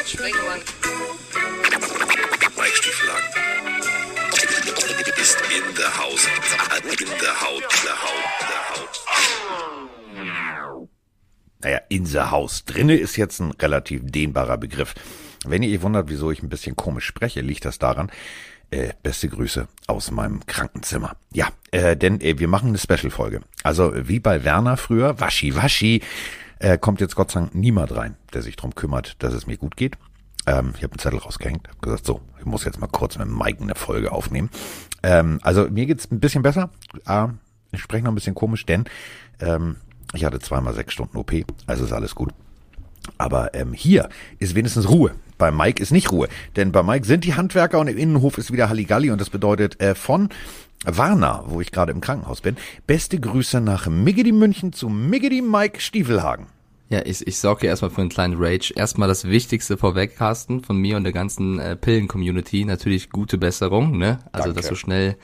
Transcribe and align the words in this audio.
Mike 0.00 0.08
Stieflagen. 2.72 3.28
Ist 5.20 5.36
in 5.42 5.74
der 5.76 5.92
Haus. 5.98 6.24
In 6.86 7.10
der 7.20 7.36
Haut. 7.42 7.64
Der 7.84 8.02
Haut. 8.02 8.24
Der 8.48 8.62
Haut. 8.70 8.94
Naja, 11.60 11.80
in 11.90 12.06
the 12.06 12.20
house. 12.20 12.64
Drinne 12.64 12.96
ist 12.96 13.16
jetzt 13.16 13.40
ein 13.40 13.50
relativ 13.50 14.00
dehnbarer 14.04 14.56
Begriff. 14.56 14.94
Wenn 15.44 15.62
ihr 15.62 15.76
euch 15.76 15.82
wundert, 15.82 16.08
wieso 16.08 16.30
ich 16.30 16.42
ein 16.42 16.48
bisschen 16.48 16.76
komisch 16.76 17.04
spreche, 17.04 17.42
liegt 17.42 17.66
das 17.66 17.78
daran, 17.78 18.10
äh, 18.70 18.94
beste 19.02 19.28
Grüße 19.28 19.68
aus 19.86 20.10
meinem 20.10 20.46
Krankenzimmer. 20.46 21.14
Ja, 21.34 21.48
äh, 21.72 21.94
denn 21.94 22.22
äh, 22.22 22.38
wir 22.38 22.48
machen 22.48 22.70
eine 22.70 22.78
Special-Folge. 22.78 23.42
Also 23.64 23.92
wie 23.94 24.20
bei 24.20 24.44
Werner 24.44 24.78
früher, 24.78 25.20
Waschi, 25.20 25.54
Waschi, 25.54 26.00
äh, 26.60 26.78
kommt 26.78 27.00
jetzt 27.00 27.16
Gott 27.16 27.30
sei 27.30 27.40
Dank 27.40 27.54
niemand 27.54 27.94
rein, 27.94 28.16
der 28.32 28.42
sich 28.42 28.56
drum 28.56 28.74
kümmert, 28.74 29.22
dass 29.22 29.34
es 29.34 29.46
mir 29.46 29.56
gut 29.56 29.76
geht. 29.76 29.96
Ähm, 30.46 30.72
ich 30.76 30.82
habe 30.82 30.92
einen 30.92 30.98
Zettel 30.98 31.18
rausgehängt, 31.18 31.68
habe 31.68 31.80
gesagt, 31.80 32.06
so, 32.06 32.20
ich 32.38 32.46
muss 32.46 32.64
jetzt 32.64 32.80
mal 32.80 32.86
kurz 32.86 33.18
mit 33.18 33.28
Mike 33.28 33.62
eine 33.62 33.74
Folge 33.74 34.12
aufnehmen. 34.12 34.50
Ähm, 35.02 35.40
also 35.42 35.68
mir 35.68 35.86
geht's 35.86 36.10
ein 36.10 36.20
bisschen 36.20 36.42
besser. 36.42 36.70
Äh, 37.06 37.28
ich 37.72 37.80
spreche 37.80 38.04
noch 38.04 38.12
ein 38.12 38.14
bisschen 38.14 38.34
komisch, 38.34 38.66
denn 38.66 38.84
ähm, 39.40 39.76
ich 40.14 40.24
hatte 40.24 40.38
zweimal 40.38 40.74
sechs 40.74 40.92
Stunden 40.92 41.16
OP, 41.16 41.32
also 41.66 41.84
ist 41.84 41.92
alles 41.92 42.14
gut. 42.14 42.32
Aber 43.18 43.54
ähm, 43.54 43.72
hier 43.72 44.08
ist 44.38 44.54
wenigstens 44.54 44.88
Ruhe. 44.88 45.12
Bei 45.38 45.50
Mike 45.50 45.82
ist 45.82 45.90
nicht 45.90 46.12
Ruhe. 46.12 46.28
Denn 46.56 46.72
bei 46.72 46.82
Mike 46.82 47.06
sind 47.06 47.24
die 47.24 47.34
Handwerker 47.34 47.78
und 47.78 47.88
im 47.88 47.96
Innenhof 47.96 48.36
ist 48.36 48.52
wieder 48.52 48.68
Halligalli 48.68 49.10
und 49.10 49.20
das 49.20 49.30
bedeutet 49.30 49.80
äh, 49.80 49.94
von 49.94 50.28
Warna, 50.84 51.44
wo 51.46 51.60
ich 51.60 51.72
gerade 51.72 51.92
im 51.92 52.00
Krankenhaus 52.00 52.40
bin, 52.40 52.56
beste 52.86 53.20
Grüße 53.20 53.60
nach 53.60 53.86
Miggedy 53.88 54.32
München 54.32 54.72
zu 54.72 54.88
Miggedy 54.88 55.42
Mike 55.42 55.80
Stiefelhagen. 55.80 56.46
Ja, 56.88 57.02
ich, 57.04 57.24
ich 57.26 57.38
sorge 57.38 57.60
hier 57.60 57.70
erstmal 57.70 57.90
für 57.90 58.00
einen 58.00 58.10
kleinen 58.10 58.34
Rage. 58.36 58.72
Erstmal 58.74 59.06
das 59.06 59.24
Wichtigste 59.24 59.76
vorweg, 59.76 60.16
Carsten, 60.16 60.62
von 60.64 60.76
mir 60.76 60.96
und 60.96 61.04
der 61.04 61.12
ganzen 61.12 61.58
äh, 61.60 61.76
Pillen-Community. 61.76 62.64
Natürlich 62.64 63.10
gute 63.10 63.38
Besserung, 63.38 63.98
ne? 63.98 64.18
Also, 64.32 64.48
Danke. 64.48 64.60
dass 64.60 64.68
du 64.68 64.74
schnell 64.74 65.16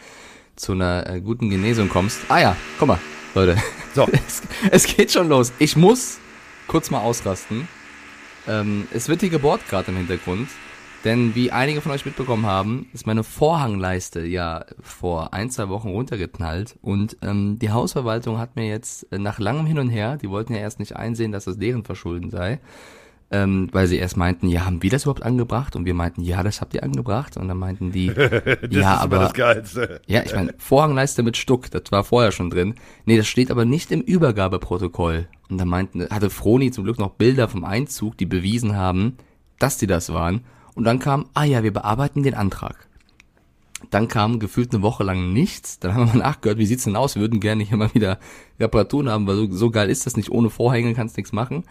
zu 0.56 0.72
einer 0.72 1.08
äh, 1.08 1.20
guten 1.20 1.50
Genesung 1.50 1.88
kommst. 1.88 2.20
Ah 2.28 2.38
ja, 2.38 2.56
guck 2.78 2.88
mal, 2.88 2.98
Leute. 3.34 3.56
So. 3.94 4.06
es, 4.28 4.42
es 4.70 4.84
geht 4.84 5.11
schon 5.11 5.28
los. 5.28 5.53
Ich 5.59 5.75
muss 5.75 6.19
kurz 6.69 6.91
mal 6.91 7.00
ausrasten. 7.00 7.66
Ähm, 8.47 8.86
es 8.92 9.09
wird 9.09 9.22
die 9.22 9.31
Geburt 9.31 9.66
gerade 9.69 9.91
im 9.91 9.97
Hintergrund. 9.97 10.48
Denn 11.07 11.37
wie 11.37 11.53
einige 11.53 11.81
von 11.81 11.93
euch 11.93 12.05
mitbekommen 12.05 12.47
haben, 12.47 12.89
ist 12.93 13.07
meine 13.07 13.23
Vorhangleiste 13.23 14.27
ja 14.27 14.65
vor 14.83 15.33
ein, 15.33 15.51
zwei 15.51 15.69
Wochen 15.69 15.91
runtergeknallt. 15.91 16.75
Und 16.83 17.17
ähm, 17.23 17.61
die 17.61 17.71
Hausverwaltung 17.71 18.39
hat 18.39 18.57
mir 18.57 18.67
jetzt 18.67 19.12
äh, 19.12 19.19
nach 19.19 19.39
langem 19.39 19.67
Hin 19.67 19.79
und 19.79 19.89
Her, 19.89 20.17
die 20.17 20.29
wollten 20.29 20.53
ja 20.53 20.59
erst 20.59 20.81
nicht 20.81 20.97
einsehen, 20.97 21.31
dass 21.31 21.45
das 21.45 21.59
deren 21.59 21.84
Verschulden 21.84 22.31
sei, 22.31 22.59
ähm, 23.31 23.69
weil 23.71 23.87
sie 23.87 23.99
erst 23.99 24.17
meinten, 24.17 24.49
ja, 24.49 24.67
haben 24.67 24.83
wir 24.83 24.91
das 24.91 25.05
überhaupt 25.05 25.23
angebracht? 25.23 25.77
Und 25.77 25.84
wir 25.84 25.95
meinten, 25.95 26.23
ja, 26.23 26.43
das 26.43 26.61
habt 26.61 26.75
ihr 26.75 26.83
angebracht. 26.83 27.37
Und 27.37 27.47
dann 27.47 27.59
meinten 27.59 27.93
die, 27.93 28.07
ja, 28.71 28.97
aber 28.97 29.31
Geilste. 29.33 30.01
ja, 30.09 30.25
ich 30.25 30.34
meine, 30.34 30.55
Vorhangleiste 30.59 31.23
mit 31.23 31.37
Stuck, 31.37 31.71
das 31.71 31.84
war 31.93 32.03
vorher 32.03 32.33
schon 32.33 32.51
drin. 32.51 32.75
Nee, 33.05 33.17
das 33.17 33.29
steht 33.29 33.53
aber 33.53 33.65
nicht 33.65 33.93
im 33.93 34.01
Übergabeprotokoll. 34.01 35.29
Und 35.49 35.59
dann 35.59 35.69
meinten, 35.69 36.09
hatte 36.11 36.31
Froni 36.31 36.73
zum 36.73 36.83
Glück 36.83 36.99
noch 36.99 37.11
Bilder 37.11 37.47
vom 37.47 37.62
Einzug, 37.65 38.19
die 38.19 38.27
bewiesen 38.27 38.75
haben, 38.75 39.19
dass 39.61 39.79
die 39.79 39.87
das 39.87 40.12
waren. 40.12 40.41
Und 40.77 40.84
dann 40.84 41.00
kam, 41.00 41.27
ah 41.34 41.44
ja, 41.44 41.62
wir 41.64 41.72
bearbeiten 41.72 42.22
den 42.22 42.34
Antrag. 42.34 42.86
Dann 43.91 44.08
kam 44.08 44.38
gefühlt 44.38 44.72
eine 44.72 44.82
Woche 44.82 45.05
lang 45.05 45.32
nichts. 45.32 45.78
Dann 45.78 45.94
haben 45.94 46.06
wir 46.06 46.14
mal 46.14 46.19
nachgehört, 46.19 46.58
wie 46.58 46.66
sieht's 46.66 46.84
denn 46.84 46.96
aus? 46.96 47.14
Wir 47.14 47.22
würden 47.22 47.41
gerne 47.41 47.64
hier 47.64 47.77
mal 47.77 47.92
wieder 47.94 48.19
Reparaturen 48.60 49.08
haben, 49.08 49.27
weil 49.27 49.36
so, 49.36 49.52
so 49.52 49.70
geil 49.70 49.91
ist 49.91 50.06
das 50.06 50.16
nicht. 50.16 50.30
Ohne 50.30 50.50
Vorhänge 50.50 50.94
kannst 50.94 51.16
nichts 51.16 51.32
machen. 51.32 51.64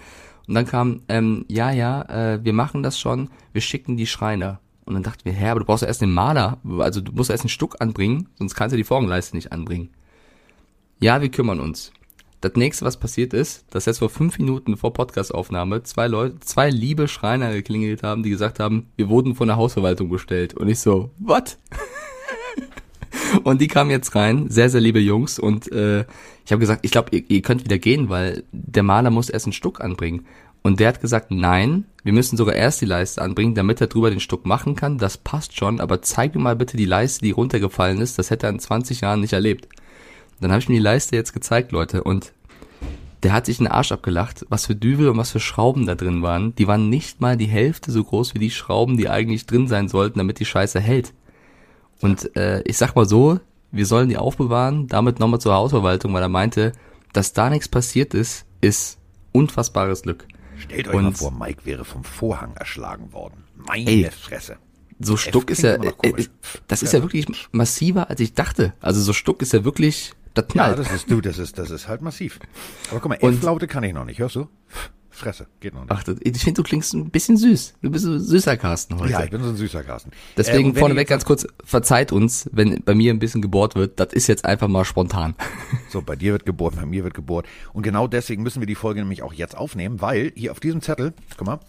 Und 0.48 0.54
dann 0.54 0.66
kam, 0.66 1.02
ähm, 1.08 1.46
ja, 1.48 1.72
ja, 1.72 2.02
äh, 2.34 2.44
wir 2.44 2.54
machen 2.54 2.84
das 2.84 3.00
schon. 3.00 3.30
Wir 3.54 3.62
schicken 3.62 3.96
die 3.96 4.08
Schreiner. 4.08 4.60
Und 4.86 4.96
dann 4.96 5.04
dachten 5.04 5.26
wir, 5.26 5.34
hä, 5.34 5.50
aber 5.50 5.62
du 5.62 5.66
brauchst 5.66 5.82
ja 5.82 5.88
erst 5.88 6.02
den 6.02 6.12
Maler. 6.12 6.58
Also 6.80 7.02
du 7.02 7.12
musst 7.12 7.30
erst 7.30 7.44
einen 7.44 7.50
Stuck 7.50 7.78
anbringen, 7.80 8.30
sonst 8.36 8.56
kannst 8.56 8.74
du 8.74 8.78
die 8.78 8.84
Vorhangleiste 8.84 9.36
nicht 9.36 9.52
anbringen. 9.52 9.90
Ja, 11.00 11.22
wir 11.22 11.30
kümmern 11.30 11.60
uns. 11.60 11.92
Das 12.42 12.54
nächste, 12.56 12.86
was 12.86 12.98
passiert 12.98 13.34
ist, 13.34 13.66
dass 13.72 13.86
jetzt 13.86 14.00
vor 14.00 14.10
fünf 14.10 14.38
Minuten 14.38 14.78
vor 14.78 14.94
Podcastaufnahme 14.94 15.84
zwei 15.84 16.08
Leute, 16.08 16.40
zwei 16.42 16.70
liebe 16.70 17.08
Schreiner 17.08 17.52
geklingelt 17.54 18.04
haben, 18.04 18.24
die 18.24 18.30
gesagt 18.30 18.60
haben, 18.60 18.88
wir 18.98 19.10
wurden 19.10 19.36
von 19.36 19.48
der 19.48 19.58
Hausverwaltung 19.58 20.10
bestellt. 20.10 20.54
Und 20.54 20.68
ich 20.68 20.80
so, 20.80 21.10
what? 21.18 21.58
und 23.44 23.62
die 23.62 23.68
kamen 23.68 23.90
jetzt 23.90 24.16
rein, 24.16 24.50
sehr, 24.50 24.70
sehr 24.70 24.82
liebe 24.82 25.00
Jungs. 25.00 25.40
Und 25.40 25.72
äh, 25.72 26.06
ich 26.46 26.52
habe 26.52 26.60
gesagt, 26.60 26.86
ich 26.86 26.92
glaube, 26.92 27.16
ihr, 27.16 27.24
ihr 27.30 27.42
könnt 27.42 27.64
wieder 27.64 27.80
gehen, 27.80 28.10
weil 28.10 28.44
der 28.52 28.84
Maler 28.84 29.10
muss 29.10 29.30
erst 29.30 29.46
einen 29.48 29.54
Stuck 29.54 29.82
anbringen. 29.82 30.26
Und 30.62 30.80
der 30.80 30.88
hat 30.88 31.02
gesagt, 31.02 31.30
nein, 31.30 31.86
wir 32.04 32.12
müssen 32.12 32.38
sogar 32.38 32.56
erst 32.56 32.82
die 32.82 32.88
Leiste 32.88 33.22
anbringen, 33.22 33.54
damit 33.54 33.82
er 33.82 33.88
drüber 33.88 34.10
den 34.10 34.20
Stuck 34.20 34.46
machen 34.48 34.76
kann. 34.76 34.98
Das 34.98 35.18
passt 35.18 35.56
schon, 35.56 35.80
aber 35.80 36.02
zeig 36.02 36.34
mir 36.34 36.42
mal 36.42 36.56
bitte 36.56 36.76
die 36.76 36.86
Leiste, 36.86 37.24
die 37.24 37.32
runtergefallen 37.32 38.02
ist. 38.02 38.18
Das 38.18 38.32
hätte 38.32 38.48
er 38.48 38.52
in 38.52 38.60
20 38.60 39.02
Jahren 39.02 39.22
nicht 39.22 39.34
erlebt. 39.34 39.68
Dann 40.42 40.52
habe 40.52 40.60
ich 40.60 40.70
mir 40.70 40.76
die 40.76 40.82
Leiste 40.82 41.16
jetzt 41.16 41.34
gezeigt, 41.34 41.72
Leute, 41.72 42.04
und 42.04 42.34
der 43.24 43.34
hat 43.34 43.46
sich 43.48 43.58
den 43.58 43.68
Arsch 43.68 43.92
abgelacht, 43.92 44.46
was 44.50 44.68
für 44.68 44.76
Düvel 44.76 45.10
und 45.10 45.18
was 45.18 45.32
für 45.32 45.40
Schrauben 45.40 45.86
da 45.88 45.96
drin 45.96 46.22
waren. 46.22 46.54
Die 46.56 46.68
waren 46.68 46.90
nicht 46.90 47.22
mal 47.22 47.38
die 47.38 47.48
Hälfte 47.48 47.92
so 47.92 48.04
groß 48.04 48.36
wie 48.36 48.40
die 48.40 48.52
Schrauben, 48.52 48.98
die 48.98 49.10
eigentlich 49.10 49.46
drin 49.46 49.68
sein 49.68 49.88
sollten, 49.88 50.20
damit 50.20 50.40
die 50.40 50.46
Scheiße 50.46 50.80
hält. 50.80 51.14
Und 52.02 52.36
äh, 52.36 52.62
ich 52.64 52.78
sag 52.78 52.96
mal 52.96 53.06
so, 53.08 53.40
wir 53.72 53.86
sollen 53.86 54.10
die 54.10 54.18
aufbewahren, 54.18 54.88
damit 54.88 55.20
nochmal 55.20 55.40
zur 55.40 55.54
Hausverwaltung, 55.56 56.14
weil 56.14 56.22
er 56.22 56.30
meinte, 56.30 56.74
dass 57.14 57.34
da 57.34 57.50
nichts 57.50 57.68
passiert 57.68 58.14
ist, 58.14 58.46
ist 58.62 59.00
unfassbares 59.32 60.04
Glück. 60.04 60.28
Stellt 60.58 60.88
euch 60.88 60.94
mal 60.94 61.06
Und- 61.08 61.18
vor, 61.18 61.32
Mike 61.32 61.66
wäre 61.66 61.84
vom 61.86 62.04
Vorhang 62.04 62.54
erschlagen 62.56 63.12
worden. 63.12 63.44
Meine 63.56 63.90
Ey. 63.90 64.10
Fresse. 64.12 64.58
So 65.00 65.18
Stuck 65.18 65.50
ist 65.50 65.62
ja, 65.64 65.74
äh, 65.76 65.92
äh, 66.04 66.26
das 66.68 66.82
ist 66.84 66.94
ja 66.94 67.02
wirklich 67.02 67.26
massiver, 67.52 68.10
als 68.10 68.20
ich 68.22 68.34
dachte. 68.34 68.74
Also 68.80 69.02
so 69.02 69.12
Stuck 69.12 69.42
ist 69.42 69.52
ja 69.52 69.66
wirklich, 69.66 70.14
das 70.36 70.46
Ja, 70.54 70.66
knallt. 70.66 70.80
das 70.80 70.92
ist 70.92 71.10
du, 71.10 71.22
das 71.22 71.38
ist, 71.40 71.58
das 71.58 71.72
ist 71.72 71.88
halt 71.88 72.02
massiv. 72.02 72.40
Aber 72.92 73.00
guck 73.00 73.10
mal, 73.10 73.18
Und- 73.22 73.36
F-Laute 73.36 73.68
kann 73.68 73.84
ich 73.84 73.94
noch 73.94 74.06
nicht. 74.06 74.20
Hörst 74.20 74.36
du? 74.36 74.48
Fresse, 75.10 75.48
geht 75.62 75.74
noch 75.74 75.80
nicht. 75.84 75.92
Ach, 75.94 76.04
ich 76.20 76.38
finde, 76.44 76.62
du 76.62 76.64
klingst 76.68 76.94
ein 76.94 77.10
bisschen 77.10 77.38
süß. 77.38 77.76
Du 77.82 77.90
bist 77.90 78.04
so 78.04 78.20
süßer 78.20 78.58
Carsten 78.58 79.00
heute. 79.00 79.14
ja, 79.14 79.24
ich 79.24 79.30
bin 79.30 79.42
so 79.42 79.48
ein 79.48 79.56
süßer 79.56 79.82
Carsten. 79.86 80.12
Deswegen 80.36 80.76
wenn 80.76 80.80
vorneweg 80.82 81.08
ganz 81.08 81.24
kurz, 81.24 81.48
verzeiht 81.64 82.12
uns, 82.12 82.50
wenn 82.52 82.84
bei 82.84 82.94
mir 82.96 83.14
ein 83.14 83.20
bisschen 83.20 83.42
gebohrt 83.42 83.76
wird. 83.76 83.98
Das 83.98 84.12
ist 84.12 84.28
jetzt 84.28 84.44
einfach 84.44 84.68
mal 84.68 84.84
spontan. 84.86 85.34
So, 85.90 86.02
bei 86.02 86.18
dir 86.18 86.34
wird 86.34 86.46
gebohrt, 86.46 86.76
bei 86.76 86.86
mir 86.86 87.06
wird 87.06 87.14
gebohrt. 87.14 87.46
Und 87.72 87.84
genau 87.84 88.08
deswegen 88.08 88.44
müssen 88.44 88.60
wir 88.60 88.68
die 88.68 88.76
Folge 88.76 89.00
nämlich 89.00 89.24
auch 89.24 89.32
jetzt 89.32 89.56
aufnehmen, 89.56 90.02
weil 90.02 90.34
hier 90.36 90.52
auf 90.52 90.60
diesem 90.60 90.82
Zettel, 90.82 91.14
guck 91.38 91.48
mal, 91.48 91.60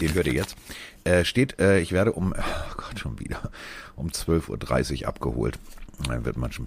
den 0.00 0.12
hört 0.14 0.26
ihr 0.26 0.32
jetzt, 0.32 0.56
äh, 1.04 1.24
steht, 1.24 1.60
äh, 1.60 1.78
ich 1.78 1.92
werde 1.92 2.12
um, 2.12 2.34
oh 2.36 2.74
Gott, 2.76 2.98
schon 2.98 3.20
wieder, 3.20 3.50
um 3.94 4.08
12.30 4.08 5.02
Uhr 5.02 5.08
abgeholt. 5.08 5.60
Dann 6.06 6.24
wird 6.24 6.36
man 6.36 6.50
schon, 6.52 6.66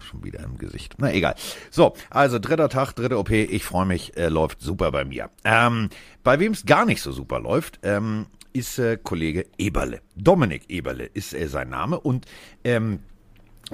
schon 0.00 0.24
wieder 0.24 0.40
im 0.40 0.58
Gesicht. 0.58 0.94
Na 0.98 1.12
egal. 1.12 1.34
So, 1.70 1.94
also 2.10 2.38
dritter 2.38 2.68
Tag, 2.68 2.92
dritte 2.92 3.18
OP. 3.18 3.30
Ich 3.30 3.64
freue 3.64 3.86
mich, 3.86 4.16
äh, 4.16 4.28
läuft 4.28 4.60
super 4.60 4.92
bei 4.92 5.04
mir. 5.04 5.30
Ähm, 5.44 5.90
bei 6.22 6.38
wem 6.38 6.52
es 6.52 6.64
gar 6.64 6.84
nicht 6.86 7.02
so 7.02 7.12
super 7.12 7.40
läuft, 7.40 7.80
ähm, 7.82 8.26
ist 8.52 8.78
äh, 8.78 8.96
Kollege 9.02 9.46
Eberle. 9.58 10.00
Dominik 10.14 10.70
Eberle 10.70 11.06
ist 11.06 11.34
äh, 11.34 11.48
sein 11.48 11.70
Name 11.70 11.98
und 11.98 12.26
ähm, 12.62 13.00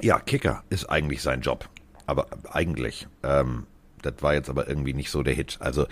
ja, 0.01 0.19
Kicker 0.19 0.63
ist 0.69 0.85
eigentlich 0.89 1.21
sein 1.21 1.41
Job. 1.41 1.69
Aber 2.07 2.27
eigentlich, 2.51 3.07
ähm, 3.23 3.67
das 4.01 4.15
war 4.21 4.33
jetzt 4.33 4.49
aber 4.49 4.67
irgendwie 4.67 4.93
nicht 4.93 5.11
so 5.11 5.23
der 5.23 5.33
Hit. 5.33 5.57
Also, 5.59 5.85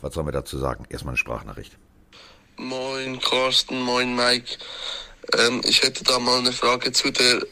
was 0.00 0.14
sollen 0.14 0.26
wir 0.26 0.32
dazu 0.32 0.58
sagen? 0.58 0.86
Erstmal 0.88 1.12
eine 1.12 1.18
Sprachnachricht. 1.18 1.76
Moin 2.56 3.20
Carsten, 3.20 3.82
moin 3.82 4.16
Mike. 4.16 4.56
Ähm, 5.38 5.60
ich 5.64 5.82
hätte 5.82 6.04
da 6.04 6.18
mal 6.18 6.38
eine 6.38 6.52
Frage 6.52 6.92
zu 6.92 7.10
der 7.10 7.42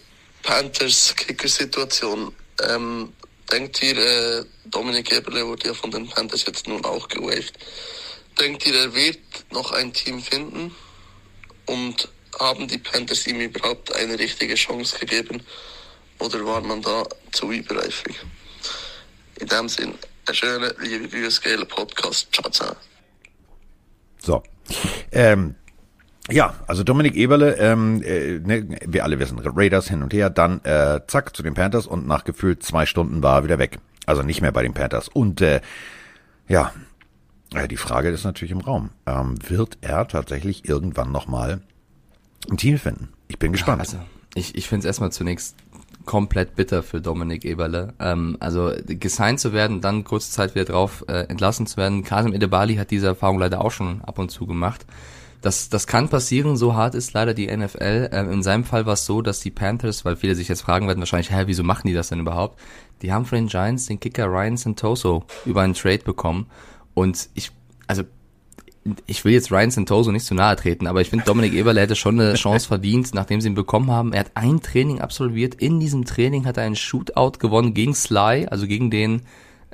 Panthers-Kicker-Situation. 0.45 2.33
Ähm, 2.69 3.13
denkt 3.51 3.83
ihr, 3.83 3.97
äh, 3.97 4.45
Dominik 4.67 5.13
Eberle 5.13 5.47
wurde 5.47 5.69
ja 5.69 5.75
von 5.75 5.91
den 5.91 6.09
Panthers 6.09 6.45
jetzt 6.47 6.69
nun 6.69 6.85
auch 6.85 7.09
gewaved. 7.09 7.59
Denkt 8.39 8.67
ihr, 8.67 8.75
er 8.75 8.95
wird 8.95 9.19
noch 9.51 9.73
ein 9.73 9.93
Team 9.93 10.21
finden? 10.21 10.75
Und 11.67 12.09
haben 12.39 12.69
die 12.69 12.79
Panthers 12.79 13.27
ihm 13.27 13.41
überhaupt 13.41 13.95
eine 13.95 14.19
richtige 14.19 14.55
Chance 14.55 14.99
gegeben? 14.99 15.43
Oder 16.19 16.45
war 16.45 16.61
man 16.61 16.83
da 16.83 17.05
zu 17.33 17.51
übereifrig? 17.51 18.17
In 19.41 19.49
dem 19.49 19.69
Sinn, 19.69 19.95
eine 20.27 20.35
schöne, 20.35 20.75
liebe 20.81 21.09
Grüße, 21.09 21.67
Podcast. 21.67 22.29
Ciao, 22.33 22.51
ciao. 22.51 22.77
So. 24.23 24.43
Ähm, 25.13 25.55
ja, 26.31 26.55
also 26.67 26.85
Dominik 26.85 27.17
Eberle, 27.17 27.57
ähm, 27.59 28.03
äh, 28.03 28.39
ne, 28.39 28.79
wir 28.87 29.05
alle 29.05 29.19
wissen, 29.19 29.39
Raiders 29.39 29.89
hin 29.89 30.03
und 30.03 30.13
her, 30.13 30.31
dann 30.31 30.65
äh, 30.65 31.01
zack 31.07 31.37
zu 31.37 31.43
den 31.43 31.55
Panthers 31.55 31.87
und 31.87 32.07
nach 32.07 32.25
gefühlt 32.25 32.63
zwei 32.63 32.87
Stunden 32.87 33.23
war 33.23 33.41
er 33.41 33.45
wieder 33.45 33.59
weg. 33.59 33.79
Also 34.07 34.23
nicht 34.23 34.41
mehr 34.41 34.53
bei 34.53 34.63
den 34.63 34.75
Panthers. 34.75 35.09
Und 35.09 35.41
äh, 35.41 35.61
ja, 36.49 36.73
äh, 37.55 37.69
die 37.69 37.77
Frage 37.77 38.09
ist 38.09 38.25
natürlich 38.25 38.53
im 38.53 38.61
Raum. 38.61 38.91
Ähm, 39.07 39.37
wird 39.47 39.79
er 39.83 40.09
tatsächlich 40.09 40.67
irgendwann 40.69 41.13
nochmal 41.13 41.61
ein 42.51 42.57
Team 42.57 42.79
finden? 42.79 43.09
Ich 43.29 43.39
bin 43.39 43.53
gespannt. 43.53 43.81
Also, 43.81 43.99
ich, 44.35 44.55
ich 44.55 44.69
finde 44.69 44.81
es 44.81 44.87
erstmal 44.87 45.13
zunächst 45.13 45.57
komplett 46.05 46.55
bitter 46.55 46.83
für 46.83 47.01
Dominik 47.01 47.45
Eberle. 47.45 47.95
Ähm, 47.99 48.37
also 48.41 48.73
gesigned 48.87 49.41
zu 49.41 49.53
werden, 49.53 49.81
dann 49.81 50.05
kurze 50.05 50.31
Zeit 50.31 50.55
wieder 50.55 50.65
drauf 50.65 51.05
äh, 51.09 51.25
entlassen 51.29 51.67
zu 51.67 51.77
werden. 51.77 52.03
Kasim 52.03 52.33
Edebali 52.33 52.77
hat 52.77 52.91
diese 52.91 53.09
Erfahrung 53.09 53.39
leider 53.39 53.63
auch 53.63 53.73
schon 53.73 54.03
ab 54.03 54.19
und 54.19 54.31
zu 54.31 54.47
gemacht. 54.47 54.87
Das, 55.45 55.69
das 55.69 55.87
kann 55.87 56.09
passieren, 56.09 56.57
so 56.57 56.75
hart 56.75 56.95
ist 56.95 57.13
leider 57.13 57.35
die 57.35 57.55
NFL. 57.55 58.09
Ähm, 58.13 58.33
in 58.33 58.43
seinem 58.43 58.65
Fall 58.65 58.87
war 58.87 58.95
es 58.95 59.05
so, 59.05 59.21
dass 59.21 59.41
die 59.41 59.51
Panthers, 59.51 60.03
weil 60.07 60.17
viele 60.17 60.35
sich 60.35 60.49
jetzt 60.49 60.63
fragen 60.63 60.87
werden 60.87 61.01
wahrscheinlich, 61.01 61.31
hä, 61.31 61.43
wieso 61.45 61.63
machen 61.63 61.87
die 61.87 61.93
das 61.93 62.09
denn 62.09 62.21
überhaupt? 62.21 62.59
Die 63.03 63.13
haben 63.13 63.27
von 63.27 63.37
den 63.37 63.49
Giants 63.49 63.85
den 63.85 64.01
Kicker 64.01 64.25
Ryan 64.25 64.57
Santoso 64.57 65.25
über 65.45 65.61
einen 65.61 65.75
Trade 65.75 65.99
bekommen. 65.99 66.47
Und 66.95 67.29
ich, 67.35 67.51
also 67.87 68.05
ich 69.05 69.23
will 69.27 69.35
jetzt 69.35 69.53
Ryan 69.53 69.71
Santoso 69.71 70.13
nicht 70.13 70.25
zu 70.25 70.35
nahe 70.35 70.57
treten, 70.57 70.87
aber 70.87 71.03
ich 71.03 71.11
finde, 71.11 71.27
Dominik 71.27 71.53
Eberle 71.53 71.83
hätte 71.83 71.95
schon 71.95 72.19
eine 72.19 72.37
Chance 72.37 72.67
verdient, 72.67 73.13
nachdem 73.13 73.43
sie 73.43 73.49
ihn 73.49 73.55
bekommen 73.55 73.91
haben. 73.91 74.15
Er 74.15 74.21
hat 74.21 74.33
ein 74.37 74.63
Training 74.63 75.03
absolviert. 75.03 75.57
In 75.57 75.79
diesem 75.79 76.07
Training 76.07 76.47
hat 76.47 76.57
er 76.57 76.63
einen 76.63 76.75
Shootout 76.75 77.39
gewonnen 77.39 77.75
gegen 77.75 77.95
Sly, 77.95 78.47
also 78.51 78.67
gegen 78.67 78.91
den 78.91 79.21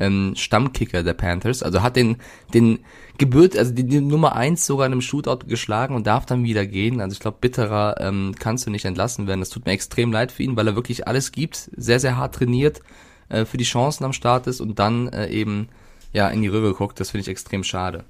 ähm, 0.00 0.32
Stammkicker 0.34 1.04
der 1.04 1.14
Panthers. 1.14 1.62
Also 1.62 1.82
hat 1.82 1.94
den, 1.94 2.16
den 2.52 2.80
Gebührt, 3.18 3.56
also 3.56 3.72
die, 3.72 3.84
die 3.84 4.00
Nummer 4.00 4.34
eins 4.34 4.66
sogar 4.66 4.86
in 4.86 4.92
einem 4.92 5.02
Shootout 5.02 5.46
geschlagen 5.46 5.94
und 5.94 6.06
darf 6.06 6.26
dann 6.26 6.42
wieder 6.42 6.66
gehen. 6.66 7.00
Also 7.00 7.12
ich 7.12 7.20
glaube, 7.20 7.38
bitterer 7.40 8.00
ähm, 8.00 8.34
kannst 8.38 8.66
du 8.66 8.70
nicht 8.70 8.86
entlassen 8.86 9.26
werden. 9.26 9.40
Das 9.40 9.50
tut 9.50 9.66
mir 9.66 9.72
extrem 9.72 10.10
leid 10.10 10.32
für 10.32 10.42
ihn, 10.42 10.56
weil 10.56 10.66
er 10.66 10.74
wirklich 10.74 11.06
alles 11.06 11.30
gibt, 11.30 11.70
sehr, 11.76 12.00
sehr 12.00 12.16
hart 12.16 12.34
trainiert, 12.34 12.80
äh, 13.28 13.44
für 13.44 13.58
die 13.58 13.64
Chancen 13.64 14.04
am 14.04 14.12
Start 14.12 14.46
ist 14.46 14.60
und 14.60 14.78
dann 14.78 15.08
äh, 15.08 15.28
eben 15.28 15.68
ja 16.12 16.28
in 16.28 16.42
die 16.42 16.48
Röhre 16.48 16.74
guckt. 16.74 16.98
Das 16.98 17.10
finde 17.10 17.22
ich 17.22 17.28
extrem 17.28 17.62
schade. 17.62 18.04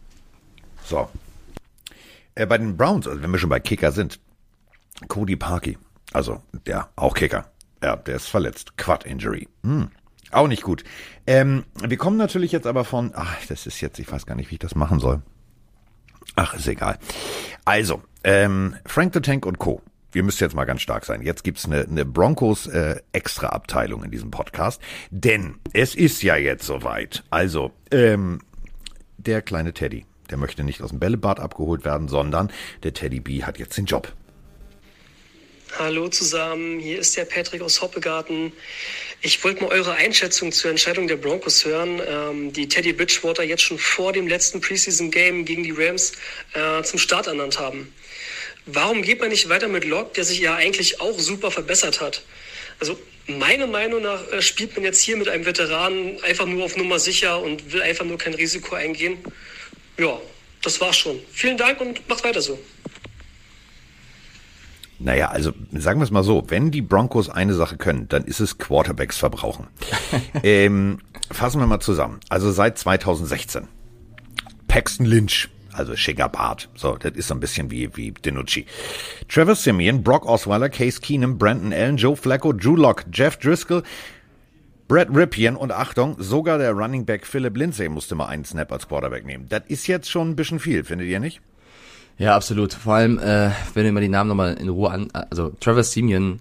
So. 0.85 1.09
Äh, 2.37 2.47
bei 2.47 2.57
den 2.57 2.77
Browns, 2.77 3.07
also 3.07 3.21
wenn 3.21 3.33
wir 3.33 3.39
schon 3.39 3.51
bei 3.51 3.61
Kicker 3.61 3.93
sind, 3.93 4.21
Cody 5.09 5.37
Parkey, 5.37 5.77
also 6.13 6.41
der 6.67 6.89
auch 6.97 7.15
Kicker, 7.15 7.51
ja, 7.83 7.97
der 7.97 8.17
ist 8.17 8.29
verletzt. 8.29 8.77
Quad 8.77 9.05
Injury. 9.05 9.49
Hm. 9.65 9.91
Auch 10.31 10.49
nicht 10.49 10.63
gut. 10.63 10.85
Ähm, 11.27 11.65
wir 11.83 11.97
kommen 11.97 12.17
natürlich 12.17 12.53
jetzt 12.53 12.67
aber 12.67 12.85
von, 12.85 13.13
ach, 13.15 13.37
das 13.49 13.67
ist 13.67 13.81
jetzt, 13.81 13.99
ich 13.99 14.11
weiß 14.11 14.27
gar 14.27 14.35
nicht, 14.35 14.51
wie 14.51 14.55
ich 14.55 14.61
das 14.61 14.75
machen 14.75 15.01
soll. 15.01 15.23
Ach, 16.37 16.55
ist 16.55 16.69
egal. 16.69 16.99
Also, 17.65 18.03
ähm, 18.23 18.77
Frank 18.87 19.15
the 19.15 19.21
Tank 19.21 19.47
und 19.47 19.59
Co. 19.59 19.83
Wir 20.13 20.23
müssen 20.23 20.43
jetzt 20.43 20.55
mal 20.55 20.65
ganz 20.65 20.83
stark 20.83 21.05
sein. 21.05 21.23
Jetzt 21.23 21.45
gibt's 21.45 21.67
eine, 21.67 21.83
eine 21.83 22.05
Broncos 22.05 22.67
äh, 22.67 23.01
extra 23.13 23.49
Abteilung 23.49 24.03
in 24.03 24.11
diesem 24.11 24.31
Podcast, 24.31 24.81
denn 25.11 25.57
es 25.73 25.95
ist 25.95 26.23
ja 26.23 26.37
jetzt 26.37 26.67
soweit. 26.67 27.23
Also, 27.31 27.73
ähm, 27.91 28.41
der 29.19 29.43
kleine 29.43 29.73
Teddy, 29.73 30.07
der 30.31 30.39
möchte 30.39 30.65
nicht 30.65 30.83
aus 30.83 30.91
dem 30.91 30.99
Bällebad 30.99 31.41
abgeholt 31.41 31.85
werden, 31.85 32.09
sondern 32.09 32.51
der 32.83 32.95
Teddy 32.95 33.21
B 33.21 33.45
hat 33.45 33.59
jetzt 33.59 33.77
den 33.77 33.85
Job. 33.85 34.13
Hallo 35.79 36.09
zusammen, 36.09 36.81
hier 36.81 36.99
ist 36.99 37.17
der 37.17 37.25
Patrick 37.25 37.63
aus 37.63 37.81
Hoppegarten. 37.81 38.53
Ich 39.23 39.43
wollte 39.45 39.63
mal 39.63 39.71
eure 39.71 39.93
Einschätzung 39.95 40.53
zur 40.53 40.71
Entscheidung 40.71 41.09
der 41.09 41.17
Broncos 41.17 41.65
hören, 41.65 42.01
ähm, 42.07 42.53
die 42.53 42.69
Teddy 42.69 42.93
Bridgewater 42.93 43.43
jetzt 43.43 43.63
schon 43.63 43.79
vor 43.79 44.13
dem 44.13 44.27
letzten 44.27 44.61
Preseason-Game 44.61 45.45
gegen 45.45 45.63
die 45.63 45.71
Rams 45.71 46.13
äh, 46.55 46.83
zum 46.83 46.99
Start 46.99 47.27
ernannt 47.29 47.59
haben. 47.59 47.95
Warum 48.67 49.03
geht 49.03 49.21
man 49.21 49.31
nicht 49.31 49.49
weiter 49.49 49.69
mit 49.69 49.85
Locke, 49.85 50.15
der 50.17 50.25
sich 50.25 50.41
ja 50.41 50.55
eigentlich 50.55 51.01
auch 51.01 51.19
super 51.19 51.51
verbessert 51.51 52.01
hat? 52.01 52.23
Also 52.79 52.99
meiner 53.27 53.67
Meinung 53.67 54.03
nach 54.03 54.27
äh, 54.33 54.43
spielt 54.43 54.75
man 54.75 54.85
jetzt 54.85 55.01
hier 55.01 55.17
mit 55.17 55.29
einem 55.29 55.47
Veteranen 55.47 56.23
einfach 56.25 56.47
nur 56.47 56.65
auf 56.65 56.77
Nummer 56.77 56.99
sicher 56.99 57.41
und 57.41 57.73
will 57.73 57.83
einfach 57.83 58.05
nur 58.05 58.19
kein 58.19 58.35
Risiko 58.35 58.75
eingehen 58.75 59.19
ja, 60.01 60.19
das 60.63 60.81
war's 60.81 60.97
schon. 60.97 61.21
Vielen 61.33 61.57
Dank 61.57 61.81
und 61.81 62.09
macht 62.09 62.25
weiter 62.25 62.41
so. 62.41 62.59
Naja, 65.03 65.29
also 65.29 65.53
sagen 65.73 65.99
wir 65.99 66.05
es 66.05 66.11
mal 66.11 66.23
so, 66.23 66.45
wenn 66.49 66.71
die 66.71 66.83
Broncos 66.83 67.31
eine 67.31 67.55
Sache 67.55 67.79
können, 67.79 68.07
dann 68.09 68.25
ist 68.25 68.39
es 68.41 68.59
Quarterbacks 68.59 69.17
verbrauchen. 69.17 69.67
ähm, 70.43 70.99
fassen 71.31 71.59
wir 71.59 71.67
mal 71.67 71.81
zusammen. 71.81 72.21
Also 72.29 72.53
seit 72.53 72.79
2016. 72.79 73.67
Paxton 74.69 75.07
Lynch, 75.07 75.49
also 75.73 75.97
schicker 75.97 76.29
Bart. 76.29 76.69
So, 76.75 76.97
das 76.97 77.13
ist 77.13 77.29
so 77.29 77.35
ein 77.35 77.41
bisschen 77.41 77.71
wie, 77.71 77.97
wie 77.97 78.13
Dinucci. 78.13 78.67
Trevor 79.29 79.55
Simeon, 79.55 80.03
Brock 80.03 80.27
Osweiler, 80.27 80.69
Case 80.69 81.01
Keenum, 81.01 81.39
Brandon 81.39 81.73
Allen, 81.73 81.97
Joe 81.97 82.15
Flacco, 82.15 82.53
Drew 82.53 82.77
Locke, 82.77 83.05
Jeff 83.11 83.39
Driscoll, 83.39 83.83
Brad 84.87 85.09
Ripien 85.15 85.57
und 85.57 85.73
Achtung, 85.73 86.17
sogar 86.19 86.59
der 86.59 86.73
Running 86.73 87.07
Back 87.07 87.27
Philip 87.27 87.57
Lindsay 87.57 87.89
musste 87.89 88.15
mal 88.17 88.27
einen 88.27 88.45
Snap 88.45 88.71
als 88.71 88.87
Quarterback 88.87 89.25
nehmen. 89.25 89.47
Das 89.49 89.63
ist 89.69 89.87
jetzt 89.87 90.11
schon 90.11 90.31
ein 90.31 90.37
bisschen 90.37 90.61
viel, 90.61 90.85
findet 90.85 91.09
ihr 91.09 91.21
nicht? 91.21 91.41
Ja, 92.21 92.37
absolut. 92.37 92.75
Vor 92.75 92.95
allem, 92.95 93.19
äh, 93.19 93.51
wenn 93.73 93.85
wir 93.85 93.93
mal 93.93 94.03
die 94.03 94.09
Namen 94.09 94.29
nochmal 94.29 94.53
in 94.53 94.69
Ruhe 94.69 94.91
an, 94.91 95.09
also 95.31 95.53
Trevor 95.59 95.85
Simeon, 95.85 96.41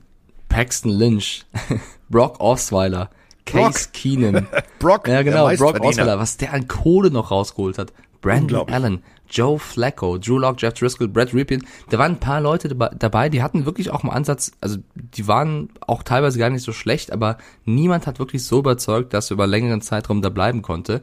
Paxton 0.50 0.92
Lynch, 0.92 1.46
Brock 2.10 2.42
Osweiler, 2.42 3.10
Case 3.46 3.86
Brock. 3.86 3.94
Keenan. 3.94 4.48
Brock, 4.80 5.08
ja 5.08 5.22
genau, 5.22 5.48
Brock 5.56 5.80
Osweiler, 5.80 6.20
was 6.20 6.36
der 6.36 6.54
an 6.54 6.68
Kohle 6.68 7.12
noch 7.12 7.31
rausgeholt 7.31 7.78
hat. 7.78 7.94
Brandon 8.20 8.68
Allen, 8.68 9.04
Joe 9.30 9.60
Flacco, 9.60 10.18
Drew 10.18 10.38
Lock, 10.38 10.62
Jeff 10.62 10.74
Driscoll, 10.74 11.08
Brad 11.08 11.34
Ripien. 11.34 11.66
Da 11.90 11.98
waren 11.98 12.14
ein 12.14 12.20
paar 12.20 12.42
Leute 12.42 12.70
dabei, 12.70 13.30
die 13.30 13.44
hatten 13.44 13.66
wirklich 13.66 13.92
auch 13.92 14.04
mal 14.04 14.14
Ansatz, 14.14 14.52
also 14.62 14.78
die 14.96 15.28
waren 15.28 15.70
auch 15.81 16.04
teilweise 16.04 16.40
gar 16.40 16.50
nicht 16.50 16.64
so 16.64 16.74
schlecht, 16.74 17.12
aber 17.12 17.38
niemand 17.66 18.08
hat 18.08 18.20
wirklich 18.20 18.44
so 18.44 18.60
überzeugt, 18.60 19.14
dass 19.14 19.31
er 19.31 19.36
über 19.36 19.48
längeren 19.48 19.81
Zeitraum 19.81 20.22
da 20.22 20.30
bleiben 20.30 20.62
konnte. 20.62 21.02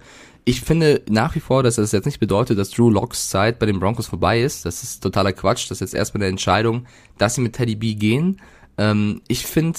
Ich 0.48 0.60
finde 0.60 1.02
nach 1.08 1.34
wie 1.34 1.40
vor, 1.40 1.64
dass 1.64 1.74
das 1.74 1.90
jetzt 1.90 2.04
nicht 2.04 2.20
bedeutet, 2.20 2.56
dass 2.56 2.70
Drew 2.70 2.88
Locks 2.88 3.30
Zeit 3.30 3.58
bei 3.58 3.66
den 3.66 3.80
Broncos 3.80 4.06
vorbei 4.06 4.40
ist. 4.40 4.64
Das 4.64 4.84
ist 4.84 5.02
totaler 5.02 5.32
Quatsch. 5.32 5.68
Das 5.68 5.78
ist 5.78 5.80
jetzt 5.80 5.94
erstmal 5.94 6.22
eine 6.22 6.30
Entscheidung, 6.30 6.86
dass 7.18 7.34
sie 7.34 7.40
mit 7.40 7.54
Teddy 7.54 7.74
B 7.74 7.94
gehen. 7.94 8.40
Ähm, 8.78 9.22
ich 9.26 9.44
finde 9.44 9.76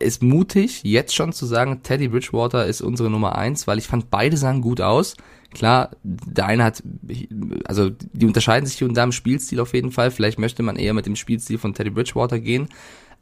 es 0.00 0.20
mutig, 0.20 0.82
jetzt 0.82 1.14
schon 1.14 1.32
zu 1.32 1.46
sagen, 1.46 1.82
Teddy 1.84 2.08
Bridgewater 2.08 2.66
ist 2.66 2.80
unsere 2.80 3.08
Nummer 3.08 3.36
eins, 3.36 3.68
weil 3.68 3.78
ich 3.78 3.86
fand 3.86 4.10
beide 4.10 4.36
sahen 4.36 4.62
gut 4.62 4.80
aus. 4.80 5.16
Klar, 5.54 5.90
der 6.02 6.46
eine 6.46 6.64
hat, 6.64 6.82
also 7.64 7.90
die 7.90 8.26
unterscheiden 8.26 8.66
sich 8.66 8.78
hier 8.78 8.88
und 8.88 8.94
da 8.94 9.04
im 9.04 9.12
Spielstil 9.12 9.60
auf 9.60 9.72
jeden 9.72 9.92
Fall. 9.92 10.10
Vielleicht 10.10 10.38
möchte 10.38 10.62
man 10.62 10.76
eher 10.76 10.92
mit 10.92 11.06
dem 11.06 11.16
Spielstil 11.16 11.58
von 11.58 11.74
Teddy 11.74 11.90
Bridgewater 11.90 12.38
gehen. 12.38 12.68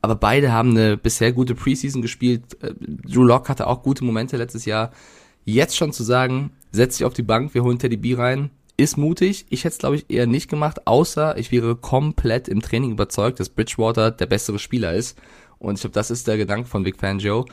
Aber 0.03 0.17
beide 0.17 0.53
haben 0.53 0.71
eine 0.71 0.97
bisher 0.97 1.33
gute 1.33 1.55
Preseason 1.55 2.03
gespielt. 2.03 2.63
Äh, 2.63 2.75
Drew 2.79 3.25
Locke 3.25 3.49
hatte 3.49 3.67
auch 3.67 3.83
gute 3.83 4.05
Momente 4.05 4.37
letztes 4.37 4.65
Jahr. 4.65 4.93
Jetzt 5.45 5.77
schon 5.77 5.93
zu 5.93 6.03
sagen, 6.03 6.51
setz 6.73 6.99
dich 6.99 7.07
auf 7.07 7.15
die 7.15 7.23
Bank, 7.23 7.55
wir 7.55 7.63
holen 7.63 7.79
Teddy 7.79 7.97
B 7.97 8.15
rein, 8.15 8.51
ist 8.77 8.99
mutig. 8.99 9.47
Ich 9.49 9.65
hätte 9.65 9.75
es, 9.75 9.79
glaube 9.79 9.97
ich, 9.97 10.11
eher 10.11 10.27
nicht 10.27 10.51
gemacht, 10.51 10.87
außer 10.87 11.39
ich 11.39 11.53
wäre 11.53 11.77
komplett 11.77 12.49
im 12.49 12.61
Training 12.61 12.91
überzeugt, 12.91 13.41
dass 13.41 13.49
Bridgewater 13.49 14.11
der 14.11 14.27
bessere 14.27 14.59
Spieler 14.59 14.93
ist. 14.93 15.17
Und 15.59 15.77
ich 15.77 15.81
glaube, 15.81 15.95
das 15.95 16.11
ist 16.11 16.27
der 16.27 16.37
Gedanke 16.37 16.69
von 16.69 16.83
Big 16.83 16.99
Fan 16.99 17.19
Joe. 17.19 17.45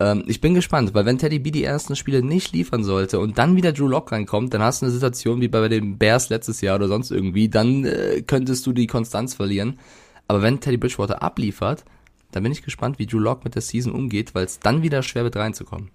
Ähm, 0.00 0.24
ich 0.26 0.40
bin 0.40 0.54
gespannt, 0.54 0.94
weil 0.94 1.06
wenn 1.06 1.18
Teddy 1.18 1.38
B 1.38 1.50
die 1.50 1.64
ersten 1.64 1.96
Spiele 1.96 2.22
nicht 2.22 2.52
liefern 2.52 2.84
sollte 2.84 3.18
und 3.18 3.38
dann 3.38 3.56
wieder 3.56 3.72
Drew 3.72 3.88
Lock 3.88 4.12
reinkommt, 4.12 4.52
dann 4.54 4.62
hast 4.62 4.82
du 4.82 4.86
eine 4.86 4.92
Situation 4.92 5.40
wie 5.40 5.48
bei 5.48 5.68
den 5.68 5.98
Bears 5.98 6.28
letztes 6.28 6.60
Jahr 6.60 6.76
oder 6.76 6.88
sonst 6.88 7.10
irgendwie, 7.10 7.48
dann 7.48 7.84
äh, 7.84 8.22
könntest 8.22 8.66
du 8.66 8.72
die 8.72 8.86
Konstanz 8.86 9.34
verlieren. 9.34 9.78
Aber 10.26 10.42
wenn 10.42 10.60
Teddy 10.60 10.78
Bridgewater 10.78 11.22
abliefert, 11.22 11.84
dann 12.32 12.42
bin 12.42 12.52
ich 12.52 12.62
gespannt, 12.62 12.98
wie 12.98 13.06
Drew 13.06 13.18
Lock 13.18 13.44
mit 13.44 13.54
der 13.54 13.62
Season 13.62 13.92
umgeht, 13.92 14.34
weil 14.34 14.44
es 14.44 14.58
dann 14.58 14.82
wieder 14.82 15.02
schwer 15.02 15.24
wird 15.24 15.36
reinzukommen. 15.36 15.90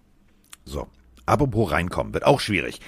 So, 0.63 0.88
apropos 1.25 1.72
reinkommen, 1.72 2.13
wird 2.13 2.25
auch 2.25 2.39
schwierig. 2.39 2.79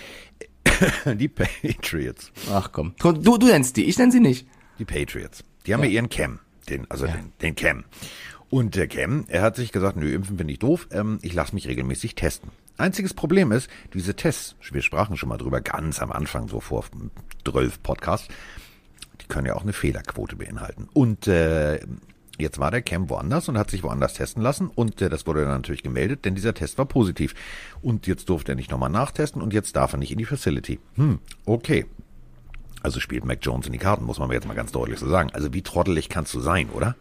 die 1.05 1.27
Patriots. 1.27 2.31
Ach 2.49 2.71
komm, 2.71 2.93
du, 2.99 3.11
du 3.11 3.47
nennst 3.47 3.75
die, 3.77 3.85
ich 3.85 3.97
nenne 3.97 4.11
sie 4.11 4.19
nicht. 4.19 4.47
Die 4.79 4.85
Patriots. 4.85 5.43
Die 5.65 5.73
haben 5.73 5.81
ja, 5.81 5.87
ja 5.87 5.95
ihren 5.95 6.09
Cam, 6.09 6.39
den, 6.69 6.89
also 6.89 7.05
ja. 7.05 7.13
den, 7.13 7.33
den 7.41 7.55
Cam. 7.55 7.83
Und 8.51 8.75
der 8.75 8.89
Cam, 8.89 9.23
er 9.29 9.43
hat 9.43 9.55
sich 9.55 9.71
gesagt, 9.71 9.95
nö, 9.95 10.13
impfen 10.13 10.37
finde 10.37 10.51
ich 10.51 10.59
doof, 10.59 10.89
ähm, 10.91 11.19
ich 11.21 11.33
lasse 11.33 11.55
mich 11.55 11.69
regelmäßig 11.69 12.15
testen. 12.15 12.51
Einziges 12.77 13.13
Problem 13.13 13.53
ist, 13.53 13.69
diese 13.93 14.13
Tests, 14.13 14.55
wir 14.71 14.81
sprachen 14.81 15.15
schon 15.15 15.29
mal 15.29 15.37
drüber 15.37 15.61
ganz 15.61 16.01
am 16.01 16.11
Anfang, 16.11 16.49
so 16.49 16.59
vor 16.59 16.83
12 17.45 17.81
Podcasts, 17.81 18.27
die 19.21 19.27
können 19.27 19.47
ja 19.47 19.55
auch 19.55 19.61
eine 19.61 19.71
Fehlerquote 19.71 20.35
beinhalten. 20.35 20.89
Und 20.91 21.27
äh, 21.27 21.79
jetzt 22.39 22.59
war 22.59 22.71
der 22.71 22.81
Cam 22.81 23.09
woanders 23.09 23.47
und 23.47 23.57
hat 23.57 23.71
sich 23.71 23.83
woanders 23.83 24.15
testen 24.15 24.43
lassen 24.43 24.67
und 24.67 25.01
äh, 25.01 25.07
das 25.07 25.25
wurde 25.25 25.43
dann 25.43 25.51
natürlich 25.51 25.83
gemeldet, 25.83 26.25
denn 26.25 26.35
dieser 26.35 26.53
Test 26.53 26.77
war 26.77 26.85
positiv. 26.85 27.33
Und 27.81 28.05
jetzt 28.05 28.27
durfte 28.27 28.51
er 28.51 28.55
nicht 28.55 28.69
nochmal 28.69 28.89
nachtesten 28.89 29.41
und 29.41 29.53
jetzt 29.53 29.77
darf 29.77 29.93
er 29.93 29.99
nicht 29.99 30.11
in 30.11 30.17
die 30.17 30.25
Facility. 30.25 30.81
Hm, 30.95 31.19
okay. 31.45 31.85
Also 32.83 32.99
spielt 32.99 33.23
Mac 33.23 33.39
Jones 33.43 33.67
in 33.67 33.71
die 33.71 33.79
Karten, 33.79 34.03
muss 34.03 34.19
man 34.19 34.27
mir 34.27 34.33
jetzt 34.33 34.47
mal 34.47 34.55
ganz 34.55 34.73
deutlich 34.73 34.99
so 34.99 35.07
sagen. 35.07 35.29
Also 35.31 35.53
wie 35.53 35.61
trottelig 35.61 36.09
kannst 36.09 36.33
du 36.33 36.41
sein, 36.41 36.69
oder? 36.71 36.97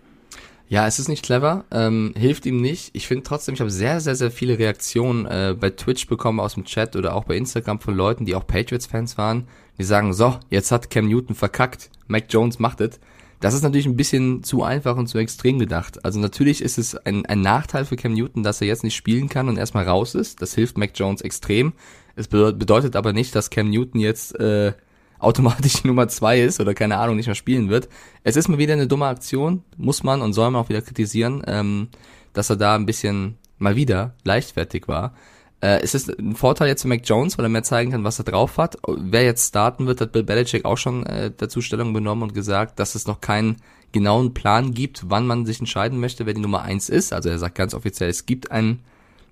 Ja, 0.71 0.87
es 0.87 1.00
ist 1.00 1.09
nicht 1.09 1.25
clever, 1.25 1.65
ähm, 1.73 2.15
hilft 2.17 2.47
ihm 2.47 2.61
nicht. 2.61 2.91
Ich 2.93 3.09
finde 3.09 3.25
trotzdem, 3.25 3.55
ich 3.55 3.61
habe 3.61 3.73
sehr, 3.73 4.00
sehr, 4.00 4.15
sehr 4.15 4.31
viele 4.31 4.57
Reaktionen 4.57 5.27
äh, 5.27 5.57
bei 5.59 5.71
Twitch 5.71 6.07
bekommen 6.07 6.39
aus 6.39 6.55
dem 6.55 6.65
Chat 6.65 6.95
oder 6.95 7.17
auch 7.17 7.25
bei 7.25 7.37
Instagram 7.37 7.81
von 7.81 7.97
Leuten, 7.97 8.25
die 8.25 8.37
auch 8.37 8.47
Patriots-Fans 8.47 9.19
waren, 9.19 9.49
die 9.79 9.83
sagen, 9.83 10.12
so, 10.12 10.39
jetzt 10.49 10.71
hat 10.71 10.89
Cam 10.89 11.09
Newton 11.09 11.35
verkackt, 11.35 11.91
Mac 12.07 12.27
Jones 12.29 12.61
macht 12.61 12.81
es. 12.81 13.00
Das 13.41 13.53
ist 13.53 13.62
natürlich 13.62 13.87
ein 13.87 13.97
bisschen 13.97 14.45
zu 14.45 14.62
einfach 14.62 14.97
und 14.97 15.09
zu 15.09 15.19
extrem 15.19 15.59
gedacht. 15.59 16.05
Also 16.05 16.21
natürlich 16.21 16.62
ist 16.62 16.79
es 16.79 16.95
ein, 16.95 17.27
ein 17.27 17.41
Nachteil 17.41 17.85
für 17.85 17.97
Cam 17.97 18.15
Newton, 18.15 18.45
dass 18.45 18.61
er 18.61 18.69
jetzt 18.69 18.85
nicht 18.85 18.95
spielen 18.95 19.29
kann 19.29 19.49
und 19.49 19.59
erstmal 19.59 19.89
raus 19.89 20.15
ist. 20.15 20.41
Das 20.41 20.55
hilft 20.55 20.79
Mac 20.79 20.93
Jones 20.95 21.21
extrem. 21.21 21.73
Es 22.15 22.29
bedeutet 22.29 22.95
aber 22.95 23.12
nicht, 23.12 23.35
dass 23.35 23.50
Cam 23.50 23.71
Newton 23.71 24.00
jetzt 24.00 24.39
äh, 24.39 24.75
automatisch 25.21 25.85
Nummer 25.85 26.09
zwei 26.09 26.41
ist 26.41 26.61
oder 26.61 26.75
keine 26.75 26.99
Ahnung 26.99 27.17
nicht 27.17 27.27
mehr 27.27 27.35
spielen 27.35 27.69
wird. 27.69 27.89
Es 28.25 28.37
ist 28.37 28.49
mal 28.49 28.59
wieder 28.59 28.73
eine 28.73 28.87
dumme 28.87 29.07
Aktion, 29.07 29.62
muss 29.77 30.03
man 30.03 30.23
und 30.23 30.33
soll 30.33 30.50
man 30.50 30.62
auch 30.62 30.69
wieder 30.69 30.83
kritisieren. 30.83 31.43
Ähm, 31.47 31.89
dass 32.33 32.50
er 32.50 32.57
da 32.57 32.75
ein 32.75 32.87
bisschen 32.87 33.37
mal 33.59 33.77
wieder 33.77 34.15
leichtfertig 34.25 34.89
war. 34.89 35.15
Äh, 35.61 35.81
es 35.83 35.95
ist 35.95 36.09
ein 36.09 36.35
Vorteil 36.35 36.69
jetzt 36.69 36.83
für 36.83 36.89
Mac 36.89 37.03
Jones, 37.05 37.37
weil 37.37 37.45
er 37.45 37.50
mehr 37.50 37.62
zeigen 37.62 37.91
kann, 37.91 38.05
was 38.05 38.19
er 38.19 38.25
drauf 38.25 38.57
hat. 38.57 38.79
Wer 38.87 39.25
jetzt 39.25 39.49
starten 39.49 39.87
wird, 39.87 40.00
hat 40.00 40.12
Bill 40.12 40.23
Belichick 40.23 40.65
auch 40.65 40.79
schon 40.79 41.05
äh, 41.07 41.31
dazu 41.37 41.61
Stellung 41.61 41.93
genommen 41.93 42.23
und 42.23 42.35
gesagt, 42.35 42.79
dass 42.79 42.95
es 42.95 43.07
noch 43.07 43.21
keinen 43.21 43.57
genauen 43.93 44.33
Plan 44.33 44.73
gibt, 44.73 45.11
wann 45.11 45.27
man 45.27 45.47
sich 45.47 45.59
entscheiden 45.59 45.99
möchte, 46.00 46.25
wer 46.25 46.35
die 46.35 46.41
Nummer 46.41 46.62
eins 46.62 46.89
ist. 46.89 47.12
Also 47.12 47.29
er 47.29 47.39
sagt 47.39 47.57
ganz 47.57 47.75
offiziell, 47.75 48.09
es 48.09 48.25
gibt 48.25 48.50
einen, 48.50 48.81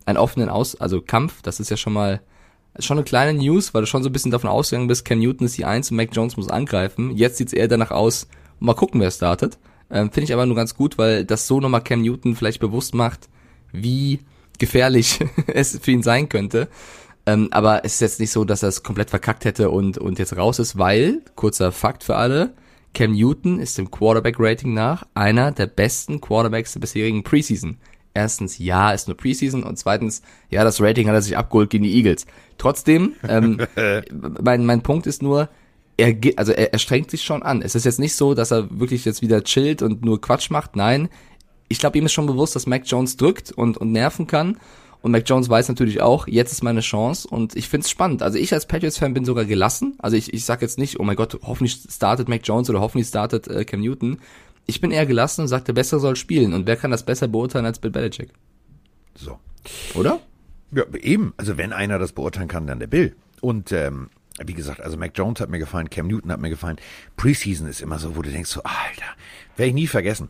einen 0.05 0.19
offenen 0.19 0.49
Aus, 0.49 0.75
also 0.79 1.01
Kampf. 1.01 1.41
Das 1.43 1.61
ist 1.61 1.71
ja 1.71 1.77
schon 1.77 1.93
mal 1.93 2.21
schon 2.79 2.99
eine 2.99 3.05
kleine 3.05 3.39
News, 3.39 3.75
weil 3.75 3.83
du 3.83 3.87
schon 3.87 4.03
so 4.03 4.09
ein 4.09 4.13
bisschen 4.13 4.31
davon 4.31 4.51
ausgegangen 4.51 4.89
bist, 4.89 5.05
Cam 5.05 5.19
Newton 5.19 5.47
ist 5.47 5.59
die 5.59 5.65
Eins 5.65 5.91
und 5.91 5.97
Mac 5.97 6.11
Jones 6.13 6.37
muss 6.37 6.49
angreifen. 6.49 7.17
Jetzt 7.17 7.37
sieht's 7.37 7.53
eher 7.53 7.69
danach 7.69 7.91
aus, 7.91 8.29
mal 8.61 8.75
gucken, 8.75 9.01
wer 9.01 9.11
startet. 9.11 9.59
Ähm, 9.91 10.11
Finde 10.11 10.25
ich 10.25 10.33
aber 10.33 10.47
nur 10.47 10.57
ganz 10.57 10.75
gut, 10.75 10.99
weil 10.99 11.25
das 11.25 11.47
so 11.47 11.61
nochmal 11.61 11.83
Cam 11.83 12.03
Newton 12.03 12.37
vielleicht 12.37 12.61
bewusst 12.61 12.95
macht, 12.95 13.29
wie 13.73 14.21
gefährlich 14.59 15.21
es 15.47 15.79
für 15.81 15.91
ihn 15.91 16.03
sein 16.03 16.29
könnte. 16.29 16.69
Ähm, 17.27 17.49
aber 17.51 17.85
es 17.85 17.95
ist 17.95 18.01
jetzt 18.01 18.21
nicht 18.21 18.31
so, 18.31 18.45
dass 18.45 18.63
er 18.63 18.71
es 18.71 18.83
komplett 18.83 19.11
verkackt 19.11 19.45
hätte 19.45 19.71
und, 19.71 19.99
und 19.99 20.19
jetzt 20.19 20.37
raus 20.37 20.59
ist, 20.59 20.79
weil, 20.79 21.23
kurzer 21.35 21.73
Fakt 21.73 22.05
für 22.05 22.17
alle, 22.17 22.55
Cam 22.95 23.13
Newton 23.13 23.61
ist 23.61 23.79
im 23.79 23.91
Quarterback-Rating 23.91 24.73
nach 24.73 25.07
einer 25.15 25.53
der 25.53 25.67
besten 25.67 26.21
Quarterbacks 26.21 26.73
der 26.73 26.81
bisherigen 26.81 27.23
Preseason. 27.23 27.79
Erstens, 28.15 28.59
ja, 28.59 28.91
ist 28.93 29.07
nur 29.07 29.17
Preseason 29.17 29.63
und 29.63 29.79
zweitens, 29.79 30.23
ja, 30.51 30.65
das 30.65 30.81
Rating 30.81 31.07
hat 31.09 31.15
er 31.15 31.23
sich 31.23 31.37
abgeholt 31.37 31.71
gegen 31.71 31.85
die 31.85 31.95
Eagles. 31.95 32.27
Trotzdem, 32.57 33.15
ähm, 33.29 33.61
mein, 34.43 34.67
mein 34.67 34.83
Punkt 34.83 35.07
ist 35.07 35.23
nur, 35.23 35.49
er, 35.97 36.17
also 36.37 36.53
er, 36.53 36.73
er 36.73 36.79
strengt 36.79 37.11
sich 37.11 37.23
schon 37.23 37.43
an. 37.43 37.63
Es 37.63 37.75
ist 37.75 37.85
jetzt 37.85 37.99
nicht 37.99 38.15
so, 38.15 38.35
dass 38.35 38.51
er 38.51 38.81
wirklich 38.81 39.05
jetzt 39.05 39.23
wieder 39.23 39.43
chillt 39.45 39.83
und 39.83 40.05
nur 40.05 40.21
Quatsch 40.21 40.51
macht. 40.51 40.77
Nein, 40.77 41.09
ich 41.69 41.79
glaube, 41.79 41.99
ihm 41.99 42.07
ist 42.07 42.13
schon 42.13 42.27
bewusst, 42.27 42.57
dass 42.57 42.67
Mac 42.67 42.83
Jones 42.87 43.17
drückt 43.17 43.53
und, 43.53 43.77
und 43.77 43.93
nerven 43.93 44.27
kann. 44.27 44.59
Und 45.01 45.13
Mac 45.13 45.29
Jones 45.29 45.49
weiß 45.49 45.69
natürlich 45.69 46.01
auch, 46.01 46.27
jetzt 46.27 46.51
ist 46.51 46.65
meine 46.65 46.81
Chance 46.81 47.29
und 47.29 47.55
ich 47.55 47.69
find's 47.69 47.89
spannend. 47.89 48.23
Also 48.23 48.37
ich 48.37 48.53
als 48.53 48.67
Patriots-Fan 48.67 49.15
bin 49.15 49.25
sogar 49.25 49.45
gelassen. 49.45 49.95
Also 49.99 50.17
ich, 50.17 50.35
ich 50.35 50.45
sag 50.45 50.61
jetzt 50.61 50.77
nicht, 50.77 50.99
oh 50.99 51.05
mein 51.05 51.15
Gott, 51.15 51.39
hoffentlich 51.43 51.79
startet 51.89 52.29
Mac 52.29 52.41
Jones 52.45 52.69
oder 52.69 52.81
hoffentlich 52.81 53.07
startet 53.07 53.47
äh, 53.47 53.65
Cam 53.65 53.81
Newton. 53.81 54.19
Ich 54.71 54.83
bin 54.83 54.91
eher 54.91 55.07
gelassen 55.07 55.41
und 55.41 55.49
sag, 55.49 55.65
der 55.65 55.73
Bessere 55.73 55.99
soll 55.99 56.15
spielen. 56.15 56.53
Und 56.53 56.67
wer 56.67 56.77
kann 56.77 56.91
das 56.91 57.03
besser 57.03 57.27
beurteilen 57.27 57.65
als 57.65 57.79
Bill 57.79 57.91
Belichick? 57.91 58.31
So. 59.15 59.39
Oder? 59.95 60.21
Ja, 60.73 60.85
eben. 61.01 61.33
Also 61.39 61.57
wenn 61.57 61.73
einer 61.73 61.99
das 61.99 62.13
beurteilen 62.13 62.49
kann, 62.49 62.67
dann 62.67 62.79
der 62.79 62.87
Bill. 62.87 63.17
Und 63.41 63.73
ähm, 63.73 64.11
wie 64.45 64.53
gesagt, 64.53 64.83
also 64.83 64.99
Mac 64.99 65.13
Jones 65.17 65.41
hat 65.41 65.49
mir 65.49 65.59
gefallen, 65.59 65.89
Cam 65.89 66.07
Newton 66.07 66.31
hat 66.31 66.41
mir 66.41 66.51
gefallen. 66.51 66.77
Preseason 67.17 67.67
ist 67.67 67.81
immer 67.81 67.99
so, 67.99 68.15
wo 68.15 68.21
du 68.21 68.31
denkst 68.31 68.51
so, 68.51 68.63
Alter, 68.63 69.17
werde 69.57 69.69
ich 69.69 69.75
nie 69.75 69.87
vergessen. 69.87 70.29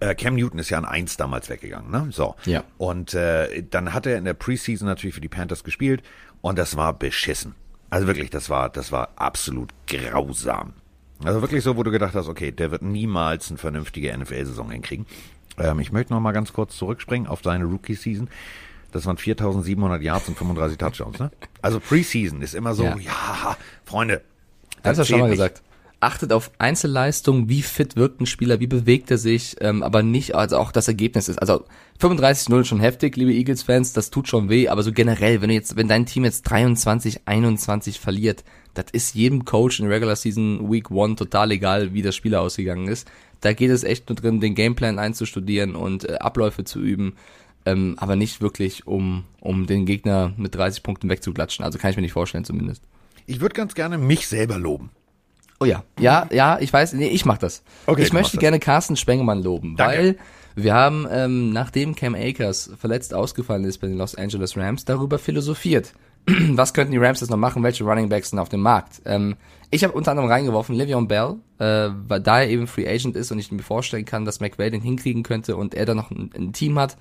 Äh, 0.00 0.14
Cam 0.14 0.34
Newton 0.34 0.58
ist 0.58 0.68
ja 0.68 0.76
an 0.76 0.84
eins 0.84 1.16
damals 1.16 1.48
weggegangen, 1.48 1.90
ne? 1.90 2.08
So. 2.10 2.36
Ja. 2.44 2.64
Und 2.76 3.14
äh, 3.14 3.62
dann 3.62 3.94
hat 3.94 4.04
er 4.04 4.18
in 4.18 4.26
der 4.26 4.34
Preseason 4.34 4.86
natürlich 4.86 5.14
für 5.14 5.22
die 5.22 5.28
Panthers 5.28 5.64
gespielt 5.64 6.02
und 6.42 6.58
das 6.58 6.76
war 6.76 6.92
beschissen. 6.92 7.54
Also 7.88 8.06
wirklich, 8.06 8.28
das 8.28 8.50
war, 8.50 8.68
das 8.68 8.92
war 8.92 9.08
absolut 9.16 9.72
grausam. 9.86 10.74
Also 11.24 11.40
wirklich 11.42 11.64
so, 11.64 11.76
wo 11.76 11.82
du 11.82 11.90
gedacht 11.90 12.14
hast, 12.14 12.28
okay, 12.28 12.52
der 12.52 12.70
wird 12.70 12.82
niemals 12.82 13.48
eine 13.50 13.58
vernünftige 13.58 14.16
NFL-Saison 14.16 14.70
hinkriegen. 14.70 15.06
Ähm, 15.58 15.80
ich 15.80 15.90
möchte 15.92 16.12
noch 16.12 16.20
mal 16.20 16.32
ganz 16.32 16.52
kurz 16.52 16.76
zurückspringen 16.76 17.26
auf 17.28 17.40
seine 17.42 17.64
Rookie-Season. 17.64 18.28
Das 18.92 19.04
waren 19.06 19.16
4.700 19.16 20.00
Yards 20.00 20.28
und 20.28 20.38
35 20.38 20.78
Touchdowns, 20.78 21.18
ne? 21.18 21.30
Also 21.60 21.78
Preseason 21.80 22.40
ist 22.40 22.54
immer 22.54 22.74
so, 22.74 22.84
ja, 22.84 22.96
Ja. 22.98 23.56
Freunde. 23.84 24.22
Das 24.82 24.98
hast 24.98 25.08
du 25.10 25.12
schon 25.12 25.20
mal 25.20 25.26
nicht. 25.28 25.38
gesagt. 25.38 25.62
Achtet 26.00 26.32
auf 26.32 26.52
Einzelleistung, 26.58 27.48
wie 27.48 27.62
fit 27.62 27.96
wirkt 27.96 28.20
ein 28.20 28.26
Spieler, 28.26 28.60
wie 28.60 28.68
bewegt 28.68 29.10
er 29.10 29.18
sich, 29.18 29.56
ähm, 29.60 29.82
aber 29.82 30.04
nicht, 30.04 30.32
also 30.36 30.56
auch 30.56 30.70
das 30.70 30.86
Ergebnis 30.86 31.28
ist. 31.28 31.38
Also 31.38 31.64
35-0 32.00 32.64
schon 32.64 32.78
heftig, 32.78 33.16
liebe 33.16 33.32
Eagles-Fans, 33.32 33.94
das 33.94 34.10
tut 34.10 34.28
schon 34.28 34.48
weh, 34.48 34.68
aber 34.68 34.84
so 34.84 34.92
generell, 34.92 35.40
wenn 35.40 35.48
du 35.48 35.56
jetzt, 35.56 35.74
wenn 35.74 35.88
dein 35.88 36.06
Team 36.06 36.24
jetzt 36.24 36.46
23-21 36.48 37.98
verliert, 37.98 38.44
das 38.74 38.86
ist 38.92 39.16
jedem 39.16 39.44
Coach 39.44 39.80
in 39.80 39.88
Regular 39.88 40.14
Season 40.14 40.70
Week 40.70 40.88
1 40.88 41.18
total 41.18 41.50
egal, 41.50 41.92
wie 41.92 42.02
das 42.02 42.14
Spiel 42.14 42.36
ausgegangen 42.36 42.86
ist. 42.86 43.10
Da 43.40 43.52
geht 43.52 43.70
es 43.70 43.82
echt 43.82 44.08
nur 44.08 44.14
drin, 44.14 44.38
den 44.38 44.54
Gameplan 44.54 45.00
einzustudieren 45.00 45.74
und 45.74 46.08
äh, 46.08 46.14
Abläufe 46.20 46.62
zu 46.62 46.80
üben, 46.80 47.14
ähm, 47.66 47.96
aber 47.98 48.14
nicht 48.14 48.40
wirklich, 48.40 48.86
um, 48.86 49.24
um 49.40 49.66
den 49.66 49.84
Gegner 49.84 50.32
mit 50.36 50.54
30 50.54 50.84
Punkten 50.84 51.08
wegzuklatschen. 51.08 51.64
Also 51.64 51.78
kann 51.80 51.90
ich 51.90 51.96
mir 51.96 52.02
nicht 52.02 52.12
vorstellen 52.12 52.44
zumindest. 52.44 52.84
Ich 53.26 53.40
würde 53.40 53.54
ganz 53.54 53.74
gerne 53.74 53.98
mich 53.98 54.28
selber 54.28 54.58
loben. 54.58 54.90
Oh 55.60 55.64
ja, 55.64 55.82
ja, 55.98 56.26
ja, 56.30 56.58
ich 56.60 56.72
weiß, 56.72 56.92
nee, 56.92 57.08
ich 57.08 57.24
mach 57.24 57.38
das. 57.38 57.62
Okay, 57.86 58.02
ich 58.02 58.12
möchte 58.12 58.36
gerne 58.36 58.60
Carsten 58.60 58.96
Spengemann 58.96 59.42
loben, 59.42 59.74
Danke. 59.76 59.96
weil 59.96 60.16
wir 60.54 60.74
haben, 60.74 61.06
ähm, 61.10 61.52
nachdem 61.52 61.94
Cam 61.94 62.14
Akers 62.14 62.70
verletzt 62.78 63.14
ausgefallen 63.14 63.64
ist 63.64 63.78
bei 63.78 63.86
den 63.88 63.96
Los 63.96 64.14
Angeles 64.14 64.56
Rams, 64.56 64.84
darüber 64.84 65.18
philosophiert. 65.18 65.92
Was 66.26 66.74
könnten 66.74 66.92
die 66.92 66.98
Rams 66.98 67.20
jetzt 67.20 67.30
noch 67.30 67.36
machen? 67.36 67.62
Welche 67.62 67.84
Running 67.84 68.08
Backs 68.08 68.30
sind 68.30 68.38
auf 68.38 68.48
dem 68.48 68.60
Markt? 68.60 69.02
Ähm, 69.04 69.36
ich 69.70 69.84
habe 69.84 69.94
unter 69.94 70.12
anderem 70.12 70.30
reingeworfen 70.30 70.76
Le'Veon 70.76 71.06
Bell, 71.06 71.36
äh, 71.58 71.92
weil 72.08 72.20
da 72.20 72.40
er 72.40 72.48
eben 72.48 72.66
Free 72.66 72.88
Agent 72.88 73.16
ist 73.16 73.30
und 73.32 73.38
ich 73.38 73.52
mir 73.52 73.62
vorstellen 73.62 74.04
kann, 74.04 74.24
dass 74.24 74.40
McVay 74.40 74.70
den 74.70 74.80
hinkriegen 74.80 75.22
könnte 75.22 75.56
und 75.56 75.74
er 75.74 75.86
dann 75.86 75.96
noch 75.96 76.10
ein, 76.10 76.30
ein 76.36 76.52
Team 76.52 76.78
hat, 76.78 76.96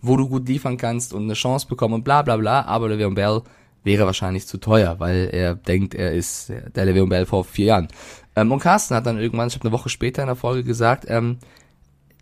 wo 0.00 0.16
du 0.16 0.28
gut 0.28 0.48
liefern 0.48 0.76
kannst 0.76 1.12
und 1.12 1.24
eine 1.24 1.34
Chance 1.34 1.66
bekommen 1.68 1.94
und 1.94 2.04
bla 2.04 2.22
bla 2.22 2.36
bla. 2.36 2.62
Aber 2.62 2.86
Le'Veon 2.86 3.14
Bell 3.14 3.42
wäre 3.86 4.04
wahrscheinlich 4.04 4.46
zu 4.46 4.58
teuer, 4.58 4.96
weil 4.98 5.30
er 5.32 5.54
denkt, 5.54 5.94
er 5.94 6.12
ist 6.12 6.50
der 6.50 6.86
Le'Veon 6.86 7.08
Bell 7.08 7.24
vor 7.24 7.44
vier 7.44 7.66
Jahren. 7.66 7.88
Ähm, 8.34 8.52
und 8.52 8.58
Carsten 8.58 8.94
hat 8.94 9.06
dann 9.06 9.18
irgendwann, 9.18 9.48
ich 9.48 9.54
habe 9.54 9.64
eine 9.64 9.72
Woche 9.72 9.88
später 9.88 10.22
in 10.22 10.26
der 10.26 10.36
Folge 10.36 10.64
gesagt, 10.64 11.06
ähm, 11.08 11.38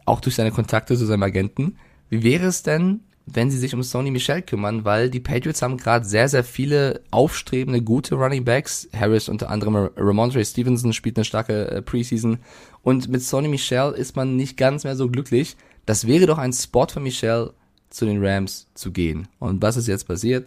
auch 0.05 0.21
durch 0.21 0.37
seine 0.37 0.53
Kontakte 0.53 0.97
zu 0.97 1.07
seinem 1.07 1.25
Agenten, 1.25 1.77
wie 2.11 2.23
wäre 2.23 2.47
es 2.47 2.63
denn, 2.63 3.01
wenn 3.27 3.51
sie 3.51 3.59
sich 3.59 3.75
um 3.75 3.83
Sony 3.83 4.11
Michel 4.11 4.43
kümmern, 4.43 4.85
weil 4.85 5.09
die 5.09 5.21
Patriots 5.21 5.63
haben 5.63 5.79
gerade 5.79 6.05
sehr, 6.05 6.29
sehr 6.29 6.45
viele 6.45 7.01
aufstrebende, 7.11 7.81
gute 7.81 8.17
Running 8.17 8.45
Backs. 8.45 8.87
Harris 8.95 9.31
unter 9.31 9.49
anderem, 9.49 9.89
Ramondre 9.97 10.45
Stevenson 10.45 10.93
spielt 10.93 11.17
eine 11.17 11.25
starke 11.25 11.71
äh, 11.71 11.83
Preseason. 11.83 12.39
Und 12.83 13.09
mit 13.09 13.23
Sony 13.23 13.49
Michel 13.49 13.93
ist 13.93 14.15
man 14.15 14.37
nicht 14.37 14.59
ganz 14.59 14.85
mehr 14.85 14.95
so 14.95 15.09
glücklich. 15.09 15.57
Das 15.87 16.07
wäre 16.07 16.27
doch 16.27 16.37
ein 16.37 16.53
Spot 16.53 16.87
für 16.87 17.01
Michel, 17.01 17.53
zu 17.89 18.05
den 18.05 18.23
Rams 18.25 18.67
zu 18.75 18.91
gehen. 18.91 19.29
Und 19.39 19.63
was 19.63 19.77
ist 19.77 19.89
jetzt 19.89 20.07
passiert? 20.07 20.47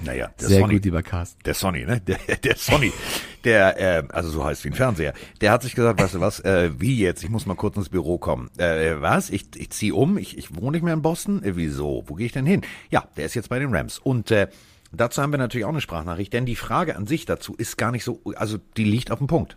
Naja, 0.00 0.30
der 0.40 0.48
Sehr 0.48 0.60
Sonny. 0.60 0.74
gut, 0.74 0.84
lieber 0.84 1.02
Carsten. 1.02 1.42
Der 1.44 1.54
Sonny, 1.54 1.84
ne? 1.84 2.00
Der, 2.00 2.18
der 2.36 2.56
Sonny, 2.56 2.92
der, 3.44 3.80
äh, 3.80 4.02
also 4.10 4.30
so 4.30 4.44
heißt 4.44 4.64
wie 4.64 4.68
ein 4.68 4.74
Fernseher, 4.74 5.12
der 5.40 5.50
hat 5.50 5.62
sich 5.62 5.74
gesagt, 5.74 6.00
weißt 6.00 6.14
du 6.14 6.20
was, 6.20 6.40
äh, 6.40 6.70
wie 6.78 6.98
jetzt, 6.98 7.22
ich 7.24 7.30
muss 7.30 7.46
mal 7.46 7.54
kurz 7.56 7.76
ins 7.76 7.88
Büro 7.88 8.18
kommen. 8.18 8.50
Äh, 8.58 9.00
was? 9.00 9.30
Ich, 9.30 9.46
ich 9.56 9.70
zieh 9.70 9.92
um, 9.92 10.16
ich, 10.18 10.38
ich 10.38 10.54
wohne 10.54 10.76
nicht 10.76 10.84
mehr 10.84 10.94
in 10.94 11.02
Boston? 11.02 11.42
Äh, 11.42 11.56
wieso? 11.56 12.04
Wo 12.06 12.14
gehe 12.14 12.26
ich 12.26 12.32
denn 12.32 12.46
hin? 12.46 12.62
Ja, 12.90 13.08
der 13.16 13.26
ist 13.26 13.34
jetzt 13.34 13.48
bei 13.48 13.58
den 13.58 13.74
Rams. 13.74 13.98
Und 13.98 14.30
äh, 14.30 14.48
dazu 14.92 15.20
haben 15.20 15.32
wir 15.32 15.38
natürlich 15.38 15.64
auch 15.64 15.70
eine 15.70 15.80
Sprachnachricht, 15.80 16.32
denn 16.32 16.46
die 16.46 16.56
Frage 16.56 16.94
an 16.96 17.06
sich 17.06 17.24
dazu 17.24 17.54
ist 17.56 17.76
gar 17.76 17.90
nicht 17.90 18.04
so, 18.04 18.20
also 18.36 18.58
die 18.76 18.84
liegt 18.84 19.10
auf 19.10 19.18
dem 19.18 19.26
Punkt. 19.26 19.56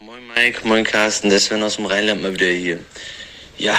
Moin 0.00 0.22
Mike, 0.34 0.66
moin 0.66 0.84
Carsten, 0.84 1.28
der 1.28 1.40
Sven 1.40 1.62
aus 1.62 1.76
dem 1.76 1.86
Rheinland 1.86 2.22
mal 2.22 2.32
wieder 2.32 2.46
hier. 2.46 2.78
Ja, 3.58 3.76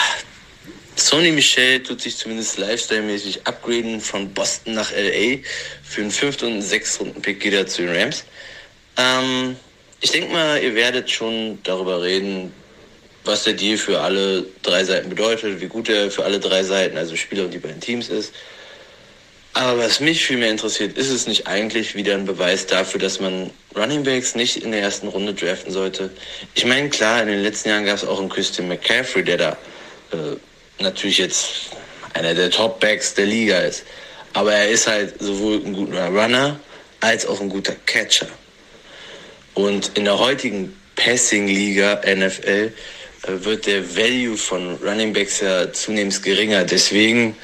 Sony 0.95 1.31
Michel 1.31 1.81
tut 1.81 2.01
sich 2.01 2.17
zumindest 2.17 2.57
lifestyle-mäßig 2.57 3.41
upgraden 3.45 4.01
von 4.01 4.33
Boston 4.33 4.73
nach 4.73 4.91
LA. 4.91 5.39
Für 5.83 6.01
einen 6.01 6.11
fünften 6.11 6.45
und 6.45 6.51
einen 6.53 6.61
sechsten 6.61 7.05
Runden 7.05 7.21
Pick 7.21 7.39
geht 7.39 7.53
er 7.53 7.65
zu 7.67 7.83
den 7.83 7.95
Rams. 7.95 8.25
Ähm, 8.97 9.55
ich 10.01 10.11
denke 10.11 10.31
mal, 10.33 10.61
ihr 10.61 10.75
werdet 10.75 11.09
schon 11.09 11.59
darüber 11.63 12.01
reden, 12.01 12.51
was 13.23 13.43
der 13.43 13.53
Deal 13.53 13.77
für 13.77 13.99
alle 13.99 14.45
drei 14.63 14.83
Seiten 14.83 15.09
bedeutet, 15.09 15.61
wie 15.61 15.67
gut 15.67 15.89
er 15.89 16.09
für 16.11 16.23
alle 16.23 16.39
drei 16.39 16.63
Seiten, 16.63 16.97
also 16.97 17.15
Spieler 17.15 17.45
und 17.45 17.53
die 17.53 17.59
beiden 17.59 17.79
Teams 17.79 18.09
ist. 18.09 18.33
Aber 19.53 19.79
was 19.79 19.99
mich 19.99 20.25
viel 20.25 20.37
mehr 20.37 20.49
interessiert, 20.49 20.97
ist 20.97 21.09
es 21.09 21.27
nicht 21.27 21.45
eigentlich 21.45 21.93
wieder 21.93 22.15
ein 22.15 22.25
Beweis 22.25 22.67
dafür, 22.67 23.01
dass 23.01 23.19
man 23.19 23.51
Running 23.75 24.03
Backs 24.03 24.33
nicht 24.33 24.57
in 24.57 24.71
der 24.71 24.81
ersten 24.81 25.09
Runde 25.09 25.33
draften 25.33 25.71
sollte? 25.71 26.09
Ich 26.55 26.65
meine, 26.65 26.89
klar, 26.89 27.21
in 27.21 27.27
den 27.27 27.43
letzten 27.43 27.69
Jahren 27.69 27.85
gab 27.85 27.97
es 27.97 28.05
auch 28.05 28.19
einen 28.19 28.29
Christian 28.29 28.69
McCaffrey, 28.69 29.23
der 29.23 29.37
da 29.37 29.57
äh, 30.13 30.37
natürlich 30.81 31.17
jetzt 31.17 31.71
einer 32.13 32.33
der 32.33 32.51
Top-Backs 32.51 33.13
der 33.15 33.25
Liga 33.25 33.59
ist. 33.59 33.83
Aber 34.33 34.53
er 34.53 34.69
ist 34.69 34.87
halt 34.87 35.21
sowohl 35.21 35.61
ein 35.65 35.73
guter 35.73 36.07
Runner 36.07 36.59
als 36.99 37.25
auch 37.25 37.41
ein 37.41 37.49
guter 37.49 37.75
Catcher. 37.85 38.27
Und 39.53 39.97
in 39.97 40.05
der 40.05 40.17
heutigen 40.17 40.75
Passing-Liga 40.95 42.01
NFL 42.05 42.73
äh, 43.23 43.43
wird 43.43 43.65
der 43.65 43.95
Value 43.95 44.37
von 44.37 44.75
Running 44.77 45.13
Backs 45.13 45.41
ja 45.41 45.71
zunehmend 45.73 46.21
geringer. 46.23 46.63
Deswegen 46.63 47.35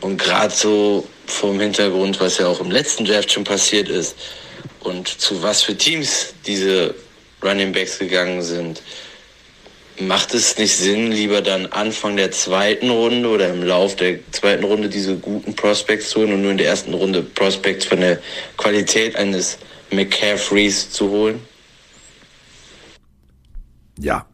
und 0.00 0.18
gerade 0.18 0.54
so 0.54 1.08
vom 1.26 1.58
Hintergrund, 1.58 2.20
was 2.20 2.36
ja 2.36 2.46
auch 2.46 2.60
im 2.60 2.70
letzten 2.70 3.06
Draft 3.06 3.32
schon 3.32 3.44
passiert 3.44 3.88
ist 3.88 4.14
und 4.80 5.08
zu 5.08 5.42
was 5.42 5.62
für 5.62 5.74
Teams 5.74 6.34
diese 6.46 6.94
Running 7.42 7.72
Backs 7.72 7.98
gegangen 7.98 8.42
sind, 8.42 8.82
macht 10.00 10.34
es 10.34 10.58
nicht 10.58 10.76
Sinn, 10.76 11.12
lieber 11.12 11.40
dann 11.40 11.66
Anfang 11.66 12.16
der 12.16 12.30
zweiten 12.30 12.90
Runde 12.90 13.28
oder 13.28 13.52
im 13.52 13.62
Lauf 13.62 13.96
der 13.96 14.18
zweiten 14.32 14.64
Runde 14.64 14.88
diese 14.88 15.16
guten 15.16 15.54
Prospects 15.54 16.10
zu 16.10 16.20
holen 16.20 16.34
und 16.34 16.42
nur 16.42 16.50
in 16.50 16.58
der 16.58 16.68
ersten 16.68 16.94
Runde 16.94 17.22
Prospects 17.22 17.86
von 17.86 18.00
der 18.00 18.18
Qualität 18.56 19.16
eines 19.16 19.58
McCaffreys 19.90 20.90
zu 20.90 21.10
holen? 21.10 21.40
Ja. 23.98 24.26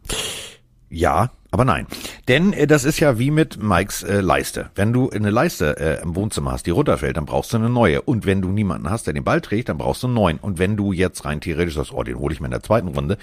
Ja, 0.88 1.30
aber 1.52 1.64
nein. 1.64 1.86
Denn 2.28 2.52
äh, 2.52 2.66
das 2.66 2.84
ist 2.84 3.00
ja 3.00 3.18
wie 3.18 3.30
mit 3.30 3.62
Mikes 3.62 4.02
äh, 4.02 4.20
Leiste. 4.20 4.70
Wenn 4.74 4.92
du 4.92 5.10
eine 5.10 5.30
Leiste 5.30 5.76
äh, 5.78 6.02
im 6.02 6.16
Wohnzimmer 6.16 6.52
hast, 6.52 6.66
die 6.66 6.70
runterfällt, 6.70 7.16
dann 7.16 7.26
brauchst 7.26 7.52
du 7.52 7.58
eine 7.58 7.68
neue. 7.68 8.02
Und 8.02 8.26
wenn 8.26 8.40
du 8.40 8.48
niemanden 8.48 8.90
hast, 8.90 9.06
der 9.06 9.14
den 9.14 9.24
Ball 9.24 9.40
trägt, 9.40 9.68
dann 9.68 9.78
brauchst 9.78 10.02
du 10.02 10.06
einen 10.06 10.14
neuen. 10.14 10.38
Und 10.38 10.58
wenn 10.58 10.76
du 10.76 10.92
jetzt 10.92 11.24
rein 11.24 11.40
theoretisch 11.40 11.74
sagst, 11.74 11.92
oh, 11.92 12.02
den 12.02 12.18
hole 12.18 12.32
ich 12.32 12.40
mir 12.40 12.46
in 12.46 12.52
der 12.52 12.62
zweiten 12.62 12.88
Runde, 12.88 13.18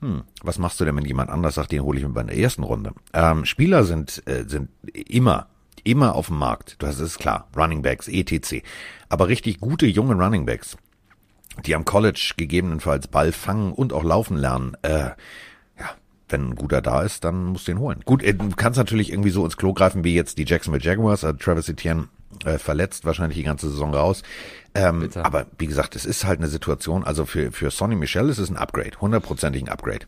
hm, 0.00 0.24
was 0.42 0.58
machst 0.58 0.78
du 0.80 0.84
denn, 0.84 0.96
wenn 0.96 1.04
jemand 1.04 1.30
anders 1.30 1.54
sagt, 1.54 1.72
den 1.72 1.82
hole 1.82 1.98
ich 1.98 2.04
mir 2.04 2.12
bei 2.12 2.22
der 2.22 2.36
ersten 2.36 2.62
Runde? 2.62 2.92
Ähm, 3.12 3.44
Spieler 3.44 3.84
sind, 3.84 4.22
äh, 4.26 4.44
sind 4.46 4.68
immer, 4.92 5.46
immer 5.84 6.14
auf 6.14 6.26
dem 6.26 6.38
Markt. 6.38 6.76
Das 6.80 7.00
ist 7.00 7.18
klar. 7.18 7.48
Running 7.56 7.82
Backs, 7.82 8.08
etc. 8.08 8.62
Aber 9.08 9.28
richtig 9.28 9.60
gute 9.60 9.86
junge 9.86 10.14
Running 10.14 10.44
Backs, 10.44 10.76
die 11.64 11.74
am 11.74 11.84
College 11.84 12.34
gegebenenfalls 12.36 13.08
Ball 13.08 13.32
fangen 13.32 13.72
und 13.72 13.92
auch 13.92 14.04
laufen 14.04 14.36
lernen, 14.36 14.76
äh, 14.82 15.10
ja, 15.78 15.90
wenn 16.28 16.50
ein 16.50 16.54
guter 16.56 16.82
da 16.82 17.02
ist, 17.02 17.24
dann 17.24 17.46
musst 17.46 17.68
du 17.68 17.72
ihn 17.72 17.78
holen. 17.78 18.02
Gut, 18.04 18.22
äh, 18.22 18.34
du 18.34 18.50
kannst 18.50 18.78
natürlich 18.78 19.10
irgendwie 19.10 19.30
so 19.30 19.44
ins 19.44 19.56
Klo 19.56 19.72
greifen, 19.72 20.04
wie 20.04 20.14
jetzt 20.14 20.36
die 20.36 20.44
Jacksonville 20.44 20.84
Jaguars, 20.84 21.24
also 21.24 21.38
Travis 21.38 21.68
Etienne 21.68 22.08
äh, 22.44 22.58
verletzt, 22.58 23.04
wahrscheinlich 23.04 23.38
die 23.38 23.44
ganze 23.44 23.70
Saison 23.70 23.94
raus. 23.94 24.22
Ähm, 24.74 25.08
aber 25.14 25.46
wie 25.58 25.66
gesagt, 25.66 25.96
es 25.96 26.04
ist 26.04 26.24
halt 26.24 26.38
eine 26.40 26.48
Situation, 26.48 27.04
also 27.04 27.24
für, 27.24 27.50
für 27.52 27.70
Sonny 27.70 27.96
Michel 27.96 28.28
ist 28.28 28.38
es 28.38 28.50
ein 28.50 28.56
Upgrade, 28.56 29.00
hundertprozentig 29.00 29.62
ein 29.62 29.68
Upgrade. 29.68 30.06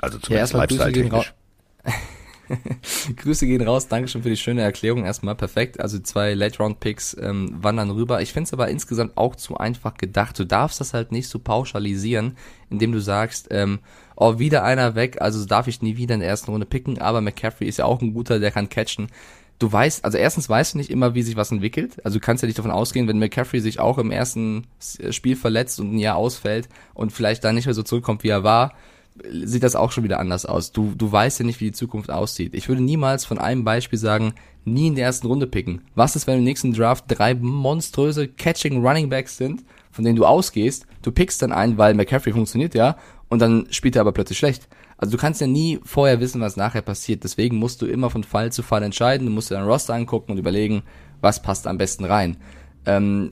Also 0.00 0.18
zumindest 0.18 0.30
Ja, 0.30 0.60
erstmal 0.60 0.66
Grüße 0.66 0.92
gehen 0.92 1.10
lifestyle-technisch. 1.10 1.34
Grüße 3.16 3.46
gehen 3.46 3.62
raus, 3.62 3.88
Dankeschön 3.88 4.22
für 4.22 4.30
die 4.30 4.36
schöne 4.36 4.62
Erklärung. 4.62 5.04
Erstmal 5.04 5.34
perfekt. 5.34 5.80
Also 5.80 5.98
zwei 5.98 6.34
Late-Round-Picks 6.34 7.16
ähm, 7.20 7.54
wandern 7.60 7.90
rüber. 7.90 8.22
Ich 8.22 8.32
finde 8.32 8.46
es 8.46 8.52
aber 8.52 8.68
insgesamt 8.68 9.16
auch 9.16 9.36
zu 9.36 9.56
einfach 9.58 9.94
gedacht. 9.94 10.38
Du 10.38 10.44
darfst 10.44 10.80
das 10.80 10.94
halt 10.94 11.12
nicht 11.12 11.28
so 11.28 11.38
pauschalisieren, 11.38 12.36
indem 12.70 12.92
du 12.92 13.00
sagst, 13.00 13.48
ähm, 13.50 13.80
oh, 14.16 14.38
wieder 14.38 14.64
einer 14.64 14.94
weg, 14.94 15.20
also 15.20 15.44
darf 15.44 15.68
ich 15.68 15.82
nie 15.82 15.96
wieder 15.96 16.14
in 16.14 16.20
der 16.20 16.28
ersten 16.28 16.50
Runde 16.50 16.66
picken, 16.66 16.98
aber 16.98 17.20
McCaffrey 17.20 17.68
ist 17.68 17.78
ja 17.78 17.84
auch 17.84 18.00
ein 18.00 18.14
guter, 18.14 18.40
der 18.40 18.50
kann 18.50 18.68
catchen. 18.68 19.08
Du 19.58 19.70
weißt, 19.70 20.04
also 20.04 20.18
erstens 20.18 20.48
weißt 20.48 20.74
du 20.74 20.78
nicht 20.78 20.90
immer, 20.90 21.14
wie 21.14 21.22
sich 21.22 21.36
was 21.36 21.50
entwickelt. 21.50 22.04
Also 22.04 22.18
du 22.18 22.24
kannst 22.24 22.42
ja 22.42 22.46
nicht 22.46 22.58
davon 22.58 22.70
ausgehen, 22.70 23.08
wenn 23.08 23.18
McCaffrey 23.18 23.60
sich 23.60 23.80
auch 23.80 23.98
im 23.98 24.12
ersten 24.12 24.66
Spiel 25.10 25.34
verletzt 25.34 25.80
und 25.80 25.94
ein 25.94 25.98
Jahr 25.98 26.16
ausfällt 26.16 26.68
und 26.94 27.12
vielleicht 27.12 27.42
dann 27.42 27.56
nicht 27.56 27.66
mehr 27.66 27.74
so 27.74 27.82
zurückkommt, 27.82 28.22
wie 28.22 28.28
er 28.28 28.44
war, 28.44 28.74
sieht 29.44 29.64
das 29.64 29.74
auch 29.74 29.90
schon 29.90 30.04
wieder 30.04 30.20
anders 30.20 30.46
aus. 30.46 30.70
Du, 30.70 30.94
du 30.96 31.10
weißt 31.10 31.40
ja 31.40 31.44
nicht, 31.44 31.60
wie 31.60 31.66
die 31.66 31.72
Zukunft 31.72 32.10
aussieht. 32.10 32.54
Ich 32.54 32.68
würde 32.68 32.82
niemals 32.82 33.24
von 33.24 33.38
einem 33.38 33.64
Beispiel 33.64 33.98
sagen, 33.98 34.34
nie 34.64 34.88
in 34.88 34.94
der 34.94 35.06
ersten 35.06 35.26
Runde 35.26 35.46
picken. 35.46 35.82
Was 35.94 36.14
ist, 36.14 36.26
wenn 36.26 36.38
im 36.38 36.44
nächsten 36.44 36.72
Draft 36.72 37.06
drei 37.08 37.34
monströse 37.34 38.28
Catching 38.28 38.84
Running 38.86 39.08
Backs 39.08 39.36
sind, 39.36 39.64
von 39.90 40.04
denen 40.04 40.16
du 40.16 40.24
ausgehst, 40.24 40.86
du 41.02 41.10
pickst 41.10 41.42
dann 41.42 41.52
einen, 41.52 41.78
weil 41.78 41.94
McCaffrey 41.94 42.32
funktioniert 42.32 42.74
ja, 42.74 42.96
und 43.28 43.40
dann 43.40 43.66
spielt 43.70 43.96
er 43.96 44.02
aber 44.02 44.12
plötzlich 44.12 44.38
schlecht. 44.38 44.68
Also 44.98 45.12
du 45.12 45.16
kannst 45.16 45.40
ja 45.40 45.46
nie 45.46 45.78
vorher 45.84 46.20
wissen, 46.20 46.40
was 46.40 46.56
nachher 46.56 46.82
passiert. 46.82 47.24
Deswegen 47.24 47.56
musst 47.56 47.80
du 47.80 47.86
immer 47.86 48.10
von 48.10 48.24
Fall 48.24 48.52
zu 48.52 48.62
Fall 48.62 48.82
entscheiden. 48.82 49.26
Du 49.26 49.32
musst 49.32 49.50
dir 49.50 49.54
dein 49.54 49.64
Roster 49.64 49.94
angucken 49.94 50.32
und 50.32 50.38
überlegen, 50.38 50.82
was 51.20 51.40
passt 51.40 51.66
am 51.68 51.78
besten 51.78 52.04
rein. 52.04 52.36
Ähm, 52.84 53.30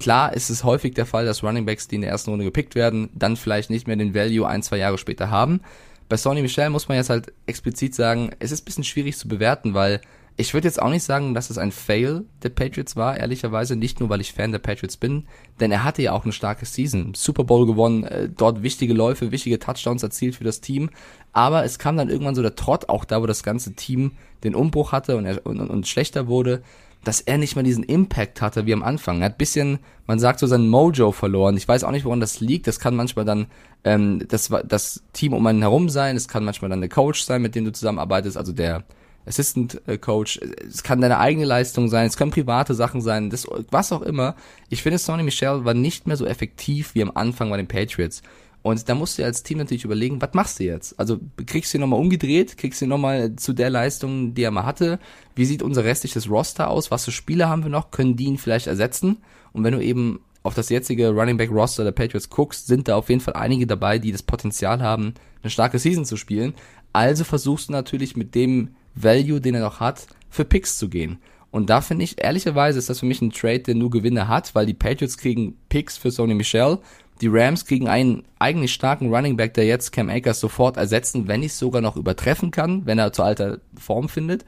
klar 0.00 0.32
ist 0.32 0.48
es 0.48 0.64
häufig 0.64 0.94
der 0.94 1.06
Fall, 1.06 1.26
dass 1.26 1.42
Runningbacks, 1.42 1.86
die 1.86 1.96
in 1.96 2.00
der 2.00 2.10
ersten 2.10 2.30
Runde 2.30 2.46
gepickt 2.46 2.74
werden, 2.74 3.10
dann 3.14 3.36
vielleicht 3.36 3.68
nicht 3.68 3.86
mehr 3.86 3.96
den 3.96 4.14
Value 4.14 4.48
ein, 4.48 4.62
zwei 4.62 4.78
Jahre 4.78 4.96
später 4.96 5.30
haben. 5.30 5.60
Bei 6.08 6.16
Sony 6.16 6.40
Michel 6.40 6.70
muss 6.70 6.88
man 6.88 6.96
jetzt 6.96 7.10
halt 7.10 7.32
explizit 7.46 7.94
sagen, 7.94 8.30
es 8.38 8.50
ist 8.50 8.64
bisschen 8.64 8.84
schwierig 8.84 9.18
zu 9.18 9.28
bewerten, 9.28 9.74
weil 9.74 10.00
ich 10.38 10.52
würde 10.52 10.68
jetzt 10.68 10.80
auch 10.80 10.90
nicht 10.90 11.02
sagen, 11.02 11.32
dass 11.32 11.48
es 11.48 11.56
ein 11.56 11.72
Fail 11.72 12.24
der 12.42 12.50
Patriots 12.50 12.94
war, 12.94 13.16
ehrlicherweise, 13.16 13.74
nicht 13.74 14.00
nur, 14.00 14.10
weil 14.10 14.20
ich 14.20 14.32
Fan 14.32 14.52
der 14.52 14.58
Patriots 14.58 14.96
bin, 14.96 15.24
denn 15.60 15.72
er 15.72 15.82
hatte 15.82 16.02
ja 16.02 16.12
auch 16.12 16.24
eine 16.24 16.32
starke 16.32 16.66
Season. 16.66 17.14
Super 17.14 17.44
Bowl 17.44 17.66
gewonnen, 17.66 18.04
äh, 18.04 18.28
dort 18.28 18.62
wichtige 18.62 18.92
Läufe, 18.92 19.32
wichtige 19.32 19.58
Touchdowns 19.58 20.02
erzielt 20.02 20.36
für 20.36 20.44
das 20.44 20.60
Team, 20.60 20.90
aber 21.32 21.64
es 21.64 21.78
kam 21.78 21.96
dann 21.96 22.10
irgendwann 22.10 22.34
so 22.34 22.42
der 22.42 22.54
Trott, 22.54 22.88
auch 22.88 23.04
da, 23.04 23.22
wo 23.22 23.26
das 23.26 23.42
ganze 23.42 23.74
Team 23.74 24.12
den 24.44 24.54
Umbruch 24.54 24.92
hatte 24.92 25.16
und, 25.16 25.24
er, 25.24 25.44
und, 25.46 25.58
und 25.58 25.86
schlechter 25.86 26.26
wurde, 26.28 26.62
dass 27.06 27.20
er 27.20 27.38
nicht 27.38 27.54
mehr 27.54 27.62
diesen 27.62 27.84
Impact 27.84 28.42
hatte 28.42 28.66
wie 28.66 28.72
am 28.72 28.82
Anfang. 28.82 29.20
Er 29.20 29.26
hat 29.26 29.38
bisschen, 29.38 29.78
man 30.06 30.18
sagt 30.18 30.40
so, 30.40 30.46
sein 30.46 30.68
Mojo 30.68 31.12
verloren. 31.12 31.56
Ich 31.56 31.68
weiß 31.68 31.84
auch 31.84 31.92
nicht, 31.92 32.04
woran 32.04 32.18
das 32.18 32.40
liegt. 32.40 32.66
Das 32.66 32.80
kann 32.80 32.96
manchmal 32.96 33.24
dann 33.24 33.46
ähm, 33.84 34.24
das, 34.28 34.50
das 34.66 35.04
Team 35.12 35.32
um 35.32 35.46
einen 35.46 35.62
herum 35.62 35.88
sein. 35.88 36.16
Es 36.16 36.26
kann 36.26 36.44
manchmal 36.44 36.68
dann 36.68 36.80
der 36.80 36.90
Coach 36.90 37.22
sein, 37.22 37.42
mit 37.42 37.54
dem 37.54 37.64
du 37.64 37.70
zusammenarbeitest, 37.70 38.36
also 38.36 38.52
der 38.52 38.82
Assistant 39.26 39.82
äh, 39.86 39.98
Coach. 39.98 40.38
Es 40.68 40.82
kann 40.82 41.00
deine 41.00 41.18
eigene 41.18 41.44
Leistung 41.44 41.88
sein. 41.88 42.06
Es 42.06 42.16
können 42.16 42.30
private 42.30 42.74
Sachen 42.74 43.00
sein. 43.00 43.28
Das, 43.30 43.46
was 43.70 43.92
auch 43.92 44.02
immer. 44.02 44.36
Ich 44.68 44.82
finde, 44.82 44.98
Sonny 44.98 45.22
Michel 45.22 45.64
war 45.64 45.74
nicht 45.74 46.06
mehr 46.06 46.16
so 46.16 46.26
effektiv 46.26 46.94
wie 46.94 47.02
am 47.02 47.12
Anfang 47.14 47.50
bei 47.50 47.56
den 47.56 47.68
Patriots. 47.68 48.22
Und 48.62 48.88
da 48.88 48.96
musst 48.96 49.18
du 49.18 49.24
als 49.24 49.44
Team 49.44 49.58
natürlich 49.58 49.84
überlegen, 49.84 50.20
was 50.20 50.34
machst 50.34 50.58
du 50.58 50.64
jetzt? 50.64 50.98
Also 50.98 51.20
kriegst 51.44 51.72
du 51.72 51.78
ihn 51.78 51.82
nochmal 51.82 52.00
umgedreht, 52.00 52.56
kriegst 52.56 52.80
du 52.80 52.86
ihn 52.86 52.88
nochmal 52.88 53.36
zu 53.36 53.52
der 53.52 53.70
Leistung, 53.70 54.34
die 54.34 54.42
er 54.42 54.50
mal 54.50 54.64
hatte? 54.64 54.98
Wie 55.36 55.44
sieht 55.44 55.62
unser 55.62 55.84
restliches 55.84 56.28
Roster 56.28 56.68
aus? 56.68 56.90
Was 56.90 57.04
für 57.04 57.12
Spieler 57.12 57.48
haben 57.48 57.62
wir 57.62 57.70
noch? 57.70 57.92
Können 57.92 58.16
die 58.16 58.24
ihn 58.24 58.38
vielleicht 58.38 58.66
ersetzen? 58.66 59.18
Und 59.52 59.62
wenn 59.62 59.72
du 59.72 59.80
eben 59.80 60.20
auf 60.42 60.54
das 60.54 60.68
jetzige 60.68 61.10
Running 61.10 61.36
Back 61.36 61.50
Roster 61.50 61.84
der 61.84 61.92
Patriots 61.92 62.28
guckst, 62.28 62.66
sind 62.66 62.88
da 62.88 62.96
auf 62.96 63.08
jeden 63.08 63.20
Fall 63.20 63.34
einige 63.34 63.66
dabei, 63.66 63.98
die 64.00 64.12
das 64.12 64.22
Potenzial 64.22 64.82
haben, 64.82 65.14
eine 65.42 65.50
starke 65.50 65.78
Season 65.78 66.04
zu 66.04 66.16
spielen. 66.16 66.54
Also 66.92 67.22
versuchst 67.22 67.68
du 67.68 67.72
natürlich 67.72 68.16
mit 68.16 68.34
dem 68.34 68.70
Value, 68.96 69.40
den 69.40 69.54
er 69.54 69.60
noch 69.60 69.80
hat, 69.80 70.06
für 70.28 70.44
Picks 70.44 70.78
zu 70.78 70.88
gehen. 70.88 71.18
Und 71.52 71.70
da 71.70 71.80
finde 71.80 72.04
ich, 72.04 72.22
ehrlicherweise 72.22 72.78
ist 72.78 72.90
das 72.90 73.00
für 73.00 73.06
mich 73.06 73.22
ein 73.22 73.30
Trade, 73.30 73.60
der 73.60 73.74
nur 73.76 73.90
Gewinne 73.90 74.28
hat, 74.28 74.54
weil 74.54 74.66
die 74.66 74.74
Patriots 74.74 75.16
kriegen 75.16 75.56
Picks 75.68 75.96
für 75.96 76.10
Sony 76.10 76.34
Michel 76.34 76.78
die 77.20 77.28
Rams 77.28 77.64
kriegen 77.64 77.88
einen 77.88 78.24
eigentlich 78.38 78.72
starken 78.72 79.12
Running 79.14 79.36
Back, 79.36 79.54
der 79.54 79.64
jetzt 79.64 79.92
Cam 79.92 80.10
Akers 80.10 80.40
sofort 80.40 80.76
ersetzen, 80.76 81.28
wenn 81.28 81.42
ich 81.42 81.54
sogar 81.54 81.80
noch 81.80 81.96
übertreffen 81.96 82.50
kann, 82.50 82.84
wenn 82.84 82.98
er 82.98 83.12
zu 83.12 83.22
alter 83.22 83.58
Form 83.78 84.08
findet. 84.08 84.44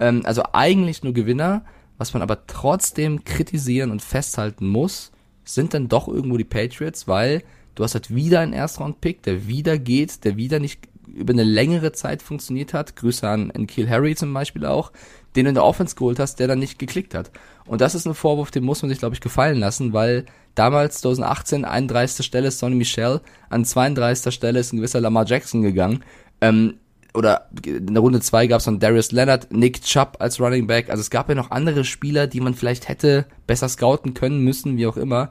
Ähm, 0.00 0.22
also 0.24 0.42
eigentlich 0.52 1.02
nur 1.02 1.12
Gewinner, 1.12 1.64
was 1.98 2.14
man 2.14 2.22
aber 2.22 2.46
trotzdem 2.46 3.24
kritisieren 3.24 3.90
und 3.90 4.02
festhalten 4.02 4.66
muss, 4.66 5.12
sind 5.44 5.74
dann 5.74 5.88
doch 5.88 6.08
irgendwo 6.08 6.36
die 6.36 6.44
Patriots, 6.44 7.06
weil 7.06 7.42
du 7.74 7.84
hast 7.84 7.94
halt 7.94 8.14
wieder 8.14 8.40
einen 8.40 8.52
Erstrund-Pick, 8.52 9.22
der 9.22 9.46
wieder 9.46 9.78
geht, 9.78 10.24
der 10.24 10.36
wieder 10.36 10.58
nicht 10.58 10.88
über 11.12 11.32
eine 11.32 11.44
längere 11.44 11.92
Zeit 11.92 12.22
funktioniert 12.22 12.74
hat. 12.74 12.96
Grüße 12.96 13.28
an, 13.28 13.50
an 13.50 13.66
Kiel 13.66 13.88
Harry 13.88 14.14
zum 14.14 14.32
Beispiel 14.32 14.66
auch, 14.66 14.92
den 15.34 15.44
du 15.44 15.50
in 15.50 15.54
der 15.54 15.64
Offense 15.64 15.96
geholt 15.96 16.18
hast, 16.18 16.36
der 16.36 16.48
dann 16.48 16.58
nicht 16.58 16.78
geklickt 16.78 17.14
hat. 17.14 17.30
Und 17.66 17.80
das 17.80 17.94
ist 17.94 18.06
ein 18.06 18.14
Vorwurf, 18.14 18.50
den 18.50 18.64
muss 18.64 18.82
man 18.82 18.88
sich, 18.88 18.98
glaube 18.98 19.14
ich, 19.14 19.20
gefallen 19.20 19.58
lassen, 19.58 19.92
weil 19.92 20.26
damals 20.54 21.00
2018 21.00 21.64
31. 21.64 22.24
Stelle 22.24 22.48
ist 22.48 22.58
Sonny 22.58 22.76
Michel, 22.76 23.20
an 23.50 23.64
32. 23.64 24.34
Stelle 24.34 24.60
ist 24.60 24.72
ein 24.72 24.78
gewisser 24.78 25.00
Lamar 25.00 25.26
Jackson 25.26 25.62
gegangen. 25.62 26.02
Ähm, 26.40 26.74
oder 27.16 27.48
in 27.64 27.94
der 27.94 28.02
Runde 28.02 28.20
2 28.20 28.46
gab 28.46 28.58
es 28.58 28.66
dann 28.66 28.78
Darius 28.78 29.10
Leonard, 29.10 29.50
Nick 29.50 29.82
Chubb 29.82 30.16
als 30.18 30.38
Running 30.38 30.66
Back. 30.66 30.90
Also 30.90 31.00
es 31.00 31.10
gab 31.10 31.28
ja 31.28 31.34
noch 31.34 31.50
andere 31.50 31.84
Spieler, 31.84 32.26
die 32.26 32.40
man 32.40 32.54
vielleicht 32.54 32.88
hätte 32.88 33.26
besser 33.46 33.68
scouten 33.68 34.12
können 34.14 34.40
müssen, 34.40 34.76
wie 34.76 34.86
auch 34.86 34.98
immer. 34.98 35.30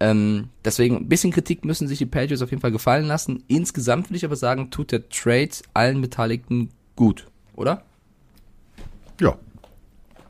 Ähm, 0.00 0.48
deswegen 0.64 0.96
ein 0.96 1.08
bisschen 1.08 1.30
Kritik 1.30 1.64
müssen 1.64 1.86
sich 1.86 1.98
die 1.98 2.06
Patriots 2.06 2.42
auf 2.42 2.50
jeden 2.50 2.62
Fall 2.62 2.72
gefallen 2.72 3.04
lassen. 3.04 3.44
Insgesamt 3.48 4.08
würde 4.08 4.16
ich 4.16 4.24
aber 4.24 4.36
sagen, 4.36 4.70
tut 4.70 4.92
der 4.92 5.08
Trade 5.10 5.50
allen 5.74 6.00
Beteiligten 6.00 6.70
gut, 6.96 7.26
oder? 7.54 7.82
Ja. 9.20 9.36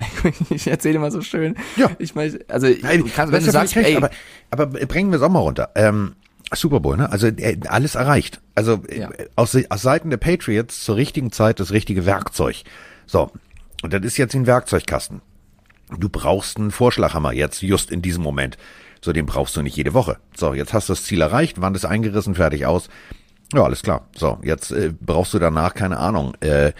ich 0.51 0.67
erzähle 0.67 0.99
mal 0.99 1.13
so 1.13 1.21
schön. 1.21 1.55
Ja. 1.77 1.91
Ich 1.99 2.15
meine, 2.15 2.39
also 2.49 2.67
Nein, 2.67 3.01
du 3.05 3.33
wenn 3.33 3.45
du 3.45 3.51
sagst, 3.51 3.77
recht, 3.77 3.89
ey, 3.91 3.97
aber, 3.97 4.11
aber 4.51 4.67
bringen 4.67 5.11
wir 5.11 5.17
es 5.19 5.23
auch 5.23 5.29
mal 5.31 5.41
runter. 5.41 5.71
Ähm, 5.77 6.17
Super 6.53 6.81
Bowl, 6.81 6.97
ne? 6.97 7.11
Also 7.13 7.29
äh, 7.29 7.59
alles 7.69 7.95
erreicht. 7.95 8.41
Also 8.57 8.83
äh, 8.89 9.01
Ja. 9.01 9.11
aus, 9.37 9.57
aus 9.69 9.83
Seiten 9.83 10.11
der 10.11 10.17
Patriots 10.17 10.83
zur 10.85 10.97
richtigen 10.97 11.31
Zeit 11.31 11.61
das 11.61 11.71
richtige 11.71 12.07
Werkzeug. 12.07 12.63
So, 13.07 13.31
und 13.83 13.93
das 13.93 14.03
ist 14.03 14.17
jetzt 14.17 14.35
ein 14.35 14.47
Werkzeugkasten. 14.47 15.21
Du 15.97 16.09
brauchst 16.09 16.57
einen 16.57 16.71
Vorschlaghammer 16.71 17.33
jetzt, 17.33 17.63
just 17.63 17.91
in 17.91 18.03
diesem 18.03 18.23
Moment. 18.23 18.57
So, 19.03 19.13
den 19.13 19.27
brauchst 19.27 19.57
du 19.57 19.63
nicht 19.63 19.77
jede 19.77 19.95
Woche. 19.95 20.19
So, 20.37 20.55
jetzt 20.55 20.73
hast 20.73 20.89
du 20.89 20.93
das 20.93 21.05
Ziel 21.05 21.21
erreicht, 21.21 21.61
Wand 21.61 21.77
ist 21.77 21.85
eingerissen, 21.85 22.35
fertig 22.35 22.67
aus. 22.67 22.89
Ja, 23.55 23.65
alles 23.65 23.83
klar. 23.83 24.09
So, 24.17 24.39
jetzt 24.43 24.71
äh, 24.71 24.93
brauchst 25.01 25.35
du 25.35 25.39
danach, 25.39 25.75
keine 25.75 25.99
Ahnung, 25.99 26.35
äh, 26.41 26.73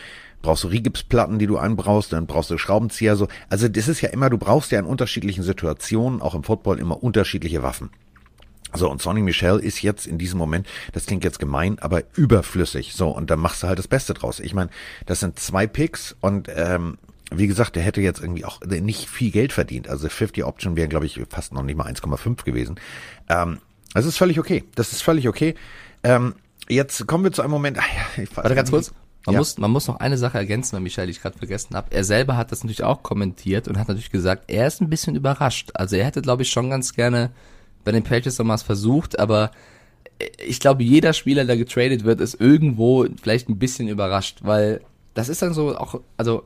brauchst 0.43 0.65
du 0.65 0.69
Rigipsplatten, 0.69 1.39
die 1.39 1.47
du 1.47 1.59
einbraust, 1.59 2.13
dann 2.13 2.27
brauchst 2.27 2.51
du 2.51 2.59
Schraubenzieher, 2.59 3.17
so. 3.17 3.29
Also 3.49 3.69
das 3.69 3.89
ist 3.89 4.01
ja 4.01 4.11
immer, 4.11 4.31
du 4.31 4.39
brauchst 4.39 4.71
ja 4.71 4.79
in 4.79 4.87
unterschiedlichen 4.87 5.43
Situationen, 5.43 6.23
auch 6.23 6.35
im 6.35 6.45
Football, 6.45 6.79
immer 6.79 7.03
unterschiedliche 7.03 7.63
Waffen. 7.63 7.91
So, 8.73 8.89
und 8.89 9.03
Sonny 9.03 9.21
Michel 9.23 9.59
ist 9.59 9.83
jetzt 9.83 10.07
in 10.07 10.17
diesem 10.17 10.39
Moment, 10.39 10.67
das 10.93 11.07
klingt 11.07 11.25
jetzt 11.25 11.41
gemein, 11.41 11.79
aber 11.81 12.03
überflüssig. 12.15 12.95
So, 12.95 13.09
und 13.09 13.31
dann 13.31 13.41
machst 13.41 13.63
du 13.63 13.67
halt 13.67 13.79
das 13.79 13.89
Beste 13.89 14.15
draus. 14.15 14.39
Ich 14.39 14.55
meine, 14.55 14.71
das 15.07 15.21
sind 15.21 15.39
zwei 15.41 15.67
Picks 15.67 16.15
und 16.21 16.49
ähm, 16.55 16.99
wie 17.31 17.47
gesagt, 17.47 17.77
der 17.77 17.83
hätte 17.83 18.01
jetzt 18.01 18.21
irgendwie 18.21 18.45
auch 18.45 18.61
nicht 18.65 19.09
viel 19.09 19.31
Geld 19.31 19.53
verdient. 19.53 19.89
Also 19.89 20.09
50 20.09 20.45
Option 20.45 20.77
wären, 20.77 20.89
glaube 20.91 21.07
ich, 21.07 21.21
fast 21.29 21.53
noch 21.53 21.63
nicht 21.63 21.77
mal 21.77 21.87
1,5 21.87 22.45
gewesen. 22.45 22.79
Ähm, 23.29 23.59
das 23.95 24.05
ist 24.07 24.17
völlig 24.19 24.39
okay. 24.39 24.65
Das 24.75 24.93
ist 24.93 25.03
völlig 25.03 25.29
okay. 25.29 25.55
Ähm, 26.03 26.35
jetzt 26.69 27.07
kommen 27.07 27.25
wir 27.25 27.33
zu 27.33 27.43
einem 27.43 27.51
Moment. 27.53 27.79
Warte 28.35 28.55
ganz 28.55 28.71
kurz. 28.71 28.93
Man, 29.27 29.35
Ja. 29.35 29.39
muss, 29.41 29.59
man 29.59 29.71
muss 29.71 29.87
noch 29.87 30.01
eine 30.01 30.17
Sache 30.17 30.39
ergänzen, 30.39 30.73
weil 30.75 30.81
Michael, 30.81 31.11
ich 31.11 31.21
gerade 31.21 31.37
vergessen 31.37 31.77
habe. 31.77 31.89
Er 31.91 32.05
selber 32.05 32.37
hat 32.37 32.53
das 32.53 32.65
natürlich 32.65 32.85
auch 32.85 33.03
kommentiert 33.03 33.69
und 33.69 33.79
hat 33.79 33.89
natürlich 33.89 34.11
gesagt, 34.11 34.45
er 34.47 34.67
ist 34.67 34.81
ein 34.81 34.89
bisschen 34.89 35.15
überrascht. 35.15 35.71
Also 35.75 35.97
er 35.97 36.07
hätte, 36.07 36.23
glaube 36.23 36.43
ich, 36.43 36.51
schon 36.51 36.71
ganz 36.71 36.95
gerne 36.95 37.31
bei 37.85 37.93
den 37.93 38.03
Patriots 38.03 38.39
nochmals 38.39 38.63
versucht, 38.63 39.19
aber 39.19 39.51
ich 40.47 40.61
glaube, 40.61 40.83
jeder 40.83 41.13
Spieler, 41.13 41.45
der 41.45 41.57
getradet 41.57 42.05
wird, 42.05 42.21
ist 42.21 42.41
irgendwo 42.41 43.07
vielleicht 43.23 43.49
ein 43.49 43.59
bisschen 43.59 43.89
überrascht, 43.89 44.39
weil 44.43 44.81
das 45.15 45.29
ist 45.29 45.43
dann 45.43 45.55
so 45.55 45.77
auch, 45.77 46.01
also 46.17 46.45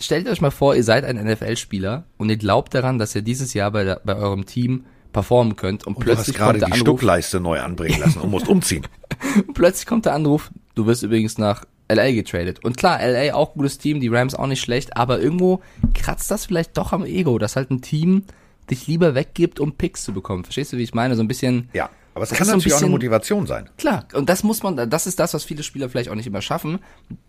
stellt 0.00 0.28
euch 0.28 0.40
mal 0.40 0.50
vor, 0.50 0.74
ihr 0.74 0.84
seid 0.84 1.04
ein 1.04 1.16
NFL-Spieler 1.16 2.04
und 2.18 2.28
ihr 2.30 2.36
glaubt 2.36 2.74
daran, 2.74 2.98
dass 2.98 3.14
ihr 3.14 3.22
dieses 3.22 3.54
Jahr 3.54 3.70
bei, 3.70 3.84
der, 3.84 4.00
bei 4.04 4.16
eurem 4.16 4.46
Team 4.46 4.84
performen 5.12 5.56
könnt 5.56 5.86
und, 5.86 5.96
Und 5.96 6.06
du 6.06 6.10
hast 6.10 6.16
plötzlich 6.16 6.36
gerade 6.36 6.58
kommt 6.58 6.60
der 6.62 6.66
die 6.68 6.72
Anruf, 6.72 6.98
Stuckleiste 6.98 7.40
neu 7.40 7.60
anbringen 7.60 8.00
lassen 8.00 8.20
und 8.20 8.30
musst 8.30 8.48
umziehen. 8.48 8.86
plötzlich 9.54 9.86
kommt 9.86 10.04
der 10.04 10.14
Anruf, 10.14 10.50
du 10.74 10.86
wirst 10.86 11.02
übrigens 11.02 11.38
nach 11.38 11.64
LA 11.90 12.12
getradet. 12.12 12.64
Und 12.64 12.76
klar, 12.76 12.98
LA 13.00 13.34
auch 13.34 13.54
gutes 13.54 13.78
Team, 13.78 14.00
die 14.00 14.08
Rams 14.08 14.34
auch 14.34 14.46
nicht 14.46 14.60
schlecht, 14.60 14.96
aber 14.96 15.20
irgendwo 15.20 15.60
kratzt 15.94 16.30
das 16.30 16.46
vielleicht 16.46 16.76
doch 16.76 16.92
am 16.92 17.04
Ego, 17.04 17.38
dass 17.38 17.56
halt 17.56 17.70
ein 17.70 17.80
Team 17.80 18.24
dich 18.70 18.86
lieber 18.86 19.14
weggibt, 19.14 19.60
um 19.60 19.72
Picks 19.72 20.02
zu 20.02 20.12
bekommen. 20.12 20.44
Verstehst 20.44 20.72
du, 20.72 20.76
wie 20.76 20.82
ich 20.82 20.94
meine? 20.94 21.14
So 21.14 21.22
ein 21.22 21.28
bisschen, 21.28 21.68
Ja, 21.72 21.88
aber 22.16 22.22
es 22.24 22.30
Das 22.30 22.38
kann 22.38 22.46
so 22.46 22.52
natürlich 22.54 22.72
auch 22.72 22.78
eine 22.78 22.86
bisschen- 22.86 22.90
Motivation 22.92 23.46
sein. 23.46 23.68
Klar, 23.76 24.06
und 24.14 24.28
das 24.28 24.42
muss 24.42 24.62
man, 24.62 24.90
das 24.90 25.06
ist 25.06 25.20
das, 25.20 25.34
was 25.34 25.44
viele 25.44 25.62
Spieler 25.62 25.88
vielleicht 25.88 26.08
auch 26.08 26.14
nicht 26.14 26.26
immer 26.26 26.40
schaffen. 26.42 26.78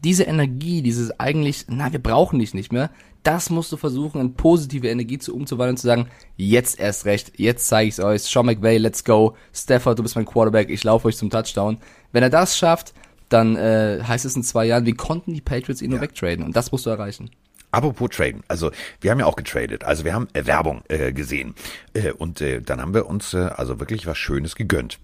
Diese 0.04 0.24
Energie, 0.24 0.82
dieses 0.82 1.20
eigentlich, 1.20 1.66
na, 1.68 1.92
wir 1.92 2.02
brauchen 2.02 2.40
dich 2.40 2.54
nicht 2.54 2.72
mehr, 2.72 2.90
das 3.24 3.50
musst 3.50 3.72
du 3.72 3.78
versuchen, 3.78 4.22
in 4.22 4.34
positive 4.36 4.88
Energie 4.88 5.18
zu 5.20 5.36
umzuwandeln 5.36 5.72
und 5.74 5.78
zu 5.78 5.88
sagen, 5.88 6.08
jetzt 6.38 6.80
erst 6.80 7.06
recht, 7.06 7.34
jetzt 7.38 7.68
zeige 7.68 7.90
ich's 7.90 8.00
euch, 8.00 8.24
Sean 8.24 8.46
McVay, 8.46 8.78
let's 8.78 9.04
go, 9.04 9.36
Stafford, 9.54 10.00
du 10.00 10.04
bist 10.04 10.16
mein 10.16 10.26
Quarterback, 10.26 10.70
ich 10.70 10.84
laufe 10.84 11.10
euch 11.10 11.18
zum 11.18 11.30
Touchdown. 11.30 11.78
Wenn 12.14 12.24
er 12.24 12.30
das 12.30 12.58
schafft, 12.58 12.94
dann 13.28 13.58
äh, 13.58 14.00
heißt 14.08 14.24
es 14.24 14.38
in 14.38 14.44
zwei 14.44 14.66
Jahren, 14.66 14.86
wie 14.86 14.94
konnten 14.94 15.34
die 15.34 15.42
Patriots 15.42 15.82
ihn 15.82 15.92
nur 15.92 16.00
wegtraden? 16.00 16.46
Und 16.46 16.56
das 16.56 16.72
musst 16.72 16.86
du 16.86 16.90
erreichen. 16.90 17.30
Apropos 17.78 18.10
traden, 18.10 18.42
also 18.48 18.72
wir 19.02 19.12
haben 19.12 19.20
ja 19.20 19.28
auch 19.28 19.36
getradet, 19.36 19.84
also 19.84 20.04
wir 20.04 20.16
haben 20.16 20.28
äh, 20.34 20.48
Werbung 20.48 20.82
äh, 20.88 21.14
gesehen 21.14 21.54
äh, 21.94 22.10
und 22.10 22.42
äh, 22.42 22.60
dann 22.60 22.82
haben 22.82 22.96
wir 22.96 23.06
uns 23.06 23.36
äh, 23.36 23.52
also 23.56 23.80
wirklich 23.80 24.08
was 24.08 24.18
Schönes 24.18 24.56
gegönnt. 24.56 24.98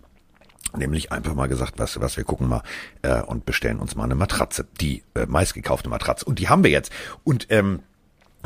Nämlich 0.76 1.12
einfach 1.12 1.36
mal 1.36 1.46
gesagt, 1.46 1.76
was, 1.78 2.02
was 2.02 2.18
wir 2.18 2.24
gucken 2.24 2.48
mal 2.48 2.64
äh, 3.04 3.22
und 3.22 3.46
bestellen 3.46 3.78
uns 3.78 3.96
mal 3.96 4.06
eine 4.06 4.16
Matratze, 4.16 4.66
die 4.82 5.04
äh, 5.14 5.28
meistgekaufte 5.28 5.88
Matratze. 5.88 6.26
Und 6.26 6.40
die 6.40 6.50
haben 6.50 6.64
wir 6.64 6.72
jetzt. 6.72 6.92
Und 7.24 7.46
ähm, 7.52 7.84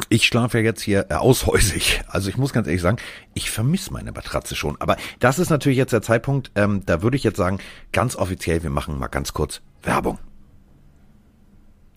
ich 0.10 0.28
schlafe 0.28 0.58
ja 0.58 0.66
jetzt 0.66 0.82
hier 0.82 1.06
äh, 1.10 1.13
aushäusig. 1.13 2.02
Also 2.10 2.28
ich 2.28 2.36
muss 2.36 2.52
ganz 2.52 2.68
ehrlich 2.68 2.82
sagen, 2.82 2.98
ich 3.34 3.50
vermisse 3.50 3.94
meine 3.94 4.12
Matratze 4.12 4.58
schon. 4.58 4.76
Aber 4.82 4.98
das 5.20 5.40
ist 5.40 5.50
natürlich 5.52 5.78
jetzt 5.78 5.94
der 5.94 6.02
Zeitpunkt, 6.02 6.52
ähm, 6.56 6.82
da 6.86 7.02
würde 7.02 7.16
ich 7.16 7.24
jetzt 7.24 7.38
sagen, 7.38 7.60
ganz 7.94 8.18
offiziell, 8.18 8.62
wir 8.62 8.72
machen 8.72 9.00
mal 9.00 9.08
ganz 9.08 9.32
kurz 9.32 9.62
Werbung. 9.84 10.20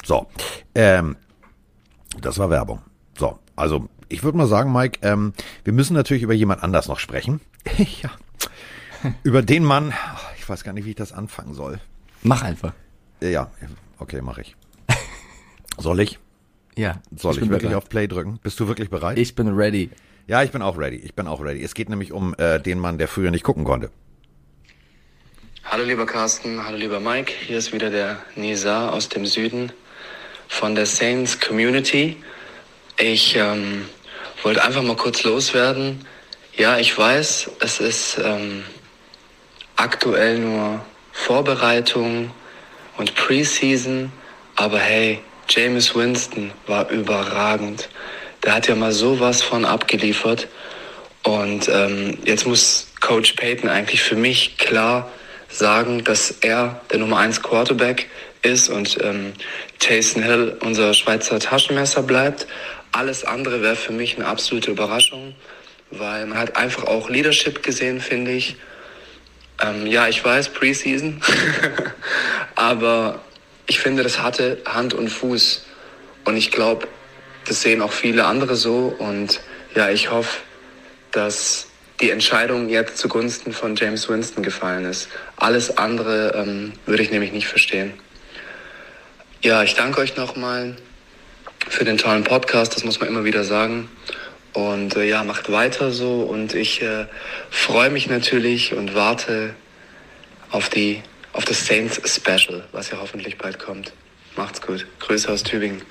So, 0.05 0.29
ähm, 0.77 1.17
das 2.21 2.39
war 2.39 2.51
Werbung. 2.51 2.81
So, 3.19 3.39
also 3.57 3.89
ich 4.09 4.23
würde 4.23 4.39
mal 4.39 4.47
sagen, 4.47 4.73
Mike, 4.73 4.99
ähm, 5.03 5.33
wir 5.65 5.73
müssen 5.73 5.95
natürlich 5.95 6.23
über 6.23 6.35
jemand 6.35 6.63
anders 6.63 6.89
noch 6.89 6.99
sprechen. 6.99 7.41
ja. 8.03 8.11
Über 9.23 9.41
den 9.41 9.65
Mann, 9.65 9.95
ich 10.39 10.47
weiß 10.47 10.63
gar 10.63 10.75
nicht, 10.75 10.85
wie 10.85 10.91
ich 10.91 10.97
das 10.97 11.13
anfangen 11.13 11.55
soll. 11.55 11.81
Mach 12.23 12.43
einfach. 12.43 12.75
Äh, 13.23 13.33
Ja, 13.33 13.51
okay, 13.99 14.21
mache 14.21 14.43
ich. 14.43 14.57
Soll 15.79 16.01
ich? 16.01 16.19
Ja. 16.77 17.01
Soll 17.17 17.33
ich, 17.33 17.41
bin 17.41 17.49
wirklich 17.49 17.71
bereit. 17.71 17.83
auf 17.83 17.89
Play 17.89 18.09
drücken? 18.09 18.39
Bist 18.43 18.61
du 18.61 18.69
wirklich 18.69 18.91
bereit? 18.91 19.17
Ich 19.19 19.35
bin 19.35 19.49
ready. 19.49 19.89
ja, 20.27 20.43
ich 20.43 20.51
bin 20.51 20.61
auch 20.61 20.77
ready. 20.77 20.97
Ich 20.97 21.15
bin 21.15 21.29
auch 21.29 21.41
ready. 21.41 21.63
Es 21.63 21.73
geht 21.75 21.89
nämlich 21.89 22.13
um 22.13 22.35
äh, 22.35 22.61
den 22.61 22.79
Mann, 22.79 22.99
der 22.99 23.09
früher 23.09 23.31
nicht 23.31 23.43
gucken 23.43 23.65
konnte. 23.65 23.91
Hallo 25.65 25.85
lieber 25.85 26.05
Carsten, 26.05 26.63
hallo 26.67 26.77
lieber 26.77 27.01
Mike, 27.01 27.33
hier 27.47 27.57
ist 27.59 27.73
wieder 27.73 27.91
der 27.91 28.19
Nizar 28.35 28.93
aus 28.93 29.09
dem 29.09 29.25
Süden 29.25 29.73
von 30.51 30.75
der 30.75 30.85
Saints 30.85 31.41
Community. 31.41 32.17
Ich 32.99 33.37
ähm, 33.37 33.87
wollte 34.43 34.63
einfach 34.63 34.83
mal 34.83 34.97
kurz 34.97 35.23
loswerden. 35.23 36.05
Ja, 36.55 36.77
ich 36.77 36.99
weiß, 36.99 37.53
es 37.61 37.81
ist 37.81 38.19
ähm, 38.23 38.65
aktuell 39.77 40.39
nur 40.39 40.85
Vorbereitung 41.13 42.33
und 42.99 43.15
Preseason, 43.15 44.13
aber 44.57 44.81
hey, 44.81 45.21
James 45.49 45.95
Winston 45.95 46.51
war 46.67 46.91
überragend. 46.91 47.89
Der 48.45 48.55
hat 48.57 48.69
ja 48.69 48.75
mal 48.75 48.93
sowas 48.93 49.43
von 49.43 49.65
abgeliefert. 49.65 50.49
Und 51.23 51.69
ähm, 51.69 52.19
jetzt 52.25 52.47
muss 52.47 52.89
Coach 53.01 53.35
Payton 53.35 53.71
eigentlich 53.71 54.03
für 54.03 54.17
mich 54.17 54.59
klar 54.59 55.11
sagen, 55.51 56.05
dass 56.05 56.31
er 56.41 56.81
der 56.91 56.99
Nummer 56.99 57.19
1 57.19 57.43
Quarterback 57.43 58.09
ist 58.43 58.69
und 58.69 58.99
ähm, 59.03 59.33
Taysom 59.79 60.23
Hill 60.23 60.57
unser 60.61 60.95
Schweizer 60.95 61.39
Taschenmesser 61.39 62.03
bleibt. 62.03 62.47
Alles 62.93 63.25
andere 63.25 63.63
wäre 63.63 63.77
für 63.77 63.93
mich 63.93 64.17
eine 64.17 64.27
absolute 64.27 64.71
Überraschung, 64.71 65.35
weil 65.91 66.27
man 66.27 66.39
hat 66.39 66.57
einfach 66.57 66.85
auch 66.85 67.09
Leadership 67.09 67.63
gesehen, 67.63 68.01
finde 68.01 68.33
ich. 68.33 68.57
Ähm, 69.61 69.87
ja, 69.87 70.09
ich 70.09 70.25
weiß, 70.25 70.51
Preseason, 70.51 71.21
aber 72.55 73.21
ich 73.67 73.79
finde, 73.79 74.03
das 74.03 74.21
hatte 74.23 74.59
Hand 74.67 74.95
und 74.95 75.09
Fuß. 75.09 75.67
Und 76.25 76.37
ich 76.37 76.51
glaube, 76.51 76.89
das 77.47 77.63
sehen 77.63 77.83
auch 77.83 77.93
viele 77.93 78.25
andere 78.25 78.57
so. 78.57 78.95
Und 78.99 79.41
ja, 79.75 79.91
ich 79.91 80.11
hoffe, 80.11 80.39
dass 81.13 81.70
die 82.01 82.11
Entscheidung 82.11 82.69
jetzt 82.69 82.99
zugunsten 82.99 83.53
von 83.53 83.77
James 83.77 84.09
Winston 84.09 84.43
gefallen 84.43 84.85
ist. 84.85 85.09
Alles 85.37 85.77
andere 85.77 86.35
ähm, 86.35 86.73
würde 86.87 87.03
ich 87.03 87.11
nämlich 87.11 87.33
nicht 87.33 87.47
verstehen. 87.47 87.93
Ja, 89.43 89.63
ich 89.63 89.75
danke 89.75 90.01
euch 90.01 90.17
nochmal 90.17 90.77
für 91.69 91.85
den 91.85 91.99
tollen 91.99 92.25
Podcast, 92.25 92.75
das 92.75 92.85
muss 92.85 93.01
man 93.01 93.09
immer 93.09 93.25
wieder 93.25 93.45
sagen. 93.45 93.89
Und 94.53 94.97
äh, 94.97 95.05
ja, 95.05 95.23
macht 95.25 95.53
weiter 95.53 95.93
so 95.93 96.23
und 96.23 96.55
ich 96.55 96.83
äh, 96.83 97.07
freue 97.51 97.91
mich 97.91 98.09
natürlich 98.09 98.75
und 98.75 98.95
warte 98.95 99.55
auf 100.51 100.69
die 100.69 101.03
auf 101.33 101.45
das 101.45 101.65
Saints 101.65 102.01
Special, 102.13 102.65
was 102.73 102.91
ja 102.91 102.99
hoffentlich 103.01 103.39
bald 103.39 103.59
kommt. 103.61 103.93
Macht's 104.37 104.61
gut. 104.61 104.87
Grüße 104.99 105.31
aus 105.31 105.45
Tübingen. 105.45 105.83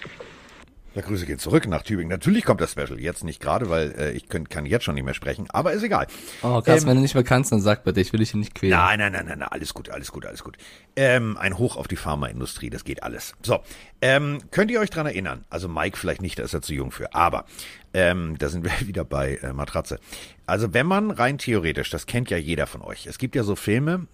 Ja, 0.95 1.01
Grüße 1.03 1.25
gehen 1.27 1.37
zurück 1.37 1.67
nach 1.67 1.83
Tübingen. 1.83 2.09
Natürlich 2.09 2.43
kommt 2.45 2.61
das 2.61 2.71
Special. 2.71 2.99
Jetzt 2.99 3.23
nicht 3.23 3.39
gerade, 3.39 3.69
weil 3.69 3.91
äh, 3.97 4.11
ich 4.11 4.27
könnt, 4.27 4.49
kann 4.49 4.65
jetzt 4.65 4.83
schon 4.85 4.95
nicht 4.95 5.03
mehr 5.03 5.13
sprechen, 5.13 5.47
aber 5.51 5.71
ist 5.73 5.83
egal. 5.83 6.07
Oh, 6.41 6.61
Carsten, 6.61 6.71
Ähm, 6.71 6.87
wenn 6.87 6.95
du 6.97 7.01
nicht 7.01 7.13
mehr 7.13 7.23
kannst, 7.23 7.51
dann 7.51 7.61
sag 7.61 7.83
bitte, 7.83 8.01
ich 8.01 8.11
will 8.11 8.19
dich 8.19 8.31
hier 8.31 8.39
nicht 8.39 8.55
quälen. 8.55 8.71
Nein, 8.71 8.99
nein, 8.99 9.11
nein, 9.11 9.25
nein, 9.27 9.39
nein, 9.39 9.47
alles 9.49 9.73
gut, 9.73 9.89
alles 9.89 10.11
gut, 10.11 10.25
alles 10.25 10.43
gut. 10.43 10.57
Ähm, 10.95 11.37
ein 11.37 11.57
Hoch 11.57 11.77
auf 11.77 11.87
die 11.87 11.95
Pharmaindustrie, 11.95 12.69
das 12.71 12.83
geht 12.83 13.03
alles. 13.03 13.33
So, 13.43 13.59
ähm, 14.01 14.39
könnt 14.51 14.71
ihr 14.71 14.79
euch 14.79 14.89
dran 14.89 15.05
erinnern? 15.05 15.45
Also 15.49 15.67
Mike 15.67 15.97
vielleicht 15.97 16.21
nicht, 16.21 16.39
da 16.39 16.43
ist 16.43 16.53
er 16.53 16.61
zu 16.63 16.73
jung 16.73 16.91
für, 16.91 17.13
aber 17.13 17.45
ähm, 17.93 18.37
da 18.39 18.49
sind 18.49 18.63
wir 18.63 18.71
wieder 18.87 19.05
bei 19.05 19.35
äh, 19.35 19.53
Matratze. 19.53 19.99
Also 20.47 20.73
wenn 20.73 20.87
man 20.87 21.11
rein 21.11 21.37
theoretisch, 21.37 21.91
das 21.91 22.07
kennt 22.07 22.31
ja 22.31 22.37
jeder 22.37 22.65
von 22.65 22.81
euch, 22.81 23.05
es 23.05 23.19
gibt 23.19 23.35
ja 23.35 23.43
so 23.43 23.55
Filme, 23.55 24.07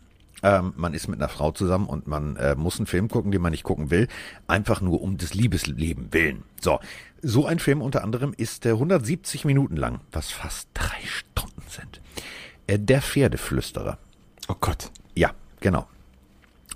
ähm, 0.45 0.73
man 0.77 0.93
ist 0.93 1.07
mit 1.07 1.19
einer 1.19 1.27
Frau 1.29 1.51
zusammen 1.51 1.87
und 1.87 2.05
man 2.07 2.35
äh, 2.35 2.53
muss 2.55 2.77
einen 2.77 2.85
Film 2.85 3.09
gucken, 3.09 3.31
den 3.31 3.41
man 3.41 3.51
nicht 3.51 3.63
gucken 3.63 3.89
will, 3.89 4.07
einfach 4.47 4.79
nur 4.79 5.01
um 5.01 5.17
des 5.17 5.33
Liebesleben 5.33 6.13
willen. 6.13 6.43
So, 6.61 6.79
so 7.23 7.47
ein 7.47 7.57
Film 7.59 7.81
unter 7.81 8.03
anderem 8.03 8.33
ist 8.37 8.65
äh, 8.67 8.69
170 8.69 9.43
Minuten 9.45 9.75
lang, 9.75 10.01
was 10.11 10.29
fast 10.31 10.69
drei 10.75 10.99
Stunden 11.05 11.63
sind. 11.67 11.99
Äh, 12.67 12.77
der 12.77 13.01
Pferdeflüsterer. 13.01 13.97
Oh 14.47 14.55
Gott. 14.61 14.91
Ja, 15.15 15.31
genau. 15.61 15.87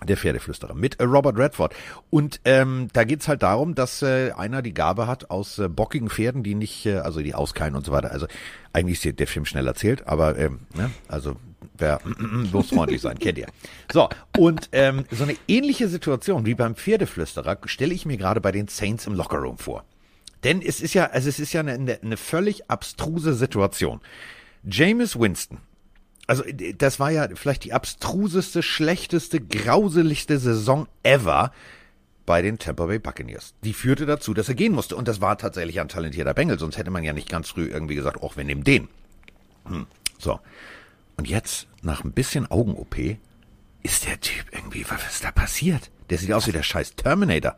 Der 0.08 0.16
Pferdeflüsterer 0.18 0.74
mit 0.76 1.00
äh, 1.00 1.04
Robert 1.04 1.38
Redford. 1.38 1.76
Und 2.10 2.40
ähm, 2.46 2.88
da 2.94 3.04
geht's 3.04 3.28
halt 3.28 3.44
darum, 3.44 3.76
dass 3.76 4.02
äh, 4.02 4.32
einer 4.32 4.62
die 4.62 4.74
Gabe 4.74 5.08
hat 5.08 5.30
aus 5.30 5.60
äh, 5.60 5.68
bockigen 5.68 6.10
Pferden, 6.10 6.42
die 6.42 6.56
nicht, 6.56 6.86
äh, 6.86 6.98
also 7.00 7.22
die 7.22 7.36
auskeilen 7.36 7.76
und 7.76 7.86
so 7.86 7.92
weiter. 7.92 8.12
Also 8.12 8.26
eigentlich 8.74 8.96
ist 8.98 9.06
der- 9.06 9.14
der 9.14 9.28
Film 9.28 9.46
schnell 9.46 9.68
erzählt, 9.68 10.08
aber 10.08 10.38
ähm, 10.38 10.62
ne, 10.74 10.90
also 11.10 11.36
wer 11.78 12.00
bloß 12.52 12.70
freundlich 12.70 13.02
sein, 13.02 13.20
kennt 13.20 13.38
ihr. 13.38 13.48
So, 13.92 14.10
und 14.38 14.70
ähm, 14.72 15.06
so 15.12 15.24
eine 15.24 15.36
ähnliche 15.48 15.88
Situation 15.88 16.46
wie 16.46 16.56
beim 16.56 16.76
Pferdeflüsterer 16.76 17.58
stelle 17.66 17.94
ich 17.94 18.06
mir 18.06 18.18
gerade 18.18 18.42
bei 18.42 18.52
den 18.52 18.68
Saints 18.68 19.08
im 19.08 19.14
Lockerroom 19.14 19.58
vor. 19.58 19.84
Denn 20.44 20.62
es 20.62 20.82
ist 20.82 20.94
ja, 20.94 21.08
also 21.08 21.28
es 21.28 21.40
ist 21.40 21.54
ja 21.54 21.62
eine, 21.62 22.00
eine, 22.02 22.18
völlig 22.18 22.70
abstruse 22.70 23.34
Situation. 23.34 24.00
James 24.64 25.20
Winston, 25.20 25.58
also 26.28 26.44
äh, 26.44 26.74
das 26.74 27.00
war 27.00 27.12
ja 27.12 27.28
vielleicht 27.34 27.66
die 27.66 27.74
abstruseste, 27.74 28.64
schlechteste, 28.64 29.42
grauseligste 29.42 30.38
Saison 30.40 30.88
ever 31.04 31.52
bei 32.26 32.44
den 32.44 32.60
Tampa 32.60 32.86
Bay 32.86 33.00
Buccaneers. 33.00 33.56
Die 33.64 33.74
führte 33.74 34.06
dazu, 34.06 34.36
dass 34.36 34.48
er 34.48 34.56
gehen 34.56 34.74
musste. 34.74 34.96
Und 34.96 35.08
das 35.08 35.20
war 35.20 35.38
tatsächlich 35.38 35.82
ein 35.82 35.90
talentierter 35.90 36.36
Bengel, 36.36 36.60
sonst 36.60 36.78
hätte 36.78 36.92
man 36.92 37.04
ja 37.04 37.12
nicht 37.12 37.28
ganz 37.28 37.50
früh 37.50 37.66
irgendwie 37.66 37.96
gesagt, 37.96 38.20
ach, 38.24 38.38
wir 38.38 38.44
nehmen 38.44 38.64
den. 38.64 38.88
Hm. 39.66 39.88
So. 40.20 40.40
Und 41.20 41.28
jetzt, 41.28 41.68
nach 41.82 42.06
ein 42.06 42.14
bisschen 42.14 42.50
Augen-OP, 42.50 42.96
ist 43.84 44.08
der 44.08 44.22
Typ 44.22 44.46
irgendwie, 44.54 44.86
was 44.88 45.06
ist 45.06 45.26
da 45.26 45.32
passiert? 45.32 45.92
Der 46.10 46.18
sieht 46.18 46.32
aus 46.32 46.48
wie 46.48 46.54
der 46.54 46.64
scheiß 46.64 46.96
Terminator. 46.96 47.58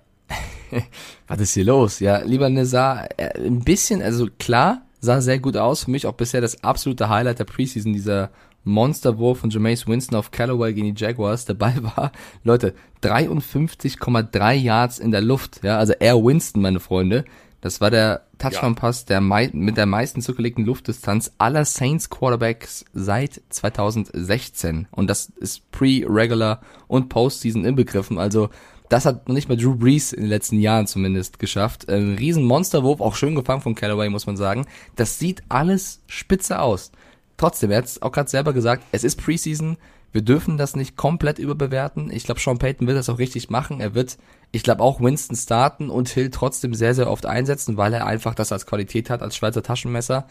Was 1.28 1.39
ist 1.39 1.54
hier 1.54 1.65
los? 1.65 2.00
Ja, 2.00 2.24
lieber 2.24 2.50
Nezar, 2.50 3.08
äh, 3.17 3.38
ein 3.38 3.60
bisschen, 3.60 4.02
also 4.02 4.28
klar, 4.39 4.82
sah 5.00 5.21
sehr 5.21 5.38
gut 5.38 5.58
aus. 5.58 5.84
Für 5.84 5.91
mich 5.91 6.08
auch 6.08 6.13
bisher 6.13 6.41
das 6.41 6.63
absolute 6.63 7.08
Highlight 7.08 7.38
der 7.38 7.43
Preseason, 7.43 7.93
dieser 7.93 8.32
Monsterwurf 8.63 9.38
von 9.38 9.52
Jameis 9.52 9.86
Winston 9.86 10.17
auf 10.17 10.32
Callaway 10.32 10.74
gegen 10.74 10.95
die 10.95 11.00
Jaguars. 11.00 11.45
Der 11.45 11.54
Ball 11.54 11.84
war, 11.84 12.13
Leute, 12.43 12.74
53,3 13.04 14.54
Yards 14.54 14.97
in 14.97 15.12
der 15.12 15.21
Luft. 15.21 15.63
Ja, 15.63 15.78
also 15.78 15.93
Air 15.93 16.24
Winston, 16.24 16.63
meine 16.63 16.80
Freunde, 16.80 17.26
Das 17.62 17.80
war 17.80 17.91
der 17.91 18.26
Touchdown-Pass 18.39 19.06
der 19.06 19.21
mit 19.21 19.78
der 19.78 19.86
meisten 19.86 20.21
zurückgelegten 20.21 20.65
Luftdistanz 20.65 21.32
aller 21.38 21.63
Saints 21.63 22.10
Quarterbacks 22.10 22.86
seit 22.93 23.41
2016. 23.50 24.88
Und 24.91 25.08
das 25.08 25.32
ist 25.39 25.69
pre-regular 25.71 26.62
und 26.88 27.10
Postseason 27.10 27.63
inbegriffen. 27.63 28.17
Also 28.17 28.50
das 28.89 29.06
hat 29.06 29.28
noch 29.30 29.36
nicht 29.36 29.47
mal 29.47 29.56
Drew 29.56 29.76
Brees 29.76 30.12
in 30.12 30.24
den 30.24 30.30
letzten 30.30 30.60
Jahren 30.60 30.88
zumindest 30.88 31.39
geschafft. 31.39 31.88
Ein 31.88 32.15
riesen 32.15 32.43
Monsterwurf, 32.43 33.00
auch 33.00 33.15
schön 33.15 33.36
gefangen 33.36 33.62
von 33.62 33.76
Callaway, 33.76 34.10
muss 34.10 34.26
man 34.26 34.36
sagen. 34.36 34.65
Das 34.95 35.17
sieht 35.17 35.43
alles 35.47 36.02
spitze 36.08 36.60
aus. 36.60 36.91
Trotzdem, 37.38 37.71
er 37.71 37.78
hat 37.78 37.86
es 37.86 38.02
auch 38.02 38.12
gerade 38.12 38.30
selber 38.30 38.54
gesagt, 38.54 38.84
es 38.91 39.04
ist 39.04 39.15
Preseason. 39.15 39.78
Wir 40.12 40.21
dürfen 40.21 40.58
das 40.58 40.76
nicht 40.76 40.97
komplett 40.97 41.39
überbewerten. 41.39 42.12
Ich 42.12 42.24
glaube, 42.24 42.41
Sean 42.41 42.58
Payton 42.58 42.88
wird 42.88 42.97
das 42.97 43.10
auch 43.10 43.19
richtig 43.19 43.50
machen. 43.50 43.80
Er 43.80 43.95
wird, 43.95 44.17
ich 44.52 44.63
glaube, 44.63 44.84
auch 44.84 45.00
Winston 45.00 45.38
starten 45.38 45.89
und 45.89 46.10
Hill 46.10 46.30
trotzdem 46.30 46.74
sehr, 46.74 46.93
sehr 46.93 47.10
oft 47.10 47.26
einsetzen, 47.26 47.78
weil 47.78 47.93
er 47.93 48.06
einfach 48.06 48.36
das 48.36 48.52
als 48.52 48.65
Qualität 48.65 49.10
hat, 49.10 49.21
als 49.21 49.36
Schweizer 49.36 49.63
Taschenmesser. 49.63 50.28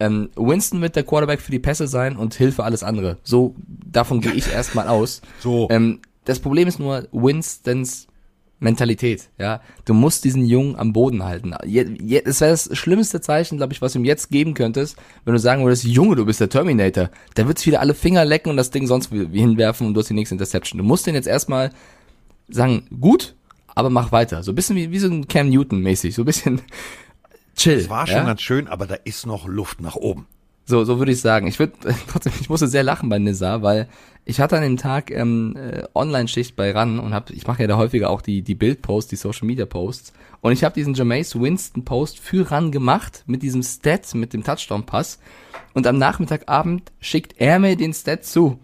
Ähm, 0.00 0.30
Winston 0.36 0.80
wird 0.82 0.96
der 0.96 1.04
Quarterback 1.04 1.40
für 1.40 1.52
die 1.52 1.58
Pässe 1.58 1.86
sein 1.86 2.16
und 2.16 2.34
Hill 2.34 2.52
für 2.52 2.64
alles 2.64 2.82
andere. 2.82 3.18
So, 3.22 3.54
davon 3.66 4.20
gehe 4.20 4.32
ich 4.32 4.48
erstmal 4.52 4.88
aus. 4.88 5.22
So. 5.40 5.68
Ähm, 5.70 6.00
das 6.24 6.38
Problem 6.38 6.68
ist 6.68 6.78
nur 6.78 7.08
Winstons 7.12 8.06
Mentalität, 8.62 9.28
ja. 9.38 9.60
Du 9.84 9.94
musst 9.94 10.24
diesen 10.24 10.46
Jungen 10.46 10.76
am 10.76 10.92
Boden 10.92 11.24
halten. 11.24 11.50
Das 11.50 12.40
wäre 12.40 12.50
das 12.52 12.70
schlimmste 12.76 13.20
Zeichen, 13.20 13.58
glaube 13.58 13.72
ich, 13.72 13.82
was 13.82 13.92
du 13.92 13.98
ihm 13.98 14.04
jetzt 14.04 14.30
geben 14.30 14.54
könntest, 14.54 14.96
wenn 15.24 15.34
du 15.34 15.40
sagen 15.40 15.64
würdest, 15.64 15.84
Junge, 15.84 16.16
du 16.16 16.24
bist 16.24 16.40
der 16.40 16.48
Terminator. 16.48 17.10
Der 17.36 17.48
wird 17.48 17.64
wieder 17.66 17.80
alle 17.80 17.94
Finger 17.94 18.24
lecken 18.24 18.50
und 18.50 18.56
das 18.56 18.70
Ding 18.70 18.86
sonst 18.86 19.12
wie 19.12 19.40
hinwerfen 19.40 19.86
und 19.86 19.94
du 19.94 20.00
hast 20.00 20.08
die 20.08 20.14
nächste 20.14 20.34
Interception. 20.34 20.78
Du 20.78 20.84
musst 20.84 21.06
den 21.06 21.14
jetzt 21.14 21.28
erstmal 21.28 21.70
sagen, 22.48 22.86
gut, 23.00 23.34
aber 23.74 23.90
mach 23.90 24.12
weiter. 24.12 24.42
So 24.42 24.52
ein 24.52 24.54
bisschen 24.54 24.76
wie, 24.76 24.90
wie 24.90 24.98
so 24.98 25.08
ein 25.08 25.26
Cam 25.28 25.50
Newton 25.50 25.80
mäßig, 25.80 26.14
so 26.14 26.22
ein 26.22 26.26
bisschen 26.26 26.60
chill. 27.56 27.78
Es 27.78 27.90
war 27.90 28.06
schon 28.06 28.16
ja? 28.16 28.24
ganz 28.24 28.42
schön, 28.42 28.68
aber 28.68 28.86
da 28.86 28.94
ist 29.04 29.26
noch 29.26 29.46
Luft 29.46 29.80
nach 29.80 29.96
oben. 29.96 30.26
So, 30.64 30.84
so 30.84 30.98
würde 30.98 31.12
ich 31.12 31.20
sagen. 31.20 31.46
Ich 31.46 31.58
würde 31.58 31.72
trotzdem, 32.08 32.32
ich 32.40 32.48
musste 32.48 32.68
sehr 32.68 32.82
lachen 32.82 33.08
bei 33.08 33.18
Nizar, 33.18 33.62
weil 33.62 33.88
ich 34.24 34.40
hatte 34.40 34.56
an 34.56 34.62
dem 34.62 34.76
Tag 34.76 35.10
ähm, 35.10 35.56
äh, 35.56 35.82
Online-Schicht 35.94 36.54
bei 36.54 36.70
RAN 36.70 37.00
und 37.00 37.12
hab, 37.12 37.30
ich 37.30 37.46
mache 37.46 37.62
ja 37.62 37.68
da 37.68 37.76
häufiger 37.76 38.10
auch 38.10 38.22
die, 38.22 38.42
die 38.42 38.54
Bild-Posts, 38.54 39.10
die 39.10 39.16
Social-Media-Posts. 39.16 40.12
Und 40.40 40.52
ich 40.52 40.62
habe 40.62 40.74
diesen 40.74 40.94
Jameis 40.94 41.38
Winston-Post 41.38 42.20
für 42.20 42.50
RAN 42.50 42.70
gemacht 42.70 43.24
mit 43.26 43.42
diesem 43.42 43.62
Stat, 43.62 44.14
mit 44.14 44.32
dem 44.32 44.44
Touchdown-Pass. 44.44 45.18
Und 45.74 45.86
am 45.86 45.98
Nachmittagabend 45.98 46.92
schickt 47.00 47.40
er 47.40 47.58
mir 47.58 47.76
den 47.76 47.92
Stat 47.94 48.24
zu 48.24 48.60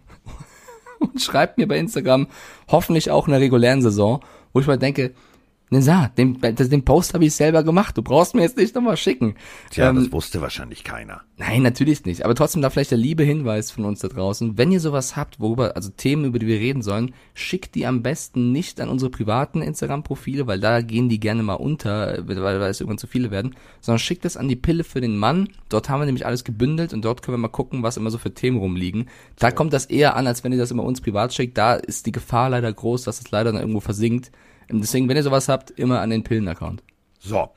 und 1.01 1.21
schreibt 1.21 1.59
mir 1.59 1.67
bei 1.67 1.79
Instagram, 1.79 2.29
hoffentlich 2.69 3.11
auch 3.11 3.27
in 3.27 3.33
der 3.33 3.41
regulären 3.41 3.83
Saison, 3.83 4.21
wo 4.53 4.61
ich 4.61 4.67
mal 4.67 4.79
denke, 4.79 5.13
Nizar, 5.71 6.11
den, 6.17 6.41
den 6.41 6.85
Post 6.85 7.15
habe 7.15 7.25
ich 7.25 7.35
selber 7.35 7.63
gemacht. 7.63 7.97
Du 7.97 8.03
brauchst 8.03 8.35
mir 8.35 8.43
jetzt 8.43 8.57
nicht 8.57 8.75
nochmal 8.75 8.97
schicken. 8.97 9.35
Tja, 9.71 9.91
Ähm, 9.91 9.97
das 9.97 10.13
wusste 10.13 10.41
wahrscheinlich 10.41 10.83
keiner. 10.83 11.23
Nein, 11.37 11.63
natürlich 11.63 12.05
nicht. 12.05 12.25
Aber 12.25 12.35
trotzdem 12.35 12.63
da 12.63 12.71
vielleicht 12.71 12.91
der 12.91 12.99
liebe 12.99 13.23
Hinweis 13.23 13.71
von 13.71 13.85
uns 13.85 14.01
da 14.01 14.09
draußen. 14.09 14.57
Wenn 14.57 14.73
ihr 14.73 14.81
sowas 14.81 15.17
habt, 15.17 15.41
worüber, 15.41 15.77
also 15.77 15.91
Themen, 15.91 16.25
über 16.25 16.39
die 16.39 16.47
wir 16.47 16.59
reden 16.59 16.83
sollen, 16.83 17.15
schickt 17.35 17.75
die 17.75 17.87
am 17.87 18.03
besten 18.03 18.51
nicht 18.51 18.81
an 18.81 18.89
unsere 18.89 19.11
privaten 19.11 19.61
Instagram-Profile, 19.61 20.47
weil 20.47 20.61
da 20.61 20.81
gehen 20.81 21.09
die 21.09 21.21
gerne 21.21 21.43
mal 21.43 21.55
unter, 21.55 22.27
weil, 22.27 22.43
weil 22.43 22.63
es 22.63 22.81
irgendwann 22.81 22.99
zu 22.99 23.07
viele 23.07 23.31
werden, 23.31 23.55
sondern 23.81 23.99
schickt 23.99 24.25
es 24.25 24.37
an 24.37 24.49
die 24.49 24.57
Pille 24.57 24.85
für 24.85 25.01
den 25.01 25.17
Mann. 25.19 25.51
Dort 25.69 25.89
haben 25.89 26.01
wir 26.01 26.07
nämlich 26.07 26.27
alles 26.27 26.45
gebündelt 26.45 26.93
und 26.95 27.05
dort 27.05 27.23
können 27.23 27.35
wir 27.35 27.43
mal 27.43 27.49
gucken, 27.49 27.83
was 27.83 27.97
immer 27.97 28.11
so 28.11 28.19
für 28.19 28.33
Themen 28.33 28.59
rumliegen. 28.59 29.09
Da 29.39 29.51
kommt 29.51 29.73
das 29.73 29.85
eher 29.85 30.17
an, 30.17 30.27
als 30.27 30.45
wenn 30.45 30.53
ihr 30.53 30.59
das 30.59 30.71
immer 30.71 30.85
uns 30.85 31.01
privat 31.01 31.35
schickt. 31.35 31.59
Da 31.59 31.75
ist 31.75 32.07
die 32.07 32.13
Gefahr 32.13 32.51
leider 32.51 32.73
groß, 32.73 33.05
dass 33.05 33.21
es 33.21 33.31
leider 33.31 33.53
dann 33.53 33.61
irgendwo 33.61 33.81
versinkt. 33.81 34.31
Deswegen, 34.71 35.09
wenn 35.09 35.17
ihr 35.17 35.23
sowas 35.23 35.49
habt, 35.49 35.71
immer 35.71 36.01
an 36.01 36.11
den 36.11 36.23
Pillen-Account. 36.23 36.83
So. 37.21 37.51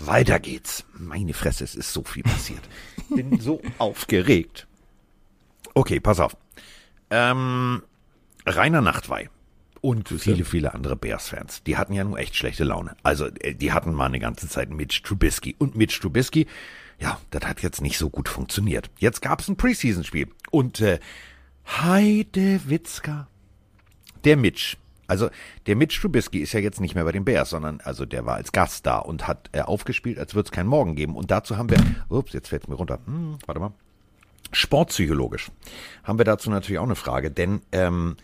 Weiter 0.00 0.40
geht's. 0.40 0.84
Meine 0.98 1.32
Fresse, 1.32 1.64
es 1.64 1.74
ist 1.74 1.92
so 1.92 2.02
viel 2.02 2.22
passiert. 2.22 2.62
Bin 3.08 3.40
so 3.40 3.60
aufgeregt. 3.78 4.66
Okay, 5.74 6.00
pass 6.00 6.20
auf. 6.20 6.36
Ähm, 7.10 7.82
Rainer 8.46 8.80
Nachtwey 8.80 9.28
und 9.80 10.08
viele, 10.08 10.44
viele 10.44 10.74
andere 10.74 10.96
Bears-Fans, 10.96 11.64
die 11.64 11.76
hatten 11.76 11.92
ja 11.92 12.04
nur 12.04 12.18
echt 12.18 12.36
schlechte 12.36 12.64
Laune. 12.64 12.96
Also, 13.02 13.26
äh, 13.40 13.54
die 13.54 13.72
hatten 13.72 13.92
mal 13.92 14.06
eine 14.06 14.20
ganze 14.20 14.48
Zeit 14.48 14.70
Mitch 14.70 15.02
Trubisky. 15.02 15.56
Und 15.58 15.74
Mitch 15.74 16.00
Trubisky, 16.00 16.46
ja, 16.98 17.20
das 17.30 17.44
hat 17.44 17.62
jetzt 17.62 17.80
nicht 17.80 17.98
so 17.98 18.08
gut 18.10 18.28
funktioniert. 18.28 18.90
Jetzt 18.98 19.22
gab's 19.22 19.48
ein 19.48 19.56
Preseason-Spiel. 19.56 20.28
Und 20.50 20.80
äh, 20.80 21.00
Heide 21.66 22.60
Witzka, 22.68 23.28
der 24.24 24.36
Mitch, 24.36 24.76
also 25.12 25.28
der 25.66 25.76
Mitch 25.76 26.00
Trubisky 26.00 26.38
ist 26.38 26.54
ja 26.54 26.60
jetzt 26.60 26.80
nicht 26.80 26.94
mehr 26.94 27.04
bei 27.04 27.12
den 27.12 27.26
Bears, 27.26 27.50
sondern 27.50 27.82
also 27.82 28.06
der 28.06 28.24
war 28.24 28.36
als 28.36 28.50
Gast 28.50 28.86
da 28.86 28.96
und 28.96 29.28
hat 29.28 29.50
äh, 29.52 29.60
aufgespielt, 29.60 30.18
als 30.18 30.34
würde 30.34 30.46
es 30.46 30.52
keinen 30.52 30.68
Morgen 30.68 30.96
geben. 30.96 31.16
Und 31.16 31.30
dazu 31.30 31.58
haben 31.58 31.68
wir, 31.68 31.76
ups, 32.08 32.32
jetzt 32.32 32.48
fällt 32.48 32.66
mir 32.66 32.76
runter. 32.76 32.98
Hm, 33.04 33.36
warte 33.44 33.60
mal. 33.60 33.74
Sportpsychologisch 34.52 35.50
haben 36.02 36.18
wir 36.18 36.24
dazu 36.24 36.48
natürlich 36.48 36.78
auch 36.78 36.84
eine 36.84 36.96
Frage, 36.96 37.30
denn 37.30 37.60
ähm, 37.72 38.16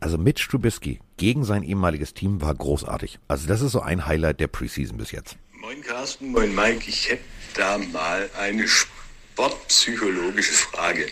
also 0.00 0.18
Mitch 0.18 0.48
Trubisky 0.50 1.00
gegen 1.16 1.44
sein 1.44 1.62
ehemaliges 1.62 2.12
Team 2.12 2.42
war 2.42 2.54
großartig. 2.54 3.18
Also 3.26 3.48
das 3.48 3.62
ist 3.62 3.72
so 3.72 3.80
ein 3.80 4.06
Highlight 4.06 4.38
der 4.38 4.48
Preseason 4.48 4.98
bis 4.98 5.12
jetzt. 5.12 5.38
Moin 5.52 5.80
Carsten, 5.80 6.30
moin 6.30 6.54
Mike. 6.54 6.84
Ich 6.86 7.08
hätte 7.08 7.24
da 7.54 7.78
mal 7.78 8.28
eine 8.38 8.68
sportpsychologische 8.68 10.52
Frage. 10.52 11.06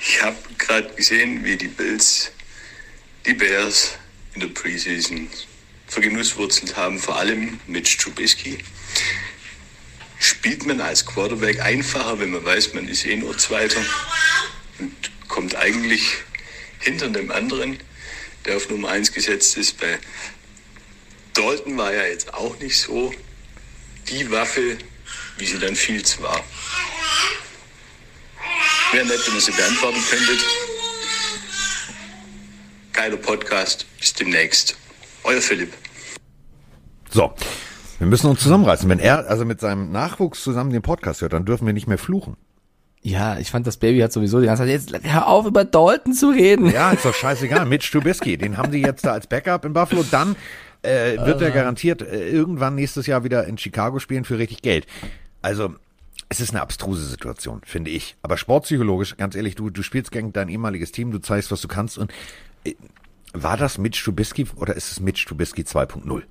Ich 0.00 0.22
habe 0.22 0.36
gerade 0.56 0.88
gesehen, 0.94 1.44
wie 1.44 1.56
die 1.56 1.68
Bills 1.68 2.32
die 3.26 3.34
Bears 3.34 3.92
in 4.34 4.40
der 4.40 4.48
Preseason 4.48 5.28
vergenusswurzelt 5.86 6.76
haben, 6.76 6.98
vor 6.98 7.16
allem 7.16 7.60
mit 7.66 7.98
Trubisky. 7.98 8.58
Spielt 10.18 10.66
man 10.66 10.80
als 10.80 11.04
Quarterback 11.04 11.60
einfacher, 11.60 12.18
wenn 12.18 12.30
man 12.30 12.44
weiß, 12.44 12.74
man 12.74 12.88
ist 12.88 13.04
eh 13.04 13.16
nur 13.16 13.36
Zweiter 13.38 13.84
und 14.78 14.94
kommt 15.28 15.54
eigentlich 15.56 16.02
hinter 16.80 17.08
dem 17.08 17.30
anderen, 17.30 17.78
der 18.44 18.56
auf 18.56 18.68
Nummer 18.70 18.88
1 18.90 19.12
gesetzt 19.12 19.56
ist. 19.56 19.78
Bei 19.78 19.98
Dalton 21.34 21.76
war 21.76 21.92
ja 21.92 22.04
jetzt 22.04 22.32
auch 22.34 22.58
nicht 22.58 22.78
so 22.78 23.12
die 24.08 24.30
Waffe, 24.30 24.78
wie 25.38 25.46
sie 25.46 25.58
dann 25.58 25.76
Fields 25.76 26.20
war. 26.20 26.44
Wäre 28.92 29.06
nett, 29.06 29.26
wenn 29.26 29.34
ihr 29.34 29.40
sie 29.40 29.52
beantworten 29.52 30.02
könntet. 30.10 30.44
Geiler 32.92 33.16
Podcast. 33.16 33.86
Bis 33.98 34.12
demnächst. 34.12 34.76
Euer 35.24 35.40
Philipp. 35.40 35.72
So, 37.10 37.32
wir 37.98 38.06
müssen 38.06 38.28
uns 38.28 38.40
zusammenreißen. 38.40 38.88
Wenn 38.88 38.98
er 38.98 39.28
also 39.28 39.44
mit 39.44 39.60
seinem 39.60 39.90
Nachwuchs 39.92 40.42
zusammen 40.42 40.72
den 40.72 40.82
Podcast 40.82 41.22
hört, 41.22 41.32
dann 41.32 41.44
dürfen 41.44 41.66
wir 41.66 41.72
nicht 41.72 41.86
mehr 41.86 41.98
fluchen. 41.98 42.36
Ja, 43.00 43.38
ich 43.38 43.50
fand, 43.50 43.66
das 43.66 43.78
Baby 43.78 44.00
hat 44.00 44.12
sowieso 44.12 44.40
die 44.40 44.46
ganze 44.46 44.62
Zeit, 44.62 44.70
jetzt 44.70 44.92
hör 45.04 45.26
auf, 45.26 45.46
über 45.46 45.64
Dalton 45.64 46.12
zu 46.12 46.28
reden. 46.28 46.70
Ja, 46.70 46.92
ist 46.92 47.04
doch 47.04 47.14
scheißegal. 47.14 47.66
Mitch 47.66 47.90
Trubisky, 47.90 48.36
den 48.36 48.56
haben 48.56 48.70
die 48.70 48.80
jetzt 48.80 49.04
da 49.04 49.12
als 49.12 49.26
Backup 49.26 49.64
in 49.64 49.72
Buffalo. 49.72 50.04
Dann 50.08 50.36
äh, 50.82 51.16
wird 51.16 51.40
er 51.40 51.50
garantiert 51.50 52.02
äh, 52.02 52.28
irgendwann 52.28 52.76
nächstes 52.76 53.06
Jahr 53.06 53.24
wieder 53.24 53.46
in 53.46 53.58
Chicago 53.58 53.98
spielen 53.98 54.24
für 54.24 54.38
richtig 54.38 54.62
Geld. 54.62 54.86
Also, 55.40 55.74
es 56.28 56.40
ist 56.40 56.50
eine 56.50 56.62
abstruse 56.62 57.04
Situation, 57.04 57.60
finde 57.64 57.90
ich. 57.90 58.16
Aber 58.22 58.36
sportpsychologisch, 58.36 59.16
ganz 59.16 59.34
ehrlich, 59.34 59.54
du, 59.54 59.70
du 59.70 59.82
spielst 59.82 60.12
gegen 60.12 60.32
dein 60.32 60.48
ehemaliges 60.48 60.92
Team, 60.92 61.10
du 61.10 61.18
zeigst, 61.18 61.50
was 61.50 61.60
du 61.60 61.68
kannst. 61.68 61.98
Und 61.98 62.12
war 63.32 63.56
das 63.56 63.78
Mitch 63.78 64.04
Trubisky 64.04 64.46
oder 64.56 64.76
ist 64.76 64.92
es 64.92 65.00
Mitch 65.00 65.26
Trubisky 65.26 65.62
2.0? 65.62 66.22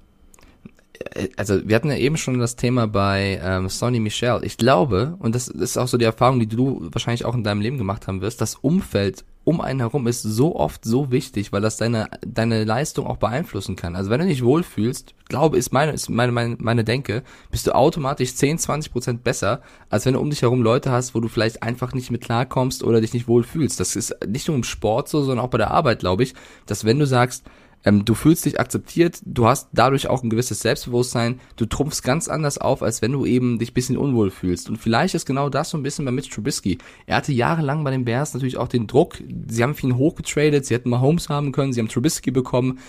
also 1.37 1.67
wir 1.67 1.75
hatten 1.75 1.89
ja 1.89 1.97
eben 1.97 2.17
schon 2.17 2.39
das 2.39 2.55
Thema 2.55 2.87
bei 2.87 3.39
ähm, 3.43 3.69
Sonny 3.69 3.99
Michel. 3.99 4.41
Ich 4.43 4.57
glaube, 4.57 5.15
und 5.19 5.35
das 5.35 5.47
ist 5.47 5.77
auch 5.77 5.87
so 5.87 5.97
die 5.97 6.05
Erfahrung, 6.05 6.39
die 6.39 6.47
du 6.47 6.89
wahrscheinlich 6.91 7.25
auch 7.25 7.35
in 7.35 7.43
deinem 7.43 7.61
Leben 7.61 7.77
gemacht 7.77 8.07
haben 8.07 8.21
wirst, 8.21 8.41
das 8.41 8.55
Umfeld 8.55 9.25
um 9.43 9.59
einen 9.59 9.79
herum 9.79 10.07
ist 10.07 10.21
so 10.21 10.55
oft 10.55 10.85
so 10.85 11.11
wichtig, 11.11 11.51
weil 11.51 11.61
das 11.61 11.77
deine 11.77 12.09
deine 12.25 12.63
Leistung 12.63 13.07
auch 13.07 13.17
beeinflussen 13.17 13.75
kann. 13.75 13.95
Also 13.95 14.11
wenn 14.11 14.19
du 14.19 14.27
dich 14.27 14.43
wohlfühlst, 14.43 15.15
glaube 15.29 15.57
ist 15.57 15.73
meine 15.73 15.93
ist 15.93 16.09
meine 16.09 16.31
meine, 16.31 16.57
meine 16.59 16.83
Denke, 16.83 17.23
bist 17.49 17.65
du 17.65 17.73
automatisch 17.73 18.35
10, 18.35 18.59
20 18.59 18.91
Prozent 18.91 19.23
besser, 19.23 19.61
als 19.89 20.05
wenn 20.05 20.13
du 20.13 20.19
um 20.19 20.29
dich 20.29 20.43
herum 20.43 20.61
Leute 20.61 20.91
hast, 20.91 21.15
wo 21.15 21.19
du 21.19 21.27
vielleicht 21.27 21.63
einfach 21.63 21.93
nicht 21.93 22.11
mit 22.11 22.21
klarkommst 22.21 22.83
oder 22.83 23.01
dich 23.01 23.13
nicht 23.13 23.27
wohlfühlst. 23.27 23.79
Das 23.79 23.95
ist 23.95 24.15
nicht 24.27 24.47
nur 24.47 24.57
im 24.57 24.63
Sport 24.63 25.09
so, 25.09 25.23
sondern 25.23 25.43
auch 25.45 25.49
bei 25.49 25.57
der 25.57 25.71
Arbeit, 25.71 25.99
glaube 25.99 26.23
ich, 26.23 26.35
dass 26.67 26.85
wenn 26.85 26.99
du 26.99 27.07
sagst, 27.07 27.43
ähm, 27.83 28.05
du 28.05 28.13
fühlst 28.13 28.45
dich 28.45 28.59
akzeptiert, 28.59 29.19
du 29.25 29.47
hast 29.47 29.69
dadurch 29.73 30.07
auch 30.07 30.23
ein 30.23 30.29
gewisses 30.29 30.59
Selbstbewusstsein, 30.59 31.39
du 31.55 31.65
trumpfst 31.65 32.03
ganz 32.03 32.27
anders 32.27 32.57
auf, 32.57 32.83
als 32.83 33.01
wenn 33.01 33.11
du 33.11 33.25
eben 33.25 33.59
dich 33.59 33.73
bisschen 33.73 33.97
unwohl 33.97 34.31
fühlst. 34.31 34.69
Und 34.69 34.77
vielleicht 34.77 35.15
ist 35.15 35.25
genau 35.25 35.49
das 35.49 35.69
so 35.69 35.77
ein 35.77 35.83
bisschen 35.83 36.05
bei 36.05 36.11
Mitch 36.11 36.29
Trubisky. 36.29 36.77
Er 37.05 37.17
hatte 37.17 37.33
jahrelang 37.33 37.83
bei 37.83 37.91
den 37.91 38.05
Bears 38.05 38.33
natürlich 38.33 38.57
auch 38.57 38.67
den 38.67 38.87
Druck, 38.87 39.17
sie 39.47 39.63
haben 39.63 39.75
ihn 39.81 39.97
hochgetradet, 39.97 40.65
sie 40.65 40.73
hätten 40.73 40.89
Mahomes 40.89 41.29
haben 41.29 41.51
können, 41.51 41.73
sie 41.73 41.79
haben 41.79 41.89
Trubisky 41.89 42.31
bekommen. 42.31 42.79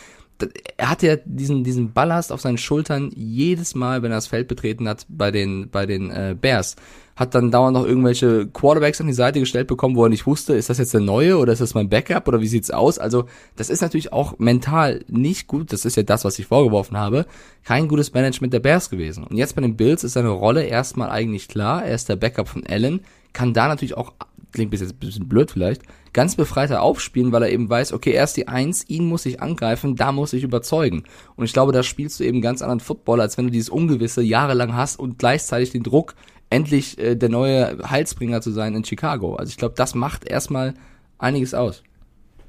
Er 0.76 0.90
hatte 0.90 1.06
ja 1.06 1.16
diesen, 1.24 1.64
diesen 1.64 1.92
Ballast 1.92 2.32
auf 2.32 2.40
seinen 2.40 2.58
Schultern 2.58 3.10
jedes 3.14 3.74
Mal, 3.74 4.02
wenn 4.02 4.10
er 4.10 4.16
das 4.16 4.26
Feld 4.26 4.48
betreten 4.48 4.88
hat 4.88 5.06
bei 5.08 5.30
den, 5.30 5.70
bei 5.70 5.86
den 5.86 6.10
äh, 6.10 6.36
Bears. 6.38 6.76
Hat 7.14 7.34
dann 7.34 7.50
dauernd 7.50 7.74
noch 7.74 7.84
irgendwelche 7.84 8.46
Quarterbacks 8.46 9.00
an 9.00 9.06
die 9.06 9.12
Seite 9.12 9.38
gestellt 9.38 9.68
bekommen, 9.68 9.96
wo 9.96 10.04
er 10.04 10.08
nicht 10.08 10.26
wusste, 10.26 10.54
ist 10.54 10.70
das 10.70 10.78
jetzt 10.78 10.94
der 10.94 11.02
neue 11.02 11.36
oder 11.36 11.52
ist 11.52 11.60
das 11.60 11.74
mein 11.74 11.90
Backup 11.90 12.26
oder 12.26 12.40
wie 12.40 12.46
sieht's 12.46 12.70
aus? 12.70 12.98
Also, 12.98 13.26
das 13.56 13.68
ist 13.68 13.82
natürlich 13.82 14.12
auch 14.12 14.38
mental 14.38 15.04
nicht 15.08 15.46
gut. 15.46 15.72
Das 15.72 15.84
ist 15.84 15.96
ja 15.96 16.02
das, 16.02 16.24
was 16.24 16.38
ich 16.38 16.46
vorgeworfen 16.46 16.96
habe. 16.96 17.26
Kein 17.64 17.86
gutes 17.86 18.14
Management 18.14 18.54
der 18.54 18.60
Bears 18.60 18.88
gewesen. 18.88 19.24
Und 19.24 19.36
jetzt 19.36 19.54
bei 19.54 19.60
den 19.60 19.76
Bills 19.76 20.04
ist 20.04 20.14
seine 20.14 20.30
Rolle 20.30 20.64
erstmal 20.64 21.10
eigentlich 21.10 21.48
klar. 21.48 21.84
Er 21.84 21.94
ist 21.94 22.08
der 22.08 22.16
Backup 22.16 22.48
von 22.48 22.66
Allen. 22.66 23.00
Kann 23.34 23.52
da 23.52 23.68
natürlich 23.68 23.96
auch, 23.96 24.14
klingt 24.52 24.70
bis 24.70 24.80
jetzt 24.80 24.92
ein 24.92 24.98
bisschen 24.98 25.28
blöd 25.28 25.50
vielleicht, 25.50 25.82
ganz 26.12 26.36
befreiter 26.36 26.82
aufspielen, 26.82 27.32
weil 27.32 27.42
er 27.42 27.50
eben 27.50 27.68
weiß, 27.68 27.92
okay, 27.92 28.12
er 28.12 28.24
ist 28.24 28.36
die 28.36 28.48
Eins, 28.48 28.88
ihn 28.88 29.06
muss 29.06 29.26
ich 29.26 29.40
angreifen, 29.40 29.96
da 29.96 30.12
muss 30.12 30.32
ich 30.32 30.42
überzeugen. 30.42 31.04
Und 31.36 31.44
ich 31.44 31.52
glaube, 31.52 31.72
da 31.72 31.82
spielst 31.82 32.20
du 32.20 32.24
eben 32.24 32.42
ganz 32.42 32.62
anderen 32.62 32.80
Football, 32.80 33.20
als 33.20 33.38
wenn 33.38 33.46
du 33.46 33.50
dieses 33.50 33.70
Ungewisse 33.70 34.22
jahrelang 34.22 34.74
hast 34.74 34.98
und 34.98 35.18
gleichzeitig 35.18 35.70
den 35.70 35.82
Druck, 35.82 36.14
endlich 36.50 36.98
äh, 36.98 37.16
der 37.16 37.30
neue 37.30 37.78
Heilsbringer 37.88 38.42
zu 38.42 38.50
sein 38.50 38.74
in 38.74 38.84
Chicago. 38.84 39.36
Also 39.36 39.50
ich 39.50 39.56
glaube, 39.56 39.74
das 39.76 39.94
macht 39.94 40.24
erstmal 40.24 40.74
einiges 41.18 41.54
aus. 41.54 41.82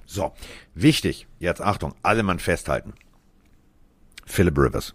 So, 0.05 0.33
wichtig, 0.75 1.27
jetzt 1.39 1.61
Achtung, 1.61 1.93
alle 2.03 2.23
Mann 2.23 2.39
festhalten. 2.39 2.93
Philip 4.25 4.57
Rivers 4.57 4.93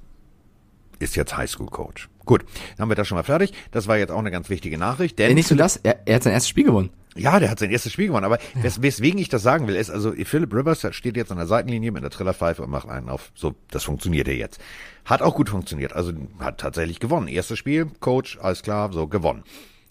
ist 0.99 1.17
jetzt 1.17 1.37
Highschool-Coach. 1.37 2.09
Gut, 2.25 2.45
dann 2.77 2.83
haben 2.83 2.91
wir 2.91 2.97
das 2.97 3.09
schon 3.09 3.17
mal 3.17 3.23
fertig. 3.23 3.53
Das 3.71 3.87
war 3.87 3.97
jetzt 3.97 4.11
auch 4.11 4.19
eine 4.19 4.31
ganz 4.31 4.51
wichtige 4.51 4.77
Nachricht. 4.79 5.19
Denn 5.19 5.31
Ja, 5.31 5.35
nicht 5.35 5.51
nur 5.51 5.59
das, 5.59 5.77
er, 5.77 6.01
er 6.07 6.17
hat 6.17 6.23
sein 6.23 6.33
erstes 6.33 6.49
Spiel 6.49 6.65
gewonnen. 6.65 6.91
Ja, 7.17 7.41
der 7.41 7.51
hat 7.51 7.59
sein 7.59 7.71
erstes 7.71 7.93
Spiel 7.93 8.09
gewonnen. 8.09 8.25
Aber 8.25 8.39
wes 8.55 8.81
weswegen 8.83 9.19
ich 9.19 9.29
das 9.29 9.43
sagen 9.43 9.67
will, 9.67 9.77
ist, 9.77 9.91
also 9.91 10.13
Philip 10.13 10.53
Rivers 10.55 10.87
steht 10.95 11.17
jetzt 11.17 11.33
an 11.33 11.39
der 11.39 11.47
Seitenlinie 11.47 11.91
mit 11.91 12.03
der 12.03 12.11
Trillerpfeife 12.11 12.63
und 12.63 12.71
macht 12.71 12.89
einen 12.89 13.09
auf. 13.09 13.33
So, 13.35 13.55
das 13.71 13.85
funktioniert 13.85 14.29
ja 14.29 14.35
jetzt. 14.35 14.61
Hat 15.05 15.23
auch 15.23 15.35
gut 15.35 15.49
funktioniert. 15.49 15.95
Also 15.95 16.13
hat 16.39 16.59
tatsächlich 16.59 17.01
gewonnen. 17.01 17.29
Erstes 17.29 17.59
Spiel, 17.59 17.87
Coach, 18.01 18.39
alles 18.41 18.63
klar, 18.63 18.93
so 18.93 19.09
gewonnen. 19.09 19.43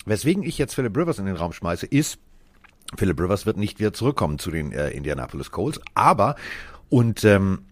Weswegen 0.06 0.44
ich 0.44 0.58
jetzt 0.58 0.76
Philip 0.76 0.96
Rivers 0.96 1.20
in 1.20 1.26
den 1.26 1.36
Raum 1.36 1.52
schmeiße, 1.52 1.86
ist, 1.86 2.20
Philip 2.96 3.20
Rivers 3.20 3.46
wird 3.46 3.58
nicht 3.58 3.80
wieder 3.80 3.92
zurückkommen 3.92 4.40
zu 4.40 4.52
den 4.52 4.72
äh, 4.72 4.92
Indianapolis 4.92 5.52
Colts. 5.52 5.82
Aber, 5.96 6.36
und 6.90 7.26
ähm, 7.26 7.64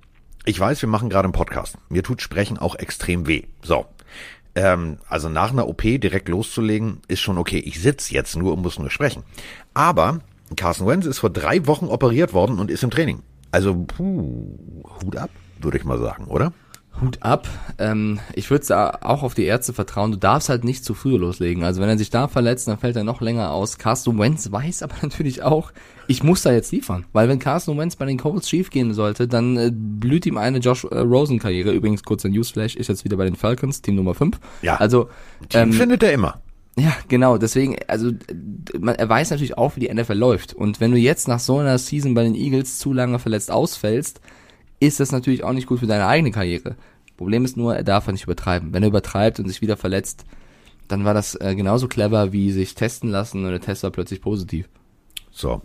ich 0.45 0.59
weiß, 0.59 0.81
wir 0.81 0.89
machen 0.89 1.09
gerade 1.09 1.25
einen 1.25 1.33
Podcast. 1.33 1.77
Mir 1.89 2.03
tut 2.03 2.21
Sprechen 2.21 2.57
auch 2.57 2.75
extrem 2.75 3.27
weh. 3.27 3.43
So. 3.63 3.85
Ähm, 4.55 4.99
also 5.09 5.27
nach 5.27 5.51
einer 5.51 5.67
OP 5.67 5.81
direkt 5.81 6.29
loszulegen, 6.29 7.01
ist 7.07 7.21
schon 7.21 7.37
okay. 7.37 7.59
Ich 7.59 7.81
sitz 7.81 8.09
jetzt 8.09 8.35
nur 8.35 8.53
und 8.53 8.61
muss 8.61 8.79
nur 8.79 8.89
sprechen. 8.89 9.23
Aber 9.73 10.19
Carson 10.55 10.87
Wentz 10.87 11.05
ist 11.05 11.19
vor 11.19 11.29
drei 11.29 11.65
Wochen 11.67 11.87
operiert 11.87 12.33
worden 12.33 12.59
und 12.59 12.71
ist 12.71 12.83
im 12.83 12.91
Training. 12.91 13.21
Also, 13.51 13.75
puh, 13.75 14.57
Hut 15.03 15.17
ab, 15.17 15.29
würde 15.59 15.77
ich 15.77 15.83
mal 15.83 15.99
sagen, 15.99 16.25
oder? 16.25 16.53
Hut 17.01 17.21
ab. 17.21 17.47
Ähm, 17.77 18.19
ich 18.33 18.49
würde 18.49 19.03
auch 19.03 19.23
auf 19.23 19.33
die 19.33 19.43
Ärzte 19.43 19.73
vertrauen. 19.73 20.11
Du 20.11 20.17
darfst 20.17 20.49
halt 20.49 20.63
nicht 20.63 20.85
zu 20.85 20.93
früh 20.93 21.17
loslegen. 21.17 21.63
Also 21.63 21.81
wenn 21.81 21.89
er 21.89 21.97
sich 21.97 22.09
da 22.09 22.27
verletzt, 22.27 22.67
dann 22.67 22.77
fällt 22.77 22.95
er 22.95 23.03
noch 23.03 23.19
länger 23.21 23.51
aus. 23.51 23.77
Carsten 23.77 24.17
Wentz 24.17 24.51
weiß 24.51 24.83
aber 24.83 24.95
natürlich 25.01 25.43
auch, 25.43 25.73
ich 26.07 26.23
muss 26.23 26.41
da 26.41 26.51
jetzt 26.51 26.71
liefern. 26.71 27.05
Weil 27.13 27.29
wenn 27.29 27.39
Carsten 27.39 27.77
Wentz 27.77 27.95
bei 27.95 28.05
den 28.05 28.17
Colts 28.17 28.49
schief 28.49 28.69
gehen 28.69 28.93
sollte, 28.93 29.27
dann 29.27 29.57
äh, 29.57 29.71
blüht 29.73 30.25
ihm 30.25 30.37
eine 30.37 30.59
Josh 30.59 30.85
äh, 30.85 30.99
Rosen 30.99 31.39
Karriere. 31.39 31.71
Übrigens 31.71 32.03
kurz 32.03 32.25
ein 32.25 32.31
Newsflash, 32.31 32.75
ist 32.75 32.87
jetzt 32.87 33.05
wieder 33.05 33.17
bei 33.17 33.25
den 33.25 33.35
Falcons, 33.35 33.81
Team 33.81 33.95
Nummer 33.95 34.13
5. 34.13 34.39
Ja. 34.61 34.75
Also 34.77 35.09
Team 35.49 35.61
ähm, 35.61 35.73
findet 35.73 36.03
er 36.03 36.13
immer. 36.13 36.41
ja, 36.77 36.93
genau. 37.07 37.37
Deswegen, 37.37 37.77
also 37.87 38.11
man, 38.79 38.95
er 38.95 39.09
weiß 39.09 39.31
natürlich 39.31 39.57
auch, 39.57 39.75
wie 39.75 39.81
die 39.81 39.93
NFL 39.93 40.13
läuft. 40.13 40.53
Und 40.53 40.79
wenn 40.79 40.91
du 40.91 40.97
jetzt 40.97 41.27
nach 41.27 41.39
so 41.39 41.57
einer 41.57 41.77
Season 41.77 42.13
bei 42.13 42.23
den 42.23 42.35
Eagles 42.35 42.79
zu 42.79 42.93
lange 42.93 43.19
verletzt 43.19 43.51
ausfällst, 43.51 44.21
ist 44.79 44.99
das 44.99 45.11
natürlich 45.11 45.43
auch 45.43 45.53
nicht 45.53 45.67
gut 45.67 45.79
für 45.79 45.87
deine 45.87 46.07
eigene 46.07 46.31
Karriere. 46.31 46.75
Problem 47.17 47.45
ist 47.45 47.57
nur, 47.57 47.75
er 47.75 47.83
darf 47.83 48.07
er 48.07 48.13
nicht 48.13 48.25
übertreiben. 48.25 48.73
Wenn 48.73 48.83
er 48.83 48.89
übertreibt 48.89 49.39
und 49.39 49.47
sich 49.47 49.61
wieder 49.61 49.77
verletzt, 49.77 50.25
dann 50.87 51.05
war 51.05 51.13
das 51.13 51.35
äh, 51.35 51.55
genauso 51.55 51.87
clever 51.87 52.33
wie 52.33 52.51
sich 52.51 52.75
testen 52.75 53.09
lassen 53.09 53.45
und 53.45 53.51
der 53.51 53.61
Test 53.61 53.83
war 53.83 53.91
plötzlich 53.91 54.21
positiv. 54.21 54.67
So. 55.31 55.61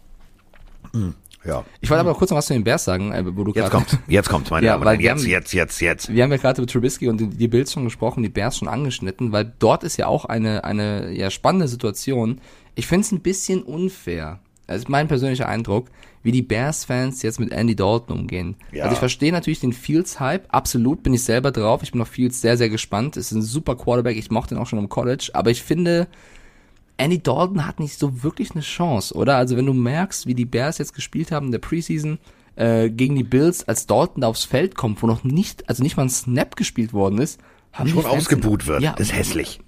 Hm, 0.92 1.14
Ja. 1.44 1.64
Ich 1.81 1.88
wollte 1.90 2.00
aber 2.00 2.14
kurz 2.14 2.31
noch 2.31 2.38
was 2.38 2.46
zu 2.46 2.53
den 2.53 2.64
Bears 2.64 2.85
sagen, 2.85 3.12
äh, 3.12 3.24
wo 3.35 3.44
du 3.44 3.53
Jetzt 3.53 3.70
kommt, 3.70 3.98
jetzt 4.09 4.29
kommt, 4.29 4.50
meine 4.50 4.66
Ja, 4.66 4.79
Damen 4.79 4.96
und 4.96 5.03
Herren. 5.03 5.18
Jetzt, 5.18 5.26
jetzt, 5.26 5.53
jetzt, 5.53 5.81
jetzt. 5.81 6.14
Wir 6.14 6.22
haben 6.22 6.31
ja 6.31 6.37
gerade 6.37 6.61
über 6.61 6.70
Trubisky 6.70 7.09
und 7.09 7.18
die, 7.38 7.48
Bills 7.48 7.72
schon 7.72 7.85
gesprochen, 7.85 8.22
die 8.22 8.29
Bears 8.29 8.59
schon 8.59 8.68
angeschnitten, 8.68 9.33
weil 9.33 9.53
dort 9.59 9.85
ist 9.85 9.96
ja 9.96 10.07
auch 10.07 10.24
eine, 10.26 10.64
eine 10.64 11.12
ja, 11.12 11.31
spannende 11.31 11.68
Situation. 11.68 12.40
Ich 12.74 12.87
finde 12.87 13.07
es 13.07 13.12
ein 13.12 13.20
bisschen 13.20 13.62
unfair. 13.62 14.40
Das 14.66 14.79
ist 14.79 14.88
mein 14.88 15.09
persönlicher 15.09 15.48
Eindruck, 15.48 15.88
wie 16.22 16.31
die 16.31 16.42
Bears-Fans 16.42 17.22
jetzt 17.22 17.40
mit 17.40 17.50
Andy 17.50 17.74
Dalton 17.74 18.20
umgehen. 18.20 18.55
Ja. 18.70 18.85
Also 18.85 18.92
ich 18.92 18.98
verstehe 19.00 19.33
natürlich 19.33 19.59
den 19.59 19.72
Fields-Hype, 19.72 20.46
absolut 20.55 21.03
bin 21.03 21.12
ich 21.12 21.24
selber 21.24 21.50
drauf. 21.50 21.83
Ich 21.83 21.90
bin 21.90 22.00
auf 22.00 22.09
Fields 22.09 22.40
sehr, 22.40 22.57
sehr 22.57 22.68
gespannt. 22.68 23.16
Es 23.16 23.26
ist 23.26 23.33
ein 23.33 23.42
super 23.42 23.74
Quarterback, 23.74 24.16
ich 24.16 24.31
mochte 24.31 24.55
ihn 24.55 24.59
auch 24.59 24.66
schon 24.66 24.79
im 24.79 24.88
College, 24.88 25.31
aber 25.33 25.50
ich 25.50 25.62
finde, 25.62 26.07
Andy 27.01 27.23
Dalton 27.23 27.67
hat 27.67 27.81
nicht 27.81 27.99
so 27.99 28.23
wirklich 28.23 28.53
eine 28.53 28.61
Chance, 28.61 29.15
oder? 29.15 29.37
Also 29.37 29.57
wenn 29.57 29.67
du 29.67 29.73
merkst, 29.73 30.27
wie 30.27 30.35
die 30.35 30.45
Bears 30.45 30.79
jetzt 30.79 30.95
gespielt 30.95 31.33
haben 31.33 31.47
in 31.47 31.53
der 31.53 31.59
Preseason 31.59 32.19
äh, 32.57 32.91
gegen 32.91 33.15
die 33.15 33.25
Bills, 33.25 33.67
als 33.67 33.87
Dalton 33.87 34.21
da 34.21 34.29
aufs 34.29 34.45
Feld 34.45 34.75
kommt, 34.75 35.03
wo 35.03 35.07
noch 35.07 35.25
nicht, 35.25 35.69
also 35.69 35.83
nicht 35.83 35.97
mal 35.97 36.05
ein 36.05 36.11
Snap 36.11 36.57
gespielt 36.57 36.93
worden 36.93 37.19
ist, 37.19 37.41
haben 37.73 37.89
Schon 37.89 38.05
ausgebuht 38.05 38.67
wird. 38.67 38.83
Ja, 38.83 38.93
das 38.93 39.09
ist 39.09 39.17
hässlich. 39.17 39.61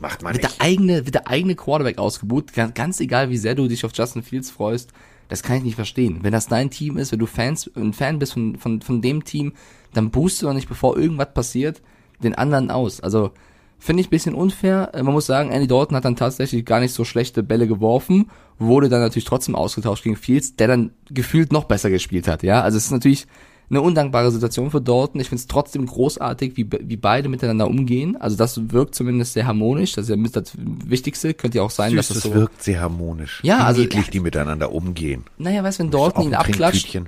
Macht 0.00 0.22
man 0.22 0.32
wird 0.32 0.44
der 0.44 0.50
nicht. 0.50 0.62
eigene, 0.62 1.04
wird 1.04 1.14
der 1.14 1.28
eigene 1.28 1.56
Quarterback 1.56 1.98
ausgebuht, 1.98 2.52
ganz, 2.54 2.74
ganz 2.74 3.00
egal, 3.00 3.30
wie 3.30 3.36
sehr 3.36 3.54
du 3.54 3.68
dich 3.68 3.84
auf 3.84 3.92
Justin 3.94 4.22
Fields 4.22 4.50
freust, 4.50 4.92
das 5.28 5.42
kann 5.42 5.58
ich 5.58 5.64
nicht 5.64 5.74
verstehen. 5.74 6.20
Wenn 6.22 6.32
das 6.32 6.46
dein 6.46 6.70
Team 6.70 6.96
ist, 6.96 7.12
wenn 7.12 7.18
du 7.18 7.26
Fans, 7.26 7.70
ein 7.76 7.92
Fan 7.92 8.18
bist 8.18 8.32
von, 8.32 8.56
von, 8.56 8.80
von 8.80 9.02
dem 9.02 9.24
Team, 9.24 9.52
dann 9.92 10.10
boost 10.10 10.40
du 10.40 10.46
doch 10.46 10.54
nicht, 10.54 10.68
bevor 10.68 10.96
irgendwas 10.96 11.34
passiert, 11.34 11.82
den 12.22 12.34
anderen 12.34 12.70
aus. 12.70 13.00
Also, 13.00 13.32
finde 13.78 14.00
ich 14.00 14.08
ein 14.08 14.10
bisschen 14.10 14.34
unfair. 14.34 14.90
Äh, 14.92 15.02
Man 15.02 15.12
muss 15.14 15.26
sagen, 15.26 15.50
Andy 15.50 15.66
Dalton 15.66 15.96
hat 15.96 16.04
dann 16.04 16.16
tatsächlich 16.16 16.64
gar 16.64 16.80
nicht 16.80 16.92
so 16.92 17.04
schlechte 17.04 17.42
Bälle 17.42 17.66
geworfen, 17.68 18.30
wurde 18.58 18.88
dann 18.88 19.00
natürlich 19.00 19.24
trotzdem 19.24 19.54
ausgetauscht 19.54 20.04
gegen 20.04 20.16
Fields, 20.16 20.56
der 20.56 20.68
dann 20.68 20.90
gefühlt 21.10 21.52
noch 21.52 21.64
besser 21.64 21.90
gespielt 21.90 22.26
hat, 22.28 22.42
ja. 22.42 22.62
Also 22.62 22.76
es 22.78 22.86
ist 22.86 22.90
natürlich 22.90 23.26
eine 23.70 23.82
undankbare 23.82 24.30
Situation 24.30 24.70
für 24.70 24.80
Dalton. 24.80 25.20
Ich 25.20 25.28
finde 25.28 25.40
es 25.40 25.46
trotzdem 25.46 25.84
großartig, 25.84 26.56
wie, 26.56 26.66
wie 26.84 26.96
beide 26.96 27.28
miteinander 27.28 27.68
umgehen. 27.68 28.16
Also 28.16 28.34
das 28.36 28.72
wirkt 28.72 28.94
zumindest 28.94 29.34
sehr 29.34 29.46
harmonisch. 29.46 29.92
Das 29.92 30.04
ist 30.04 30.08
ja 30.08 30.16
mit 30.16 30.34
das 30.34 30.52
Wichtigste. 30.56 31.34
Könnte 31.34 31.58
ja 31.58 31.64
auch 31.64 31.70
sein, 31.70 31.94
dass 31.94 32.08
Süß, 32.08 32.16
das 32.16 32.22
das 32.24 32.32
so... 32.32 32.38
wirkt 32.38 32.62
sehr 32.62 32.80
harmonisch. 32.80 33.40
Ja, 33.42 33.58
Wie 33.58 33.62
also- 33.64 33.80
niedlich, 33.82 34.08
die 34.08 34.20
miteinander 34.20 34.72
umgehen. 34.72 35.24
Naja, 35.36 35.62
weißt 35.62 35.80
du, 35.80 35.82
wenn 35.84 35.90
Dalton 35.90 36.24
ihn 36.24 36.34
abklatscht. 36.34 36.98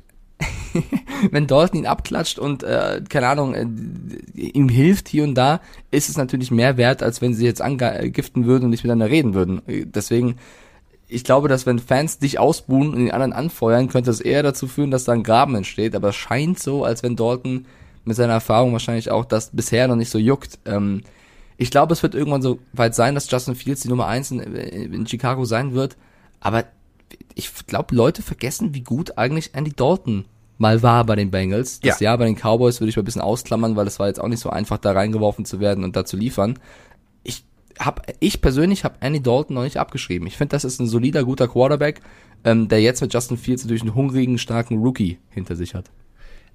wenn 1.31 1.47
Dalton 1.47 1.81
ihn 1.81 1.87
abklatscht 1.87 2.39
und, 2.39 2.63
äh, 2.63 3.03
keine 3.09 3.29
Ahnung, 3.29 3.55
äh, 3.55 3.67
ihm 4.35 4.69
hilft 4.69 5.09
hier 5.09 5.25
und 5.25 5.35
da, 5.35 5.61
ist 5.91 6.09
es 6.09 6.17
natürlich 6.17 6.51
mehr 6.51 6.77
wert, 6.77 7.03
als 7.03 7.21
wenn 7.21 7.35
sie 7.35 7.45
jetzt 7.45 7.63
angiften 7.63 8.47
würden 8.47 8.65
und 8.65 8.71
nicht 8.71 8.85
miteinander 8.85 9.11
reden 9.11 9.35
würden. 9.35 9.63
Deswegen, 9.67 10.37
ich 11.09 11.25
glaube, 11.25 11.49
dass 11.49 11.67
wenn 11.67 11.79
Fans 11.79 12.19
dich 12.19 12.39
ausbuhen 12.39 12.91
und 12.91 12.99
den 12.99 13.11
anderen 13.11 13.33
anfeuern, 13.33 13.89
könnte 13.89 14.11
es 14.11 14.21
eher 14.21 14.43
dazu 14.43 14.69
führen, 14.69 14.91
dass 14.91 15.05
da 15.05 15.13
ein 15.13 15.25
Graben 15.25 15.55
entsteht. 15.55 15.95
Aber 15.95 16.11
es 16.11 16.17
scheint 16.17 16.59
so, 16.59 16.85
als 16.85 17.03
wenn 17.03 17.17
Dalton 17.17 17.67
mit 18.05 18.17
seiner 18.17 18.35
Erfahrung 18.35 18.73
wahrscheinlich 18.73 19.11
auch 19.11 19.25
das 19.25 19.51
bisher 19.51 19.89
noch 19.89 19.97
nicht 19.97 20.11
so 20.11 20.19
juckt. 20.19 20.59
Ähm, 20.65 21.03
ich 21.57 21.71
glaube, 21.71 21.93
es 21.93 22.03
wird 22.03 22.15
irgendwann 22.15 22.43
so 22.43 22.59
weit 22.73 22.95
sein, 22.95 23.15
dass 23.15 23.31
Justin 23.31 23.55
Fields 23.55 23.83
die 23.83 23.89
Nummer 23.89 24.07
eins 24.07 24.31
in, 24.31 24.41
in 24.41 25.07
Chicago 25.07 25.45
sein 25.45 25.75
wird. 25.75 25.97
Aber 26.41 26.65
ich 27.35 27.51
glaube, 27.67 27.95
Leute 27.95 28.23
vergessen, 28.23 28.75
wie 28.75 28.83
gut 28.83 29.19
eigentlich 29.19 29.55
Andy 29.55 29.73
Dalton 29.73 30.25
mal 30.59 30.83
war 30.83 31.05
bei 31.05 31.17
den 31.17 31.31
Bengals. 31.31 31.81
Das 31.81 32.01
Ja. 32.01 32.05
Jahr 32.07 32.19
bei 32.19 32.27
den 32.27 32.37
Cowboys 32.37 32.81
würde 32.81 32.91
ich 32.91 32.97
mal 32.97 33.03
ein 33.03 33.07
bisschen 33.07 33.23
ausklammern, 33.23 33.77
weil 33.77 33.87
es 33.87 33.99
war 33.99 34.09
jetzt 34.09 34.21
auch 34.21 34.29
nicht 34.29 34.41
so 34.41 34.51
einfach, 34.51 34.79
da 34.79 34.93
reingeworfen 34.93 35.45
zu 35.45 35.59
werden 35.59 35.85
und 35.85 35.97
da 35.97 36.05
zu 36.05 36.17
liefern. 36.17 36.59
Ich 37.23 37.45
hab, 37.79 38.07
ich 38.21 38.43
persönlich 38.43 38.85
habe 38.85 38.97
Andy 39.01 39.23
Dalton 39.23 39.55
noch 39.55 39.63
nicht 39.63 39.79
abgeschrieben. 39.79 40.27
Ich 40.27 40.37
finde, 40.37 40.55
das 40.55 40.65
ist 40.65 40.79
ein 40.81 40.87
solider, 40.87 41.25
guter 41.25 41.49
Quarterback, 41.49 42.03
ähm, 42.45 42.69
der 42.69 42.83
jetzt 42.83 43.01
mit 43.01 43.15
Justin 43.15 43.39
Fields 43.39 43.65
natürlich 43.65 43.83
einen 43.83 43.95
hungrigen, 43.95 44.37
starken 44.37 44.79
Rookie 44.79 45.19
hinter 45.31 45.57
sich 45.57 45.75
hat. 45.75 45.91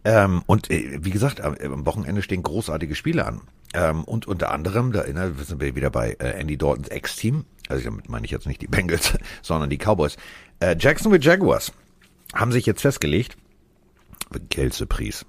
Ähm, 0.03 0.43
und 0.45 0.69
äh, 0.69 0.99
wie 1.01 1.09
gesagt, 1.09 1.41
am, 1.41 1.55
am 1.55 1.85
Wochenende 1.87 2.21
stehen 2.21 2.43
großartige 2.43 2.93
Spiele 2.93 3.25
an. 3.25 3.41
Ähm, 3.75 4.03
und 4.03 4.27
unter 4.27 4.51
anderem, 4.51 4.91
da 4.91 5.01
erinnern 5.01 5.35
sind 5.43 5.59
wir 5.59 5.75
wieder 5.75 5.89
bei 5.89 6.15
äh, 6.19 6.39
Andy 6.39 6.57
Daltons 6.57 6.87
Ex-Team. 6.87 7.45
Also 7.67 7.83
damit 7.83 8.09
meine 8.09 8.25
ich 8.25 8.31
jetzt 8.31 8.47
nicht 8.47 8.61
die 8.61 8.67
Bengals, 8.67 9.17
sondern 9.41 9.69
die 9.69 9.77
Cowboys. 9.77 10.17
Äh, 10.59 10.75
Jacksonville 10.79 11.23
Jaguars 11.23 11.71
haben 12.33 12.51
sich 12.51 12.65
jetzt 12.65 12.81
festgelegt. 12.81 13.37
Kelsey-Priest. 14.49 15.25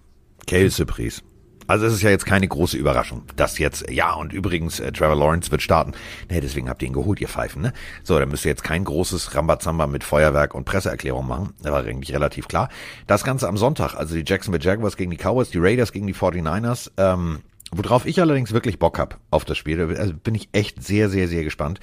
Kelsey-Priest. 0.47 1.25
Also 1.69 1.87
es 1.87 1.95
ist 1.95 2.03
ja 2.03 2.11
jetzt 2.11 2.27
keine 2.27 2.47
große 2.47 2.77
Überraschung, 2.77 3.25
dass 3.35 3.59
jetzt, 3.59 3.91
ja, 3.91 4.15
und 4.15 4.33
übrigens, 4.33 4.79
äh, 4.79 4.93
Trevor 4.93 5.17
Lawrence 5.17 5.51
wird 5.51 5.63
starten. 5.63 5.93
Nee, 6.31 6.41
deswegen 6.41 6.69
habt 6.69 6.81
ihr 6.83 6.89
ihn 6.89 6.95
geholt, 6.95 7.21
ihr 7.21 7.29
Pfeifen, 7.29 7.61
ne? 7.61 7.73
So, 8.05 8.17
dann 8.19 8.29
müsst 8.29 8.45
ihr 8.45 8.51
jetzt 8.51 8.63
kein 8.63 8.85
großes 8.85 9.35
Rambazamba 9.35 9.89
mit 9.89 10.05
Feuerwerk 10.05 10.55
und 10.55 10.65
Presseerklärung 10.65 11.27
machen. 11.27 11.55
Das 11.63 11.73
war 11.73 11.85
eigentlich 11.85 12.15
relativ 12.15 12.47
klar. 12.47 12.69
Das 13.09 13.25
Ganze 13.25 13.49
am 13.49 13.57
Sonntag, 13.57 13.95
also 13.95 14.15
die 14.15 14.23
Jacksonville 14.25 14.63
Jaguars 14.63 14.97
gegen 14.97 15.11
die 15.11 15.17
Cowboys, 15.17 15.51
die 15.51 15.59
Raiders 15.59 15.91
gegen 15.91 16.07
die 16.07 16.15
49ers, 16.15 16.93
ähm, 16.99 17.41
worauf 17.73 18.07
ich 18.07 18.21
allerdings 18.21 18.53
wirklich 18.53 18.79
Bock 18.79 18.99
hab 18.99 19.19
auf 19.31 19.45
das 19.45 19.59
Spiel, 19.59 19.81
also 19.97 20.15
bin 20.15 20.35
ich 20.35 20.49
echt 20.53 20.83
sehr, 20.83 21.09
sehr, 21.09 21.29
sehr 21.29 21.45
gespannt, 21.45 21.81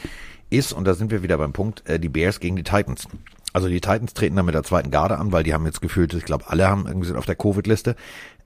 ist, 0.49 0.73
und 0.73 0.85
da 0.85 0.93
sind 0.93 1.11
wir 1.11 1.23
wieder 1.23 1.37
beim 1.37 1.53
Punkt, 1.53 1.87
äh, 1.89 1.99
die 1.99 2.09
Bears 2.09 2.39
gegen 2.39 2.55
die 2.55 2.63
Titans. 2.63 3.07
Also 3.53 3.67
die 3.69 3.81
Titans 3.81 4.13
treten 4.13 4.35
dann 4.35 4.45
mit 4.45 4.55
der 4.55 4.63
zweiten 4.63 4.91
Garde 4.91 5.17
an, 5.17 5.31
weil 5.31 5.43
die 5.43 5.53
haben 5.53 5.65
jetzt 5.65 5.81
gefühlt, 5.81 6.13
ich 6.13 6.25
glaube, 6.25 6.45
alle 6.47 6.67
haben 6.67 6.87
irgendwie 6.87 7.07
sind 7.07 7.17
auf 7.17 7.25
der 7.25 7.35
Covid-Liste. 7.35 7.95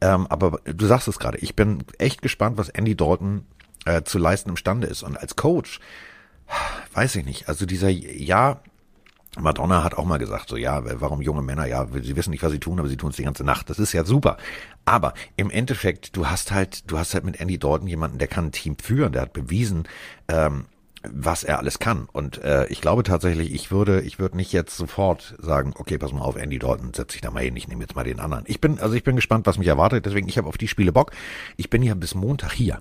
Ähm, 0.02 0.28
aber 0.28 0.60
du 0.66 0.86
sagst 0.86 1.08
es 1.08 1.20
gerade, 1.20 1.38
ich 1.38 1.56
bin 1.56 1.84
echt 1.98 2.22
gespannt, 2.22 2.58
was 2.58 2.70
Andy 2.70 2.96
Dalton 2.96 3.46
äh, 3.86 4.04
zu 4.04 4.18
leisten 4.18 4.50
imstande 4.50 4.88
ist. 4.88 5.04
Und 5.04 5.18
als 5.18 5.38
Coach, 5.38 5.80
weiß 6.94 7.16
ich 7.16 7.26
nicht, 7.26 7.48
also 7.48 7.66
dieser, 7.66 7.90
ja, 7.90 8.62
Madonna 9.40 9.84
hat 9.84 9.98
auch 9.98 10.06
mal 10.06 10.18
gesagt, 10.18 10.50
so 10.50 10.58
ja, 10.58 10.82
warum 11.00 11.22
junge 11.22 11.42
Männer, 11.42 11.66
ja, 11.66 11.86
sie 12.02 12.16
wissen 12.16 12.32
nicht, 12.32 12.44
was 12.44 12.52
sie 12.52 12.60
tun, 12.60 12.80
aber 12.80 12.88
sie 12.88 12.98
tun 12.98 13.12
es 13.12 13.16
die 13.16 13.24
ganze 13.24 13.44
Nacht. 13.44 13.70
Das 13.70 13.80
ist 13.80 13.94
ja 13.94 14.04
super. 14.04 14.38
Aber 14.86 15.14
im 15.36 15.50
Endeffekt, 15.50 16.16
du 16.16 16.28
hast 16.28 16.52
halt, 16.52 16.90
du 16.90 16.98
hast 16.98 17.14
halt 17.14 17.24
mit 17.24 17.40
Andy 17.40 17.58
Dalton 17.58 17.88
jemanden, 17.88 18.18
der 18.18 18.28
kann 18.28 18.46
ein 18.48 18.52
Team 18.52 18.78
führen, 18.78 19.14
der 19.14 19.24
hat 19.24 19.34
bewiesen, 19.34 19.88
ähm, 20.28 20.66
was 21.04 21.44
er 21.44 21.60
alles 21.60 21.80
kann. 21.80 22.08
Und 22.12 22.44
äh, 22.44 22.68
ich 22.68 22.82
glaube 22.82 23.04
tatsächlich, 23.04 23.54
ich 23.54 23.72
würde, 23.72 24.02
ich 24.02 24.20
würde 24.20 24.38
nicht 24.38 24.54
jetzt 24.54 24.76
sofort 24.76 25.36
sagen, 25.40 25.74
okay, 25.78 25.98
pass 25.98 26.12
mal 26.12 26.22
auf, 26.22 26.36
Andy 26.36 26.60
Dalton, 26.60 26.94
setz 26.94 27.14
dich 27.14 27.22
da 27.22 27.32
mal 27.32 27.44
hin, 27.44 27.56
ich 27.56 27.68
nehme 27.68 27.82
jetzt 27.82 27.96
mal 27.96 28.04
den 28.04 28.20
anderen. 28.20 28.44
Ich 28.48 28.62
bin, 28.62 28.80
also 28.80 28.96
ich 28.96 29.04
bin 29.04 29.16
gespannt, 29.16 29.46
was 29.46 29.58
mich 29.58 29.68
erwartet, 29.68 30.06
deswegen, 30.06 30.28
ich 30.28 30.38
habe 30.38 30.48
auf 30.48 30.58
die 30.58 30.68
Spiele 30.68 30.92
Bock. 30.92 31.12
Ich 31.56 31.70
bin 31.70 31.84
ja 31.84 31.94
bis 31.94 32.16
Montag 32.16 32.54
hier. 32.54 32.80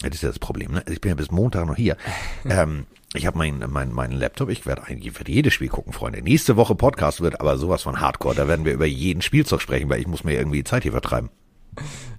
Das 0.00 0.14
ist 0.14 0.22
ja 0.22 0.28
das 0.28 0.38
Problem, 0.38 0.72
ne? 0.72 0.82
Ich 0.88 1.00
bin 1.00 1.10
ja 1.10 1.14
bis 1.14 1.30
Montag 1.30 1.66
noch 1.66 1.76
hier. 1.76 1.96
ähm, 2.44 2.86
ich 3.14 3.26
habe 3.26 3.38
meinen 3.38 3.64
mein, 3.70 3.92
mein 3.92 4.12
Laptop, 4.12 4.50
ich 4.50 4.66
werde 4.66 4.84
eigentlich 4.84 5.12
für 5.12 5.26
jedes 5.26 5.54
Spiel 5.54 5.68
gucken, 5.68 5.92
Freunde. 5.92 6.22
Nächste 6.22 6.56
Woche 6.56 6.74
Podcast 6.74 7.20
wird 7.20 7.40
aber 7.40 7.56
sowas 7.56 7.82
von 7.82 8.00
Hardcore. 8.00 8.34
Da 8.34 8.48
werden 8.48 8.64
wir 8.64 8.74
über 8.74 8.86
jeden 8.86 9.22
Spielzeug 9.22 9.62
sprechen, 9.62 9.88
weil 9.88 10.00
ich 10.00 10.06
muss 10.06 10.24
mir 10.24 10.34
irgendwie 10.34 10.64
Zeit 10.64 10.82
hier 10.82 10.92
vertreiben. 10.92 11.30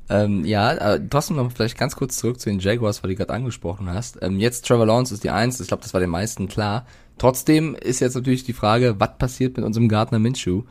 Ähm, 0.09 0.45
ja, 0.45 0.73
äh, 0.73 1.01
trotzdem 1.09 1.35
noch 1.35 1.51
vielleicht 1.51 1.77
ganz 1.77 1.95
kurz 1.95 2.17
zurück 2.17 2.39
zu 2.39 2.49
den 2.49 2.59
Jaguars, 2.59 3.03
weil 3.03 3.11
du 3.11 3.17
gerade 3.17 3.33
angesprochen 3.33 3.89
hast. 3.89 4.17
Ähm, 4.21 4.39
jetzt 4.39 4.65
Trevor 4.65 4.85
Lawrence 4.85 5.13
ist 5.13 5.23
die 5.23 5.29
Eins, 5.29 5.59
ich 5.59 5.67
glaube, 5.67 5.83
das 5.83 5.93
war 5.93 5.99
den 5.99 6.09
meisten 6.09 6.47
klar. 6.47 6.85
Trotzdem 7.17 7.75
ist 7.75 7.99
jetzt 7.99 8.15
natürlich 8.15 8.43
die 8.43 8.53
Frage, 8.53 8.99
was 8.99 9.17
passiert 9.17 9.57
mit 9.57 9.65
unserem 9.65 9.89
Gardner 9.89 10.19
Minshew? 10.19 10.63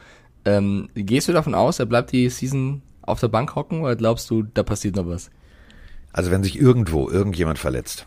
Ähm, 0.44 0.88
gehst 0.94 1.28
du 1.28 1.32
davon 1.32 1.54
aus, 1.54 1.80
er 1.80 1.86
bleibt 1.86 2.12
die 2.12 2.30
Season 2.30 2.82
auf 3.02 3.20
der 3.20 3.28
Bank 3.28 3.54
hocken 3.54 3.82
oder 3.82 3.96
glaubst 3.96 4.30
du, 4.30 4.42
da 4.42 4.62
passiert 4.62 4.96
noch 4.96 5.06
was? 5.06 5.30
Also 6.16 6.30
wenn 6.30 6.42
sich 6.42 6.58
irgendwo 6.58 7.10
irgendjemand 7.10 7.58
verletzt, 7.58 8.06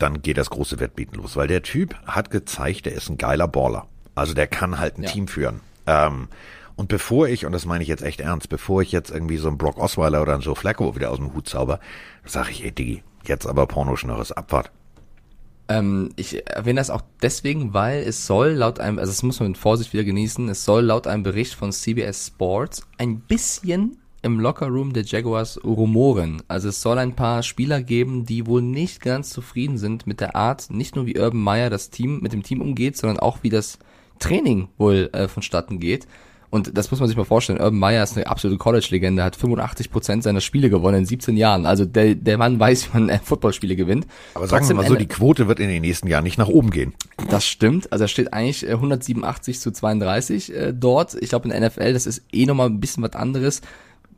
dann 0.00 0.20
geht 0.20 0.36
das 0.36 0.50
große 0.50 0.80
Wettbieten 0.80 1.14
los, 1.16 1.36
weil 1.36 1.46
der 1.46 1.62
Typ 1.62 1.94
hat 2.04 2.30
gezeigt, 2.32 2.86
der 2.86 2.94
ist 2.94 3.08
ein 3.08 3.18
geiler 3.18 3.46
Baller. 3.46 3.86
Also 4.16 4.34
der 4.34 4.48
kann 4.48 4.80
halt 4.80 4.98
ein 4.98 5.04
Ja. 5.04 5.10
Team 5.10 5.28
führen. 5.28 5.60
Ähm, 5.86 6.26
und 6.74 6.88
bevor 6.88 7.28
ich, 7.28 7.46
und 7.46 7.52
das 7.52 7.64
meine 7.64 7.82
ich 7.84 7.88
jetzt 7.88 8.02
echt 8.02 8.20
ernst, 8.20 8.48
bevor 8.48 8.82
ich 8.82 8.90
jetzt 8.90 9.10
irgendwie 9.12 9.36
so 9.36 9.46
einen 9.46 9.58
Brock 9.58 9.78
Osweiler 9.78 10.22
oder 10.22 10.32
einen 10.34 10.42
Joe 10.42 10.56
Flacco 10.56 10.96
wieder 10.96 11.12
aus 11.12 11.18
dem 11.18 11.34
Hut 11.34 11.48
zauber, 11.48 11.78
sage 12.24 12.50
ich, 12.50 12.64
ey 12.64 12.72
Diggi, 12.72 13.04
jetzt 13.26 13.46
aber 13.46 13.66
Pornoschnörres 13.66 14.32
Abfahrt. 14.32 14.72
Ähm, 15.68 16.10
ich 16.16 16.44
erwähne 16.48 16.80
das 16.80 16.90
auch 16.90 17.02
deswegen, 17.22 17.72
weil 17.74 18.02
es 18.02 18.26
soll 18.26 18.50
laut 18.50 18.80
einem, 18.80 18.98
also 18.98 19.12
das 19.12 19.22
muss 19.22 19.38
man 19.38 19.50
mit 19.50 19.58
Vorsicht 19.58 19.92
wieder 19.92 20.04
genießen, 20.04 20.48
es 20.48 20.64
soll 20.64 20.82
laut 20.82 21.06
einem 21.06 21.22
Bericht 21.22 21.54
von 21.54 21.70
CBS 21.70 22.26
Sports 22.26 22.82
ein 22.98 23.20
bisschen 23.20 23.98
im 24.22 24.40
Lockerroom 24.40 24.92
der 24.92 25.04
Jaguars 25.04 25.60
rumoren. 25.62 26.42
Also 26.48 26.68
es 26.68 26.82
soll 26.82 26.98
ein 26.98 27.14
paar 27.14 27.42
Spieler 27.42 27.82
geben, 27.82 28.24
die 28.24 28.46
wohl 28.46 28.62
nicht 28.62 29.00
ganz 29.00 29.30
zufrieden 29.30 29.78
sind 29.78 30.06
mit 30.06 30.20
der 30.20 30.36
Art, 30.36 30.70
nicht 30.70 30.96
nur 30.96 31.06
wie 31.06 31.18
Urban 31.18 31.40
Meyer 31.40 31.70
das 31.70 31.90
Team 31.90 32.20
mit 32.20 32.32
dem 32.32 32.42
Team 32.42 32.60
umgeht, 32.60 32.96
sondern 32.96 33.18
auch 33.18 33.38
wie 33.42 33.50
das 33.50 33.78
Training 34.18 34.68
wohl 34.78 35.10
äh, 35.12 35.28
vonstatten 35.28 35.78
geht. 35.78 36.06
Und 36.48 36.78
das 36.78 36.90
muss 36.90 37.00
man 37.00 37.08
sich 37.08 37.16
mal 37.16 37.24
vorstellen. 37.24 37.58
Urban 37.60 37.78
Meyer 37.78 38.02
ist 38.02 38.16
eine 38.16 38.26
absolute 38.28 38.58
College-Legende, 38.58 39.22
hat 39.22 39.36
85% 39.36 40.22
seiner 40.22 40.40
Spiele 40.40 40.70
gewonnen 40.70 41.00
in 41.00 41.04
17 41.04 41.36
Jahren. 41.36 41.66
Also 41.66 41.84
der, 41.84 42.14
der 42.14 42.38
Mann 42.38 42.58
weiß, 42.58 42.86
wie 42.86 42.98
man 42.98 43.08
äh, 43.08 43.18
Footballspiele 43.22 43.76
gewinnt. 43.76 44.06
Aber 44.34 44.46
sagen 44.46 44.52
wir 44.52 44.58
Trotzdem 44.58 44.76
mal 44.76 44.86
so, 44.86 44.94
die 44.94 45.08
Quote 45.08 45.48
wird 45.48 45.60
in 45.60 45.68
den 45.68 45.82
nächsten 45.82 46.08
Jahren 46.08 46.24
nicht 46.24 46.38
nach 46.38 46.48
oben 46.48 46.70
gehen. 46.70 46.94
das 47.28 47.46
stimmt. 47.46 47.92
Also 47.92 48.04
er 48.04 48.08
steht 48.08 48.32
eigentlich 48.32 48.66
äh, 48.66 48.72
187 48.72 49.60
zu 49.60 49.70
32 49.70 50.54
äh, 50.54 50.72
dort. 50.72 51.14
Ich 51.20 51.30
glaube 51.30 51.48
in 51.48 51.50
der 51.50 51.68
NFL, 51.68 51.92
das 51.92 52.06
ist 52.06 52.22
eh 52.32 52.46
nochmal 52.46 52.68
ein 52.68 52.80
bisschen 52.80 53.02
was 53.02 53.14
anderes. 53.14 53.60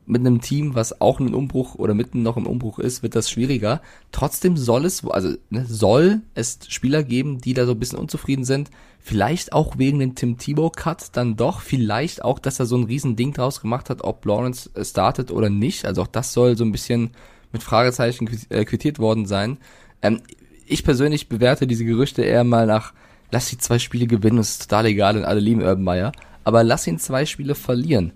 Mit 0.09 0.21
einem 0.21 0.41
Team, 0.41 0.73
was 0.73 1.01
auch 1.01 1.19
einen 1.19 1.35
Umbruch 1.35 1.75
oder 1.75 1.93
mitten 1.93 2.23
noch 2.23 2.35
im 2.35 2.47
Umbruch 2.47 2.79
ist, 2.79 3.03
wird 3.03 3.15
das 3.15 3.29
schwieriger. 3.29 3.79
Trotzdem 4.11 4.57
soll 4.57 4.85
es, 4.85 5.05
also 5.05 5.35
ne, 5.51 5.65
soll 5.67 6.21
es 6.33 6.57
Spieler 6.67 7.03
geben, 7.03 7.39
die 7.39 7.53
da 7.53 7.67
so 7.67 7.73
ein 7.73 7.79
bisschen 7.79 7.99
unzufrieden 7.99 8.43
sind. 8.43 8.71
Vielleicht 8.99 9.53
auch 9.53 9.77
wegen 9.77 9.99
dem 9.99 10.15
Tim 10.15 10.39
Tebow 10.39 10.71
Cut 10.71 11.09
dann 11.13 11.35
doch. 11.35 11.61
Vielleicht 11.61 12.23
auch, 12.23 12.39
dass 12.39 12.59
er 12.59 12.65
so 12.65 12.75
ein 12.75 12.85
riesen 12.85 13.15
Ding 13.17 13.33
draus 13.33 13.61
gemacht 13.61 13.91
hat, 13.91 14.03
ob 14.03 14.25
Lawrence 14.25 14.71
äh, 14.73 14.83
startet 14.83 15.29
oder 15.31 15.51
nicht. 15.51 15.85
Also 15.85 16.01
auch 16.01 16.07
das 16.07 16.33
soll 16.33 16.57
so 16.57 16.65
ein 16.65 16.71
bisschen 16.71 17.11
mit 17.51 17.61
Fragezeichen 17.61 18.27
äh, 18.49 18.65
quittiert 18.65 18.97
worden 18.97 19.27
sein. 19.27 19.59
Ähm, 20.01 20.21
ich 20.65 20.83
persönlich 20.83 21.29
bewerte 21.29 21.67
diese 21.67 21.85
Gerüchte 21.85 22.23
eher 22.23 22.43
mal 22.43 22.65
nach, 22.65 22.93
lass 23.31 23.49
die 23.49 23.57
zwei 23.57 23.77
Spiele 23.77 24.07
gewinnen, 24.07 24.39
ist 24.39 24.69
total 24.69 24.87
egal 24.87 25.17
und 25.17 25.23
alle 25.23 25.39
lieben 25.39 25.61
Urban 25.61 25.83
Meyer, 25.83 26.11
aber 26.43 26.63
lass 26.63 26.87
ihn 26.87 26.99
zwei 26.99 27.25
Spiele 27.25 27.55
verlieren. 27.55 28.13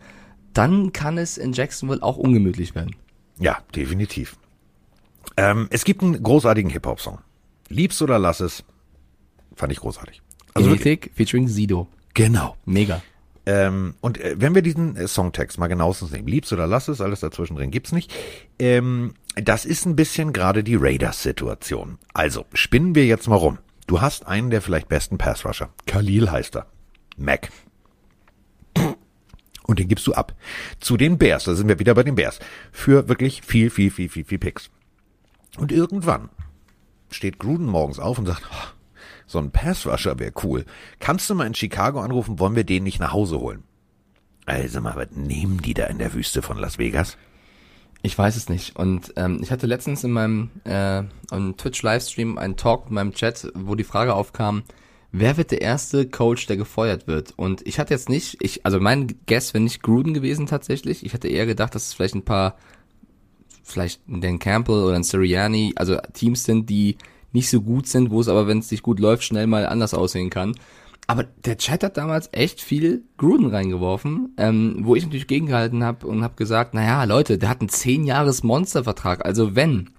Dann 0.53 0.93
kann 0.93 1.17
es 1.17 1.37
in 1.37 1.53
Jacksonville 1.53 2.03
auch 2.03 2.17
ungemütlich 2.17 2.75
werden. 2.75 2.95
Ja, 3.39 3.59
definitiv. 3.75 4.37
Ähm, 5.37 5.67
es 5.71 5.83
gibt 5.83 6.03
einen 6.03 6.21
großartigen 6.21 6.69
Hip-Hop-Song. 6.69 7.19
Liebst 7.69 8.01
oder 8.01 8.19
lass 8.19 8.39
es. 8.39 8.63
Fand 9.55 9.71
ich 9.71 9.79
großartig. 9.79 10.21
Also 10.53 10.73
Ethik 10.73 11.11
featuring 11.15 11.47
Sido. 11.47 11.87
genau. 12.13 12.55
Mega. 12.65 13.01
Ähm, 13.45 13.95
und 13.99 14.19
äh, 14.21 14.35
wenn 14.37 14.55
wir 14.55 14.61
diesen 14.61 14.95
äh, 14.95 15.07
Songtext 15.07 15.57
mal 15.57 15.67
genauestens 15.67 16.11
nehmen, 16.11 16.27
liebst 16.27 16.53
oder 16.53 16.65
lass 16.67 16.87
es, 16.87 17.01
alles 17.01 17.19
dazwischen 17.19 17.57
drin 17.57 17.71
gibt's 17.71 17.91
nicht. 17.91 18.13
Ähm, 18.57 19.15
das 19.35 19.65
ist 19.65 19.85
ein 19.85 19.95
bisschen 19.95 20.31
gerade 20.31 20.63
die 20.63 20.75
Raiders-Situation. 20.75 21.97
Also, 22.13 22.45
spinnen 22.53 22.95
wir 22.95 23.05
jetzt 23.05 23.27
mal 23.27 23.35
rum. 23.35 23.57
Du 23.87 23.99
hast 23.99 24.27
einen 24.27 24.49
der 24.49 24.61
vielleicht 24.61 24.87
besten 24.87 25.17
Pass-Rusher. 25.17 25.69
Khalil 25.87 26.31
heißt 26.31 26.55
er. 26.55 26.67
Mac. 27.17 27.49
Und 29.63 29.79
den 29.79 29.87
gibst 29.87 30.05
du 30.07 30.13
ab. 30.13 30.35
Zu 30.79 30.97
den 30.97 31.17
Bears, 31.17 31.45
da 31.45 31.55
sind 31.55 31.67
wir 31.69 31.79
wieder 31.79 31.95
bei 31.95 32.03
den 32.03 32.15
Bears. 32.15 32.39
Für 32.71 33.07
wirklich 33.07 33.41
viel, 33.41 33.69
viel, 33.69 33.91
viel, 33.91 34.09
viel, 34.09 34.25
viel 34.25 34.39
Picks. 34.39 34.69
Und 35.57 35.71
irgendwann 35.71 36.29
steht 37.09 37.39
Gruden 37.39 37.67
morgens 37.67 37.99
auf 37.99 38.17
und 38.17 38.25
sagt, 38.25 38.43
"Oh, 38.51 38.73
so 39.25 39.39
ein 39.39 39.51
Passrusher 39.51 40.19
wäre 40.19 40.33
cool. 40.43 40.65
Kannst 40.99 41.29
du 41.29 41.35
mal 41.35 41.47
in 41.47 41.55
Chicago 41.55 42.01
anrufen, 42.01 42.39
wollen 42.39 42.55
wir 42.55 42.63
den 42.63 42.83
nicht 42.83 42.99
nach 42.99 43.13
Hause 43.13 43.39
holen? 43.39 43.63
Also 44.45 44.81
mal, 44.81 44.95
was 44.95 45.11
nehmen 45.11 45.61
die 45.61 45.73
da 45.73 45.85
in 45.85 45.99
der 45.99 46.13
Wüste 46.13 46.41
von 46.41 46.57
Las 46.57 46.77
Vegas? 46.77 47.17
Ich 48.01 48.17
weiß 48.17 48.35
es 48.35 48.49
nicht. 48.49 48.75
Und 48.75 49.13
ähm, 49.15 49.39
ich 49.41 49.51
hatte 49.51 49.65
letztens 49.65 50.03
in 50.03 50.11
meinem 50.11 50.51
äh, 50.65 51.03
Twitch-Livestream 51.31 52.37
einen 52.37 52.57
Talk 52.57 52.85
mit 52.85 52.93
meinem 52.93 53.13
Chat, 53.13 53.49
wo 53.55 53.75
die 53.75 53.85
Frage 53.85 54.13
aufkam, 54.13 54.63
wer 55.13 55.37
wird 55.37 55.51
der 55.51 55.61
erste 55.61 56.09
Coach, 56.09 56.47
der 56.47 56.57
gefeuert 56.57 57.07
wird? 57.07 57.33
Und 57.37 57.65
ich 57.65 57.79
hatte 57.79 57.93
jetzt 57.93 58.09
nicht, 58.09 58.37
ich, 58.41 58.65
also 58.65 58.81
mein 58.81 59.15
Guess 59.27 59.53
wäre 59.53 59.63
nicht 59.63 59.81
Gruden 59.81 60.13
gewesen 60.13 60.47
tatsächlich. 60.47 61.05
Ich 61.05 61.13
hatte 61.13 61.29
eher 61.29 61.45
gedacht, 61.45 61.73
dass 61.75 61.87
es 61.87 61.93
vielleicht 61.93 62.15
ein 62.15 62.25
paar, 62.25 62.57
vielleicht 63.63 64.01
ein 64.09 64.39
Campbell 64.39 64.83
oder 64.83 64.95
ein 64.95 65.03
Sirianni, 65.03 65.73
also 65.77 65.97
Teams 66.13 66.43
sind, 66.43 66.69
die 66.69 66.97
nicht 67.31 67.49
so 67.49 67.61
gut 67.61 67.87
sind, 67.87 68.11
wo 68.11 68.19
es 68.19 68.27
aber, 68.27 68.47
wenn 68.47 68.59
es 68.59 68.71
nicht 68.71 68.83
gut 68.83 68.99
läuft, 68.99 69.23
schnell 69.23 69.47
mal 69.47 69.65
anders 69.67 69.93
aussehen 69.93 70.29
kann. 70.29 70.55
Aber 71.05 71.25
der 71.45 71.57
Chat 71.57 71.83
hat 71.83 71.97
damals 71.97 72.29
echt 72.31 72.61
viel 72.61 73.03
Gruden 73.17 73.47
reingeworfen, 73.47 74.33
ähm, 74.37 74.77
wo 74.81 74.95
ich 74.95 75.03
natürlich 75.03 75.27
gegengehalten 75.27 75.83
habe 75.83 76.07
und 76.07 76.23
habe 76.23 76.35
gesagt, 76.35 76.73
naja, 76.73 77.03
Leute, 77.03 77.37
der 77.37 77.49
hat 77.49 77.59
einen 77.59 77.69
10 77.69 78.05
Jahres 78.05 78.41
Monstervertrag. 78.43 79.25
Also 79.25 79.55
wenn, 79.55 79.89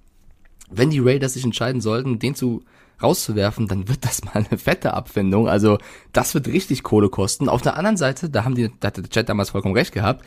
wenn 0.70 0.90
die 0.90 1.00
Raiders 1.00 1.34
sich 1.34 1.44
entscheiden 1.44 1.80
sollten, 1.80 2.18
den 2.18 2.34
zu 2.34 2.64
rauszuwerfen, 3.02 3.68
dann 3.68 3.88
wird 3.88 4.04
das 4.04 4.24
mal 4.24 4.44
eine 4.48 4.58
fette 4.58 4.94
Abfindung. 4.94 5.48
Also 5.48 5.78
das 6.12 6.34
wird 6.34 6.48
richtig 6.48 6.82
Kohle 6.82 7.08
kosten. 7.08 7.48
Auf 7.48 7.62
der 7.62 7.76
anderen 7.76 7.96
Seite, 7.96 8.30
da 8.30 8.44
haben 8.44 8.54
die, 8.54 8.70
da 8.80 8.88
hat 8.88 8.96
der 8.96 9.04
Chat 9.04 9.28
damals 9.28 9.50
vollkommen 9.50 9.74
recht 9.76 9.92
gehabt. 9.92 10.24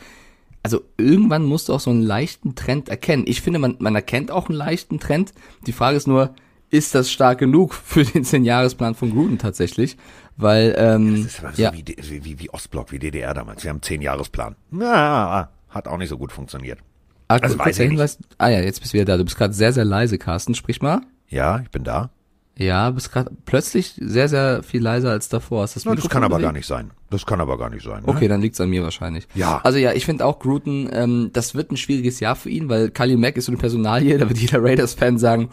Also 0.62 0.82
irgendwann 0.96 1.44
musst 1.44 1.68
du 1.68 1.74
auch 1.74 1.80
so 1.80 1.90
einen 1.90 2.02
leichten 2.02 2.54
Trend 2.54 2.88
erkennen. 2.88 3.24
Ich 3.26 3.40
finde, 3.40 3.58
man, 3.58 3.76
man 3.78 3.94
erkennt 3.94 4.30
auch 4.30 4.48
einen 4.48 4.58
leichten 4.58 4.98
Trend. 4.98 5.32
Die 5.66 5.72
Frage 5.72 5.96
ist 5.96 6.08
nur, 6.08 6.34
ist 6.70 6.94
das 6.94 7.10
stark 7.10 7.38
genug 7.38 7.74
für 7.74 8.04
den 8.04 8.24
10-Jahres-Plan 8.24 8.94
von 8.94 9.10
Gruden 9.10 9.38
tatsächlich? 9.38 9.96
Weil, 10.36 10.74
ähm, 10.76 11.22
Das 11.22 11.32
ist 11.34 11.44
aber 11.44 11.52
so 11.52 11.62
ja, 11.62 11.72
wie, 11.72 11.84
wie, 12.24 12.38
wie, 12.38 12.50
Ostblock, 12.50 12.92
wie 12.92 12.98
DDR 12.98 13.34
damals. 13.34 13.62
Wir 13.64 13.70
haben 13.70 13.76
einen 13.76 13.82
Zehn-Jahres-Plan. 13.82 14.56
Na, 14.70 15.50
hat 15.68 15.88
auch 15.88 15.96
nicht 15.96 16.08
so 16.08 16.18
gut 16.18 16.32
funktioniert. 16.32 16.80
ah, 17.28 17.36
also 17.36 17.58
weiß 17.58 17.78
ich 17.78 17.88
Hinweis, 17.88 18.18
ah 18.38 18.48
ja, 18.48 18.60
jetzt 18.60 18.80
bist 18.80 18.92
du 18.92 18.98
wieder 18.98 19.04
da. 19.06 19.16
Du 19.16 19.24
bist 19.24 19.36
gerade 19.36 19.54
sehr, 19.54 19.72
sehr 19.72 19.84
leise, 19.84 20.18
Carsten. 20.18 20.54
Sprich 20.54 20.82
mal. 20.82 21.00
Ja, 21.28 21.60
ich 21.60 21.70
bin 21.70 21.84
da. 21.84 22.10
Ja, 22.58 22.90
bist 22.90 23.12
gerade 23.12 23.30
plötzlich 23.46 23.94
sehr, 24.00 24.28
sehr 24.28 24.64
viel 24.64 24.82
leiser 24.82 25.10
als 25.10 25.28
davor. 25.28 25.62
Hast 25.62 25.76
das, 25.76 25.84
Na, 25.84 25.94
das 25.94 26.08
kann 26.08 26.24
aber 26.24 26.40
gar 26.40 26.52
nicht 26.52 26.66
sein. 26.66 26.90
Das 27.08 27.24
kann 27.24 27.40
aber 27.40 27.56
gar 27.56 27.70
nicht 27.70 27.84
sein. 27.84 28.02
Ne? 28.02 28.08
Okay, 28.08 28.26
dann 28.26 28.40
liegt's 28.40 28.60
an 28.60 28.68
mir 28.68 28.82
wahrscheinlich. 28.82 29.28
Ja. 29.34 29.60
Also 29.62 29.78
ja, 29.78 29.92
ich 29.92 30.04
finde 30.04 30.26
auch 30.26 30.40
Gruden, 30.40 30.90
ähm, 30.92 31.30
das 31.32 31.54
wird 31.54 31.70
ein 31.70 31.76
schwieriges 31.76 32.18
Jahr 32.18 32.34
für 32.34 32.50
ihn, 32.50 32.68
weil 32.68 32.90
Khalil 32.90 33.16
Mack 33.16 33.36
ist 33.36 33.46
so 33.46 33.52
eine 33.52 33.58
Personalie, 33.58 34.18
da 34.18 34.28
wird 34.28 34.38
jeder 34.38 34.62
Raiders-Fan 34.62 35.18
sagen, 35.18 35.50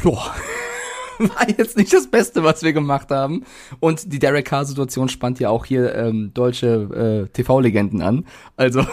boah, 0.00 0.32
war 1.18 1.48
jetzt 1.48 1.76
nicht 1.76 1.92
das 1.92 2.06
Beste, 2.08 2.44
was 2.44 2.62
wir 2.62 2.72
gemacht 2.72 3.10
haben. 3.10 3.44
Und 3.80 4.12
die 4.12 4.20
Derek 4.20 4.46
Carr-Situation 4.46 5.08
spannt 5.08 5.40
ja 5.40 5.48
auch 5.50 5.64
hier 5.64 5.92
ähm, 5.94 6.30
deutsche 6.34 7.26
äh, 7.26 7.32
TV-Legenden 7.32 8.00
an. 8.00 8.26
Also 8.56 8.86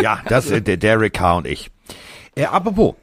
Ja, 0.00 0.20
das 0.28 0.48
sind 0.48 0.68
der 0.68 0.76
Derek 0.76 1.14
Carr 1.14 1.38
und 1.38 1.46
ich. 1.46 1.70
Äh, 2.36 2.44
apropos, 2.44 2.94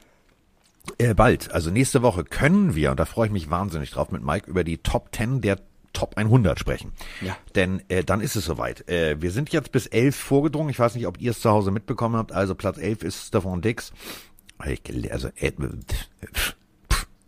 äh, 0.98 1.14
bald, 1.14 1.52
also 1.52 1.70
nächste 1.70 2.02
Woche 2.02 2.24
können 2.24 2.74
wir, 2.74 2.90
und 2.90 3.00
da 3.00 3.04
freue 3.04 3.26
ich 3.26 3.32
mich 3.32 3.50
wahnsinnig 3.50 3.90
drauf, 3.90 4.10
mit 4.10 4.22
Mike 4.22 4.50
über 4.50 4.64
die 4.64 4.78
Top 4.78 5.14
10 5.14 5.40
der 5.40 5.58
Top 5.92 6.16
100 6.16 6.58
sprechen. 6.58 6.92
Ja. 7.22 7.36
Denn 7.54 7.82
äh, 7.88 8.04
dann 8.04 8.20
ist 8.20 8.36
es 8.36 8.44
soweit. 8.44 8.86
Äh, 8.88 9.20
wir 9.22 9.30
sind 9.30 9.50
jetzt 9.50 9.72
bis 9.72 9.86
11 9.86 10.14
vorgedrungen. 10.14 10.68
Ich 10.68 10.78
weiß 10.78 10.94
nicht, 10.94 11.06
ob 11.06 11.18
ihr 11.18 11.30
es 11.30 11.40
zu 11.40 11.50
Hause 11.50 11.70
mitbekommen 11.70 12.16
habt. 12.16 12.32
Also 12.32 12.54
Platz 12.54 12.76
11 12.76 13.02
ist 13.02 13.28
Stefan 13.28 13.62
Dix. 13.62 13.94
Also, 14.58 15.28
äh, 15.36 15.52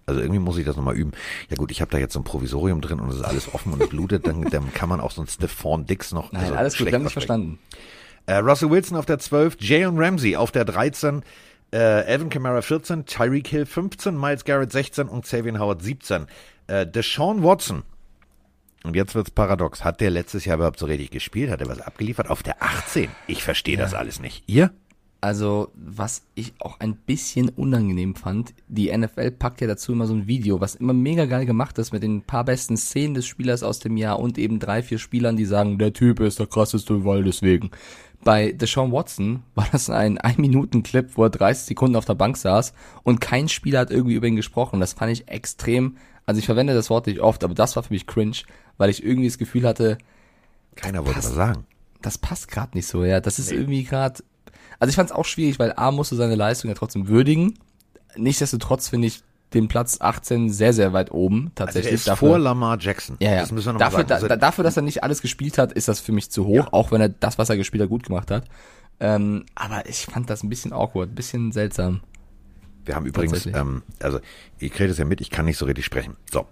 also 0.04 0.20
irgendwie 0.20 0.38
muss 0.38 0.58
ich 0.58 0.66
das 0.66 0.76
nochmal 0.76 0.96
üben. 0.96 1.12
Ja 1.48 1.56
gut, 1.56 1.70
ich 1.70 1.80
habe 1.80 1.90
da 1.90 1.98
jetzt 1.98 2.12
so 2.12 2.20
ein 2.20 2.24
Provisorium 2.24 2.82
drin 2.82 3.00
und 3.00 3.08
es 3.08 3.16
ist 3.16 3.22
alles 3.22 3.54
offen 3.54 3.72
und 3.72 3.88
blutet. 3.88 4.26
Dann, 4.26 4.42
dann 4.42 4.72
kann 4.74 4.90
man 4.90 5.00
auch 5.00 5.12
so 5.12 5.22
ein 5.22 5.28
Stefan 5.28 5.86
Dix 5.86 6.12
noch. 6.12 6.32
Nein, 6.32 6.42
also 6.44 6.54
alles 6.54 6.76
gut, 6.76 6.86
wir 6.86 6.92
haben 6.92 7.02
nicht 7.02 7.16
aussprechen. 7.16 7.58
verstanden. 7.58 7.58
Äh, 8.26 8.36
Russell 8.36 8.68
Wilson 8.70 8.98
auf 8.98 9.06
der 9.06 9.18
12, 9.18 9.56
Jayon 9.60 9.98
Ramsey 9.98 10.36
auf 10.36 10.50
der 10.50 10.66
13, 10.66 11.22
äh, 11.72 12.12
Evan 12.12 12.30
Kamara 12.30 12.62
14, 12.62 13.06
Tyreek 13.06 13.48
Hill 13.48 13.66
15, 13.66 14.18
Miles 14.18 14.44
Garrett 14.44 14.72
16 14.72 15.08
und 15.08 15.22
Xavier 15.22 15.58
Howard 15.58 15.82
17. 15.82 16.26
Äh, 16.66 16.86
Deshaun 16.86 17.42
Watson, 17.42 17.82
und 18.84 18.96
jetzt 18.96 19.14
wird's 19.14 19.30
paradox, 19.30 19.84
hat 19.84 20.00
der 20.00 20.10
letztes 20.10 20.44
Jahr 20.44 20.56
überhaupt 20.56 20.78
so 20.78 20.86
richtig 20.86 21.10
gespielt? 21.10 21.50
Hat 21.50 21.60
er 21.60 21.68
was 21.68 21.80
abgeliefert? 21.80 22.30
Auf 22.30 22.42
der 22.42 22.62
18. 22.62 23.10
Ich 23.26 23.42
verstehe 23.42 23.76
das 23.76 23.94
alles 23.94 24.20
nicht. 24.20 24.44
Ihr? 24.46 24.70
Also, 25.20 25.72
was 25.74 26.22
ich 26.36 26.52
auch 26.60 26.78
ein 26.78 26.94
bisschen 26.94 27.48
unangenehm 27.48 28.14
fand, 28.14 28.54
die 28.68 28.96
NFL 28.96 29.32
packt 29.32 29.60
ja 29.60 29.66
dazu 29.66 29.92
immer 29.92 30.06
so 30.06 30.14
ein 30.14 30.28
Video, 30.28 30.60
was 30.60 30.76
immer 30.76 30.92
mega 30.92 31.24
geil 31.24 31.44
gemacht 31.44 31.76
ist 31.78 31.92
mit 31.92 32.04
den 32.04 32.22
paar 32.22 32.44
besten 32.44 32.76
Szenen 32.76 33.14
des 33.14 33.26
Spielers 33.26 33.64
aus 33.64 33.80
dem 33.80 33.96
Jahr 33.96 34.20
und 34.20 34.38
eben 34.38 34.60
drei, 34.60 34.80
vier 34.80 34.98
Spielern, 34.98 35.36
die 35.36 35.44
sagen, 35.44 35.76
der 35.76 35.92
Typ 35.92 36.20
ist 36.20 36.38
der 36.38 36.46
krasseste, 36.46 37.04
weil 37.04 37.24
deswegen. 37.24 37.70
Bei 38.22 38.52
Deshaun 38.52 38.92
Watson 38.92 39.42
war 39.54 39.68
das 39.70 39.90
ein 39.90 40.18
1-Minuten-Clip, 40.18 41.10
wo 41.16 41.24
er 41.24 41.30
30 41.30 41.66
Sekunden 41.66 41.96
auf 41.96 42.04
der 42.04 42.14
Bank 42.14 42.36
saß 42.36 42.72
und 43.02 43.20
kein 43.20 43.48
Spieler 43.48 43.80
hat 43.80 43.90
irgendwie 43.90 44.14
über 44.14 44.26
ihn 44.26 44.36
gesprochen. 44.36 44.80
Das 44.80 44.92
fand 44.92 45.12
ich 45.12 45.28
extrem, 45.28 45.96
also 46.26 46.38
ich 46.38 46.46
verwende 46.46 46.74
das 46.74 46.90
Wort 46.90 47.06
nicht 47.06 47.20
oft, 47.20 47.42
aber 47.42 47.54
das 47.54 47.76
war 47.76 47.82
für 47.82 47.92
mich 47.92 48.06
cringe, 48.06 48.38
weil 48.76 48.90
ich 48.90 49.04
irgendwie 49.04 49.28
das 49.28 49.38
Gefühl 49.38 49.66
hatte, 49.66 49.98
Keiner 50.76 51.04
wollte 51.04 51.18
was 51.18 51.32
sagen. 51.32 51.66
das 52.02 52.18
passt 52.18 52.48
gerade 52.48 52.76
nicht 52.76 52.86
so, 52.86 53.04
ja. 53.04 53.20
Das 53.20 53.38
ist 53.38 53.50
irgendwie 53.50 53.84
gerade. 53.84 54.22
Also 54.79 54.91
ich 54.91 54.97
fand 54.97 55.11
es 55.11 55.16
auch 55.16 55.24
schwierig, 55.24 55.59
weil 55.59 55.72
A 55.76 55.91
musste 55.91 56.16
seine 56.16 56.35
Leistung 56.35 56.68
ja 56.68 56.74
trotzdem 56.74 57.09
würdigen. 57.09 57.55
Nichtsdestotrotz 58.16 58.89
finde 58.89 59.09
ich 59.09 59.22
den 59.55 59.68
Platz 59.68 60.01
18 60.01 60.51
sehr, 60.51 60.72
sehr 60.72 60.93
weit 60.93 61.11
oben 61.11 61.37
Also 61.37 61.51
er 61.51 61.55
tatsächlich. 61.55 61.95
ist 61.95 62.11
vor 62.11 62.39
Lamar 62.39 62.79
Jackson. 62.79 63.16
ja, 63.20 63.31
ja. 63.33 63.41
Das 63.41 63.53
müssen 63.53 63.66
wir 63.66 63.72
noch 63.74 63.81
dafür, 63.81 64.01
sagen. 64.01 64.12
Also, 64.12 64.29
da, 64.29 64.37
dafür, 64.37 64.64
dass 64.64 64.76
er 64.76 64.83
nicht 64.83 65.03
alles 65.03 65.22
gespielt 65.22 65.59
hat, 65.59 65.72
ist 65.72 65.89
das 65.89 66.01
für 66.01 66.12
mich 66.12 66.31
zu 66.31 66.47
hoch, 66.47 66.68
auch 66.72 66.93
wenn 66.93 67.01
er 67.01 67.09
das, 67.09 67.39
was 67.39 67.49
er 67.49 67.57
gespielt 67.57 67.83
hat, 67.83 67.89
gut 67.89 68.05
gemacht 68.05 68.31
hat. 68.31 68.45
Ähm, 69.01 69.47
aber 69.55 69.89
ich 69.89 70.07
fand 70.07 70.29
das 70.29 70.43
ein 70.43 70.49
bisschen 70.49 70.72
awkward, 70.72 71.11
ein 71.11 71.14
bisschen 71.14 71.53
seltsam. 71.53 72.01
Wir 72.85 72.95
haben 72.95 73.07
übrigens, 73.07 73.47
ähm, 73.47 73.83
also 74.03 74.18
ihr 74.59 74.70
kriegt 74.70 74.91
es 74.91 74.99
ja 74.99 75.05
mit, 75.05 75.20
ich 75.20 75.31
kann 75.31 75.45
nicht 75.45 75.59
so 75.59 75.66
richtig 75.66 75.85
sprechen. 75.85 76.16
So, 76.31 76.47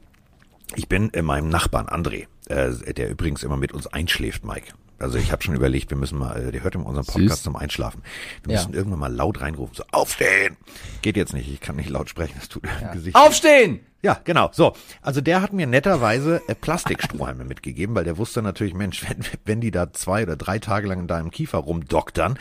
ich 0.74 0.88
bin 0.88 1.08
in 1.10 1.24
meinem 1.24 1.48
Nachbarn 1.48 1.86
André, 1.86 2.26
äh, 2.48 2.92
der 2.92 3.10
übrigens 3.10 3.42
immer 3.42 3.56
mit 3.56 3.72
uns 3.72 3.86
einschläft, 3.86 4.44
Mike. 4.44 4.72
Also 4.98 5.18
ich 5.18 5.30
habe 5.32 5.42
schon 5.42 5.54
überlegt, 5.54 5.90
wir 5.90 5.96
müssen 5.98 6.18
mal, 6.18 6.50
der 6.50 6.62
hört 6.62 6.74
immer 6.74 6.86
unseren 6.86 7.04
Podcast 7.04 7.28
Süß. 7.36 7.42
zum 7.42 7.56
Einschlafen. 7.56 8.02
Wir 8.44 8.54
Ja. 8.54 8.60
müssen 8.60 8.74
irgendwann 8.74 8.98
mal 9.00 9.12
laut 9.14 9.40
reinrufen, 9.40 9.74
so 9.74 9.84
aufstehen. 9.92 10.56
Geht 11.02 11.16
jetzt 11.16 11.34
nicht, 11.34 11.50
ich 11.52 11.60
kann 11.60 11.76
nicht 11.76 11.90
laut 11.90 12.08
sprechen, 12.08 12.34
das 12.38 12.48
tut 12.48 12.64
im 12.64 12.92
Gesicht. 12.92 13.16
Aufstehen! 13.16 13.80
Ja, 14.02 14.20
genau. 14.24 14.50
So, 14.52 14.74
also 15.02 15.20
der 15.20 15.42
hat 15.42 15.52
mir 15.52 15.66
netterweise 15.66 16.40
äh, 16.48 16.54
Plastikstrohhalme 16.54 17.44
mitgegeben, 17.48 17.94
weil 17.94 18.04
der 18.04 18.16
wusste 18.18 18.40
natürlich, 18.40 18.72
Mensch, 18.74 19.04
wenn, 19.08 19.24
wenn 19.44 19.60
die 19.60 19.70
da 19.70 19.92
zwei 19.92 20.22
oder 20.22 20.36
drei 20.36 20.58
Tage 20.60 20.86
lang 20.86 21.00
in 21.00 21.08
deinem 21.08 21.30
Kiefer 21.30 21.58
rumdoktern, 21.58 22.38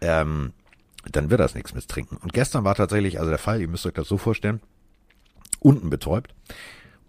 ähm, 0.00 0.52
dann 1.10 1.30
wird 1.30 1.40
das 1.40 1.54
nichts 1.54 1.74
mit 1.74 1.86
Trinken. 1.88 2.16
Und 2.16 2.32
gestern 2.32 2.64
war 2.64 2.74
tatsächlich 2.74 3.18
also 3.18 3.30
der 3.30 3.38
Fall, 3.38 3.60
ihr 3.60 3.68
müsst 3.68 3.86
euch 3.86 3.92
das 3.94 4.08
so 4.08 4.18
vorstellen, 4.18 4.60
unten 5.60 5.88
betäubt, 5.90 6.34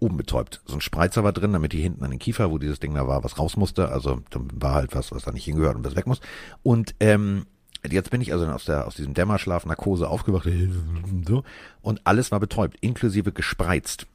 oben 0.05 0.17
betäubt. 0.17 0.61
So 0.65 0.75
ein 0.75 0.81
Spreizer 0.81 1.23
war 1.23 1.33
drin, 1.33 1.53
damit 1.53 1.73
die 1.73 1.81
hinten 1.81 2.03
an 2.03 2.11
den 2.11 2.19
Kiefer, 2.19 2.51
wo 2.51 2.57
dieses 2.57 2.79
Ding 2.79 2.93
da 2.93 3.07
war, 3.07 3.23
was 3.23 3.39
raus 3.39 3.57
musste. 3.57 3.89
Also 3.89 4.21
da 4.29 4.39
war 4.53 4.75
halt 4.75 4.95
was, 4.95 5.11
was 5.11 5.23
da 5.23 5.31
nicht 5.31 5.45
hingehört 5.45 5.75
und 5.75 5.83
was 5.83 5.95
weg 5.95 6.07
muss. 6.07 6.21
Und 6.63 6.95
ähm, 6.99 7.45
jetzt 7.89 8.11
bin 8.11 8.21
ich 8.21 8.31
also 8.31 8.45
aus 8.45 8.65
der 8.65 8.87
aus 8.87 8.95
diesem 8.95 9.13
Dämmerschlaf 9.13 9.65
Narkose 9.65 10.07
aufgewacht 10.07 10.47
so, 11.27 11.43
und 11.81 12.01
alles 12.05 12.31
war 12.31 12.39
betäubt, 12.39 12.77
inklusive 12.81 13.31
gespreizt. 13.31 14.07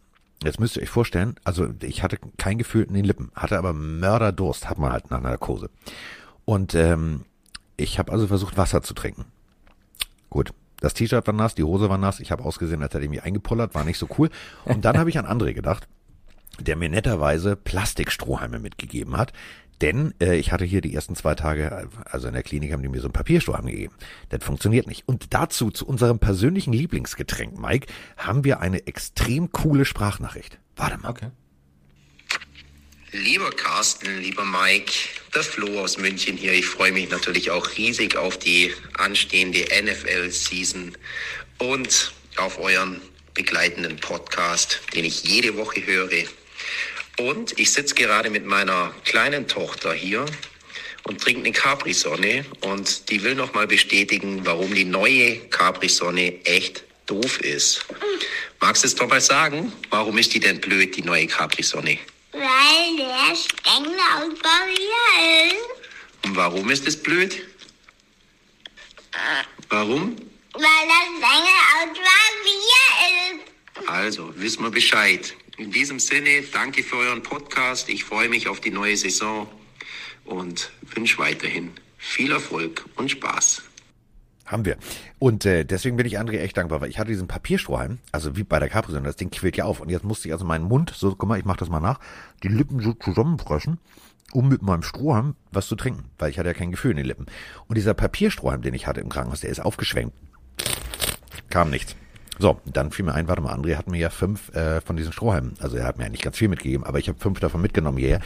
Jetzt 0.42 0.58
müsst 0.58 0.76
ihr 0.76 0.82
euch 0.82 0.88
vorstellen, 0.88 1.34
also 1.44 1.68
ich 1.82 2.02
hatte 2.02 2.18
kein 2.38 2.56
Gefühl 2.56 2.84
in 2.84 2.94
den 2.94 3.04
Lippen, 3.04 3.30
hatte 3.34 3.58
aber 3.58 3.74
Mörderdurst, 3.74 4.70
hat 4.70 4.78
man 4.78 4.92
halt 4.92 5.10
nach 5.10 5.18
einer 5.18 5.30
Narkose. 5.30 5.68
Und 6.46 6.74
ähm, 6.74 7.24
ich 7.76 7.98
habe 7.98 8.12
also 8.12 8.26
versucht, 8.26 8.56
Wasser 8.56 8.82
zu 8.82 8.94
trinken. 8.94 9.26
Gut, 10.30 10.52
das 10.80 10.94
T-Shirt 10.94 11.26
war 11.26 11.34
nass, 11.34 11.54
die 11.54 11.62
Hose 11.62 11.88
war 11.88 11.98
nass, 11.98 12.20
ich 12.20 12.32
habe 12.32 12.44
ausgesehen, 12.44 12.82
als 12.82 12.94
hätte 12.94 13.04
ich 13.04 13.10
mich 13.10 13.22
eingepullert, 13.22 13.74
war 13.74 13.84
nicht 13.84 13.98
so 13.98 14.08
cool. 14.18 14.30
Und 14.64 14.84
dann 14.84 14.98
habe 14.98 15.10
ich 15.10 15.18
an 15.18 15.26
André 15.26 15.52
gedacht, 15.52 15.86
der 16.58 16.76
mir 16.76 16.88
netterweise 16.88 17.56
Plastikstrohhalme 17.56 18.58
mitgegeben 18.58 19.16
hat. 19.16 19.32
Denn 19.80 20.12
äh, 20.20 20.36
ich 20.36 20.52
hatte 20.52 20.64
hier 20.64 20.82
die 20.82 20.94
ersten 20.94 21.16
zwei 21.16 21.34
Tage, 21.34 21.88
also 22.04 22.28
in 22.28 22.34
der 22.34 22.42
Klinik 22.42 22.72
haben 22.72 22.82
die 22.82 22.88
mir 22.88 23.00
so 23.00 23.06
einen 23.06 23.14
Papierstrohhalm 23.14 23.66
gegeben. 23.66 23.94
Das 24.28 24.44
funktioniert 24.44 24.86
nicht. 24.86 25.08
Und 25.08 25.32
dazu, 25.32 25.70
zu 25.70 25.86
unserem 25.86 26.18
persönlichen 26.18 26.72
Lieblingsgetränk, 26.72 27.58
Mike, 27.58 27.86
haben 28.18 28.44
wir 28.44 28.60
eine 28.60 28.86
extrem 28.86 29.52
coole 29.52 29.86
Sprachnachricht. 29.86 30.58
Warte 30.76 30.98
mal. 30.98 31.10
Okay. 31.10 31.28
Lieber 33.12 33.50
Carsten, 33.50 34.20
lieber 34.20 34.44
Mike, 34.44 34.92
der 35.34 35.42
Flo 35.42 35.80
aus 35.80 35.98
München 35.98 36.36
hier. 36.36 36.52
Ich 36.52 36.66
freue 36.66 36.92
mich 36.92 37.10
natürlich 37.10 37.50
auch 37.50 37.68
riesig 37.76 38.14
auf 38.14 38.38
die 38.38 38.72
anstehende 38.98 39.64
NFL-Season 39.82 40.96
und 41.58 42.12
auf 42.36 42.60
euren 42.60 43.00
begleitenden 43.34 43.96
Podcast, 43.96 44.80
den 44.94 45.04
ich 45.04 45.24
jede 45.24 45.56
Woche 45.56 45.84
höre. 45.84 46.24
Und 47.18 47.58
ich 47.58 47.72
sitze 47.72 47.96
gerade 47.96 48.30
mit 48.30 48.46
meiner 48.46 48.94
kleinen 49.04 49.48
Tochter 49.48 49.92
hier 49.92 50.24
und 51.02 51.20
trinke 51.20 51.40
eine 51.40 51.52
Capri-Sonne 51.52 52.44
und 52.60 53.10
die 53.10 53.24
will 53.24 53.34
nochmal 53.34 53.66
bestätigen, 53.66 54.46
warum 54.46 54.72
die 54.72 54.84
neue 54.84 55.36
Capri-Sonne 55.48 56.44
echt 56.44 56.84
doof 57.06 57.40
ist. 57.40 57.86
Magst 58.60 58.84
du 58.84 58.86
es 58.86 58.94
doch 58.94 59.08
mal 59.08 59.20
sagen? 59.20 59.72
Warum 59.90 60.16
ist 60.16 60.32
die 60.32 60.40
denn 60.40 60.60
blöd, 60.60 60.96
die 60.96 61.02
neue 61.02 61.26
Capri-Sonne? 61.26 61.98
Weil 62.32 62.96
der 62.96 63.34
Stängel 63.34 63.98
aus 63.98 64.38
Papier 64.38 65.48
ist. 65.48 66.26
Und 66.26 66.36
warum 66.36 66.70
ist 66.70 66.86
es 66.86 67.02
blöd? 67.02 67.42
Warum? 69.68 70.16
Weil 70.52 70.62
der 70.62 71.04
Stängel 71.18 71.58
aus 71.74 71.98
Papier 71.98 73.82
ist. 73.82 73.88
Also, 73.88 74.32
wissen 74.36 74.62
wir 74.62 74.70
Bescheid. 74.70 75.34
In 75.56 75.70
diesem 75.70 75.98
Sinne, 75.98 76.42
danke 76.52 76.82
für 76.82 76.96
euren 76.96 77.22
Podcast. 77.22 77.88
Ich 77.88 78.04
freue 78.04 78.28
mich 78.28 78.48
auf 78.48 78.60
die 78.60 78.70
neue 78.70 78.96
Saison 78.96 79.50
und 80.24 80.70
wünsche 80.94 81.18
weiterhin 81.18 81.72
viel 81.98 82.32
Erfolg 82.32 82.84
und 82.96 83.10
Spaß. 83.10 83.62
Haben 84.50 84.64
wir. 84.64 84.78
Und 85.20 85.46
äh, 85.46 85.64
deswegen 85.64 85.96
bin 85.96 86.06
ich 86.06 86.18
André 86.18 86.40
echt 86.40 86.56
dankbar, 86.56 86.80
weil 86.80 86.90
ich 86.90 86.98
hatte 86.98 87.10
diesen 87.10 87.28
Papierstrohhalm, 87.28 87.98
also 88.10 88.36
wie 88.36 88.42
bei 88.42 88.58
der 88.58 88.68
capri 88.68 89.00
das 89.00 89.14
Ding 89.14 89.30
quillt 89.30 89.56
ja 89.56 89.64
auf. 89.64 89.80
Und 89.80 89.90
jetzt 89.90 90.04
musste 90.04 90.26
ich 90.26 90.32
also 90.32 90.44
meinen 90.44 90.64
Mund, 90.64 90.92
so, 90.92 91.14
guck 91.14 91.28
mal, 91.28 91.38
ich 91.38 91.44
mach 91.44 91.56
das 91.56 91.68
mal 91.68 91.78
nach, 91.78 92.00
die 92.42 92.48
Lippen 92.48 92.80
so 92.80 92.92
zusammenpressen, 92.94 93.78
um 94.32 94.48
mit 94.48 94.60
meinem 94.62 94.82
Strohhalm 94.82 95.36
was 95.52 95.68
zu 95.68 95.76
trinken, 95.76 96.06
weil 96.18 96.30
ich 96.30 96.38
hatte 96.40 96.48
ja 96.48 96.54
kein 96.54 96.72
Gefühl 96.72 96.90
in 96.90 96.96
den 96.96 97.06
Lippen. 97.06 97.26
Und 97.68 97.76
dieser 97.76 97.94
Papierstrohhalm, 97.94 98.60
den 98.60 98.74
ich 98.74 98.88
hatte 98.88 99.00
im 99.00 99.08
Krankenhaus, 99.08 99.40
der 99.40 99.50
ist 99.50 99.60
aufgeschwenkt. 99.60 100.16
Kam 101.48 101.70
nichts. 101.70 101.94
So, 102.40 102.60
dann 102.64 102.90
fiel 102.90 103.04
mir 103.04 103.14
ein, 103.14 103.28
warte 103.28 103.42
mal, 103.42 103.54
André 103.54 103.76
hat 103.76 103.86
mir 103.86 103.98
ja 103.98 104.10
fünf 104.10 104.52
äh, 104.54 104.80
von 104.80 104.96
diesen 104.96 105.12
Strohhalmen, 105.12 105.54
also 105.60 105.76
er 105.76 105.84
hat 105.84 105.98
mir 105.98 106.04
ja 106.04 106.10
nicht 106.10 106.24
ganz 106.24 106.38
viel 106.38 106.48
mitgegeben, 106.48 106.84
aber 106.84 106.98
ich 106.98 107.08
habe 107.08 107.20
fünf 107.20 107.38
davon 107.38 107.60
mitgenommen 107.60 107.98
hierher. 107.98 108.20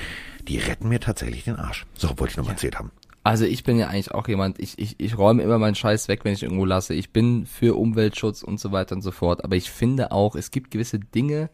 Die 0.49 0.59
retten 0.59 0.89
mir 0.89 1.01
tatsächlich 1.01 1.45
den 1.45 1.57
Arsch. 1.57 1.85
So, 1.95 2.09
wollte 2.19 2.31
ich 2.31 2.37
noch 2.37 2.45
mal 2.45 2.53
erzählt 2.53 2.79
haben. 2.79 2.93
Also 3.25 3.47
ich 3.47 3.65
bin 3.65 3.79
ja 3.79 3.89
eigentlich 3.89 4.13
auch 4.13 4.29
jemand, 4.29 4.59
ich, 4.59 4.79
ich, 4.79 5.01
ich 5.01 5.17
räume 5.17 5.43
immer 5.43 5.59
meinen 5.59 5.75
Scheiß 5.75 6.09
weg, 6.09 6.25
wenn 6.25 6.35
ich 6.35 6.43
irgendwo 6.43 6.67
lasse. 6.67 6.93
Ich 6.93 7.11
bin 7.11 7.47
für 7.47 7.75
Umweltschutz 7.77 8.43
und 8.43 8.61
so 8.61 8.71
weiter 8.71 8.95
und 8.95 9.01
so 9.01 9.13
fort. 9.13 9.43
Aber 9.43 9.57
ich 9.57 9.71
finde 9.71 10.13
auch, 10.13 10.37
es 10.37 10.51
gibt 10.51 10.71
gewisse 10.71 11.01
Dinge, 11.01 11.49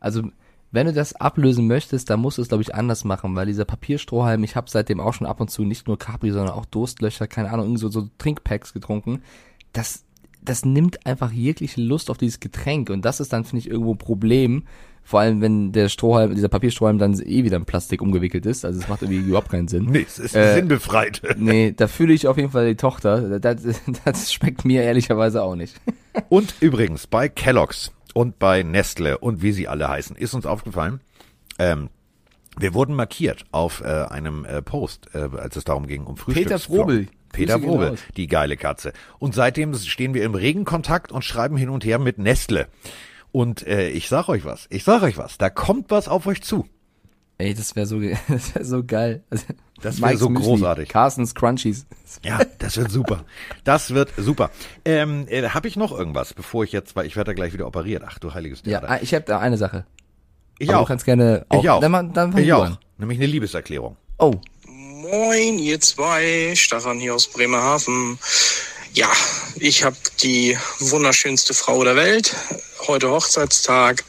also 0.00 0.22
wenn 0.72 0.86
du 0.86 0.94
das 0.94 1.14
ablösen 1.14 1.66
möchtest, 1.66 2.08
dann 2.08 2.20
musst 2.20 2.38
du 2.38 2.42
es, 2.42 2.48
glaube 2.48 2.62
ich, 2.62 2.74
anders 2.74 3.04
machen, 3.04 3.36
weil 3.36 3.46
dieser 3.46 3.66
Papierstrohhalm, 3.66 4.44
ich 4.44 4.56
habe 4.56 4.70
seitdem 4.70 5.00
auch 5.00 5.12
schon 5.12 5.26
ab 5.26 5.40
und 5.40 5.50
zu 5.50 5.64
nicht 5.64 5.86
nur 5.86 5.98
Capri, 5.98 6.30
sondern 6.30 6.54
auch 6.54 6.64
Durstlöcher, 6.64 7.26
keine 7.26 7.50
Ahnung, 7.50 7.66
irgendwie 7.66 7.80
so, 7.80 7.90
so 7.90 8.08
Trinkpacks 8.16 8.72
getrunken. 8.72 9.22
Das, 9.72 10.04
das 10.40 10.64
nimmt 10.64 11.04
einfach 11.06 11.32
jegliche 11.32 11.82
Lust 11.82 12.08
auf 12.08 12.18
dieses 12.18 12.40
Getränk 12.40 12.88
und 12.88 13.04
das 13.04 13.20
ist 13.20 13.32
dann, 13.32 13.44
finde 13.44 13.60
ich, 13.60 13.70
irgendwo 13.70 13.92
ein 13.92 13.98
Problem. 13.98 14.64
Vor 15.10 15.18
allem, 15.18 15.40
wenn 15.40 15.72
der 15.72 15.88
Strohhalm, 15.88 16.36
dieser 16.36 16.48
Papierstrohhalm 16.48 16.98
dann 16.98 17.20
eh 17.20 17.42
wieder 17.42 17.56
in 17.56 17.64
Plastik 17.64 18.00
umgewickelt 18.00 18.46
ist. 18.46 18.64
Also 18.64 18.78
es 18.78 18.86
macht 18.86 19.02
irgendwie 19.02 19.18
überhaupt 19.18 19.50
keinen 19.50 19.66
Sinn. 19.66 19.86
Nee, 19.86 20.06
es 20.06 20.20
ist 20.20 20.36
Äh, 20.36 20.54
sinnbefreit. 20.54 21.20
Nee, 21.36 21.74
da 21.76 21.88
fühle 21.88 22.12
ich 22.14 22.28
auf 22.28 22.36
jeden 22.36 22.52
Fall 22.52 22.68
die 22.68 22.76
Tochter. 22.76 23.40
Das, 23.40 23.60
das 24.04 24.32
schmeckt 24.32 24.64
mir 24.64 24.84
ehrlicherweise 24.84 25.42
auch 25.42 25.56
nicht. 25.56 25.74
Und 26.28 26.54
übrigens, 26.60 27.08
bei 27.08 27.28
Kellogg's 27.28 27.90
und 28.14 28.38
bei 28.38 28.62
Nestle 28.62 29.18
und 29.18 29.42
wie 29.42 29.50
sie 29.50 29.66
alle 29.66 29.88
heißen, 29.88 30.14
ist 30.14 30.32
uns 30.32 30.46
aufgefallen, 30.46 31.00
ähm, 31.58 31.90
wir 32.56 32.72
wurden 32.72 32.94
markiert 32.94 33.46
auf 33.50 33.80
äh, 33.80 33.86
einem 33.86 34.44
äh, 34.44 34.62
Post, 34.62 35.08
äh, 35.12 35.28
als 35.36 35.56
es 35.56 35.64
darum 35.64 35.88
ging, 35.88 36.04
um 36.04 36.16
Frühstücks... 36.16 36.46
Peter 36.46 36.58
Frobel. 36.60 37.08
Peter 37.32 37.60
raus. 37.60 37.98
die 38.16 38.28
geile 38.28 38.56
Katze. 38.56 38.92
Und 39.18 39.34
seitdem 39.34 39.74
stehen 39.74 40.14
wir 40.14 40.24
im 40.24 40.36
regen 40.36 40.64
Kontakt 40.64 41.10
und 41.10 41.24
schreiben 41.24 41.56
hin 41.56 41.68
und 41.68 41.84
her 41.84 41.98
mit 41.98 42.18
Nestle. 42.18 42.68
Und 43.32 43.66
äh, 43.66 43.88
ich 43.90 44.08
sag 44.08 44.28
euch 44.28 44.44
was, 44.44 44.66
ich 44.70 44.84
sag 44.84 45.02
euch 45.02 45.16
was, 45.18 45.38
da 45.38 45.50
kommt 45.50 45.90
was 45.90 46.08
auf 46.08 46.26
euch 46.26 46.42
zu. 46.42 46.66
Ey, 47.38 47.54
das 47.54 47.74
wäre 47.76 47.86
so, 47.86 48.00
das 48.28 48.54
wär 48.54 48.64
so 48.64 48.84
geil. 48.84 49.22
Also, 49.30 49.44
Das 49.80 50.00
wär 50.00 50.08
Mike's 50.08 50.20
so 50.20 50.28
Müsli, 50.28 50.46
großartig. 50.46 50.88
Carstens 50.88 51.34
Crunchies. 51.34 51.86
Ja, 52.22 52.40
das 52.58 52.76
wird 52.76 52.90
super. 52.90 53.24
Das 53.64 53.94
wird 53.94 54.12
super. 54.16 54.50
Ähm, 54.84 55.26
äh, 55.28 55.48
habe 55.48 55.68
ich 55.68 55.76
noch 55.76 55.92
irgendwas, 55.96 56.34
bevor 56.34 56.64
ich 56.64 56.72
jetzt, 56.72 56.96
weil 56.96 57.06
ich 57.06 57.16
werde 57.16 57.30
da 57.30 57.34
gleich 57.34 57.52
wieder 57.52 57.66
operiert. 57.66 58.02
Ach 58.06 58.18
du 58.18 58.34
heiliges 58.34 58.58
Ja, 58.64 58.80
Theater. 58.80 58.90
ah, 58.90 58.98
ich 59.00 59.14
habe 59.14 59.24
da 59.24 59.38
eine 59.38 59.56
Sache. 59.56 59.86
ich 60.58 60.68
Aber 60.68 60.80
auch. 60.80 60.82
Du 60.84 60.88
kannst 60.88 61.04
gerne 61.06 61.46
auch. 61.48 61.62
ich 61.62 61.70
auch. 61.70 61.80
Dann, 61.80 62.12
dann 62.12 62.36
ich 62.36 62.52
auch. 62.52 62.64
an. 62.64 62.78
Nämlich 62.98 63.18
eine 63.18 63.26
Liebeserklärung. 63.26 63.96
Oh, 64.18 64.34
Moin, 64.66 65.58
ihr 65.58 65.80
zwei, 65.80 66.52
Stefan 66.54 66.98
hier 66.98 67.14
aus 67.14 67.26
Bremerhaven. 67.28 68.18
Ja, 68.92 69.10
ich 69.54 69.84
habe 69.84 69.96
die 70.20 70.58
wunderschönste 70.80 71.54
Frau 71.54 71.84
der 71.84 71.94
Welt. 71.94 72.34
Heute 72.88 73.10
Hochzeitstag. 73.10 74.02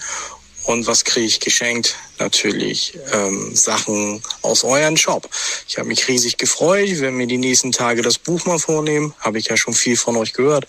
Und 0.63 0.87
was 0.87 1.03
kriege 1.03 1.27
ich 1.27 1.39
geschenkt? 1.39 1.95
Natürlich 2.21 2.99
ähm, 3.13 3.55
Sachen 3.55 4.21
aus 4.43 4.63
euren 4.63 4.95
Shop. 4.95 5.27
Ich 5.67 5.79
habe 5.79 5.87
mich 5.87 6.07
riesig 6.07 6.37
gefreut. 6.37 6.85
Ich 6.85 6.99
werde 6.99 7.15
mir 7.15 7.25
die 7.25 7.39
nächsten 7.39 7.71
Tage 7.71 8.03
das 8.03 8.19
Buch 8.19 8.45
mal 8.45 8.59
vornehmen. 8.59 9.15
Habe 9.21 9.39
ich 9.39 9.47
ja 9.47 9.57
schon 9.57 9.73
viel 9.73 9.97
von 9.97 10.15
euch 10.17 10.33
gehört. 10.33 10.67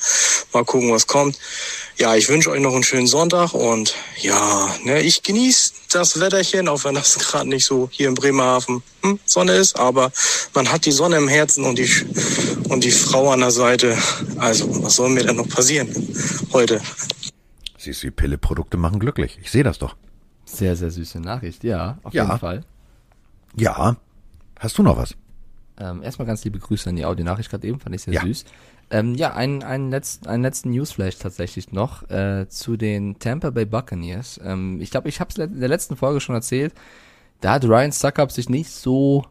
Mal 0.54 0.64
gucken, 0.64 0.90
was 0.90 1.06
kommt. 1.06 1.38
Ja, 1.98 2.16
ich 2.16 2.30
wünsche 2.30 2.50
euch 2.50 2.60
noch 2.60 2.72
einen 2.72 2.84
schönen 2.84 3.06
Sonntag 3.06 3.52
und 3.52 3.94
ja, 4.16 4.74
ne, 4.82 5.02
ich 5.02 5.22
genieße 5.22 5.72
das 5.90 6.18
Wetterchen, 6.18 6.68
auch 6.68 6.84
wenn 6.84 6.94
das 6.94 7.18
gerade 7.18 7.50
nicht 7.50 7.66
so 7.66 7.90
hier 7.92 8.08
in 8.08 8.14
Bremerhaven 8.14 8.82
hm, 9.02 9.20
Sonne 9.26 9.52
ist, 9.56 9.78
aber 9.78 10.10
man 10.54 10.72
hat 10.72 10.86
die 10.86 10.92
Sonne 10.92 11.18
im 11.18 11.28
Herzen 11.28 11.66
und 11.66 11.78
die 11.78 11.90
und 12.70 12.82
die 12.82 12.90
Frau 12.90 13.30
an 13.30 13.40
der 13.40 13.50
Seite. 13.50 13.98
Also, 14.38 14.82
was 14.82 14.96
soll 14.96 15.10
mir 15.10 15.22
denn 15.22 15.36
noch 15.36 15.48
passieren 15.50 15.94
heute? 16.54 16.80
Siehst 17.76 18.02
du, 18.02 18.06
die 18.06 18.12
Pille-Produkte 18.12 18.78
machen 18.78 19.00
glücklich. 19.00 19.38
Ich 19.42 19.50
sehe 19.50 19.64
das 19.64 19.78
doch. 19.78 19.96
Sehr, 20.56 20.76
sehr 20.76 20.90
süße 20.90 21.20
Nachricht. 21.20 21.64
Ja, 21.64 21.98
auf 22.02 22.14
Ja. 22.14 22.24
jeden 22.24 22.38
Fall. 22.38 22.64
Ja. 23.56 23.96
Hast 24.58 24.78
du 24.78 24.82
noch 24.82 24.96
was? 24.96 25.14
Ähm, 25.78 26.02
erstmal 26.02 26.26
ganz 26.26 26.44
liebe 26.44 26.58
Grüße 26.58 26.88
an 26.90 26.96
die 26.96 27.04
Audionachricht 27.04 27.50
gerade 27.50 27.66
eben, 27.66 27.80
fand 27.80 27.94
ich 27.94 28.02
sehr 28.02 28.14
Ja. 28.14 28.22
süß. 28.22 28.44
Ähm, 28.90 29.14
ja, 29.14 29.32
einen, 29.34 29.62
einen, 29.62 29.90
letzten, 29.90 30.26
einen 30.28 30.42
letzten 30.42 30.70
Newsflash 30.70 31.16
tatsächlich 31.18 31.72
noch 31.72 32.08
äh, 32.10 32.46
zu 32.48 32.76
den 32.76 33.18
Tampa 33.18 33.50
Bay 33.50 33.64
Buccaneers. 33.64 34.38
Ähm, 34.44 34.80
ich 34.80 34.90
glaube, 34.90 35.08
ich 35.08 35.18
habe 35.18 35.30
es 35.30 35.38
in 35.38 35.60
der 35.60 35.68
letzten 35.68 35.96
Folge 35.96 36.20
schon 36.20 36.34
erzählt. 36.34 36.74
Da 37.40 37.52
hat 37.54 37.64
Ryan 37.64 37.90
Suckup 37.90 38.30
sich 38.30 38.48
nicht 38.50 38.70
so, 38.70 39.24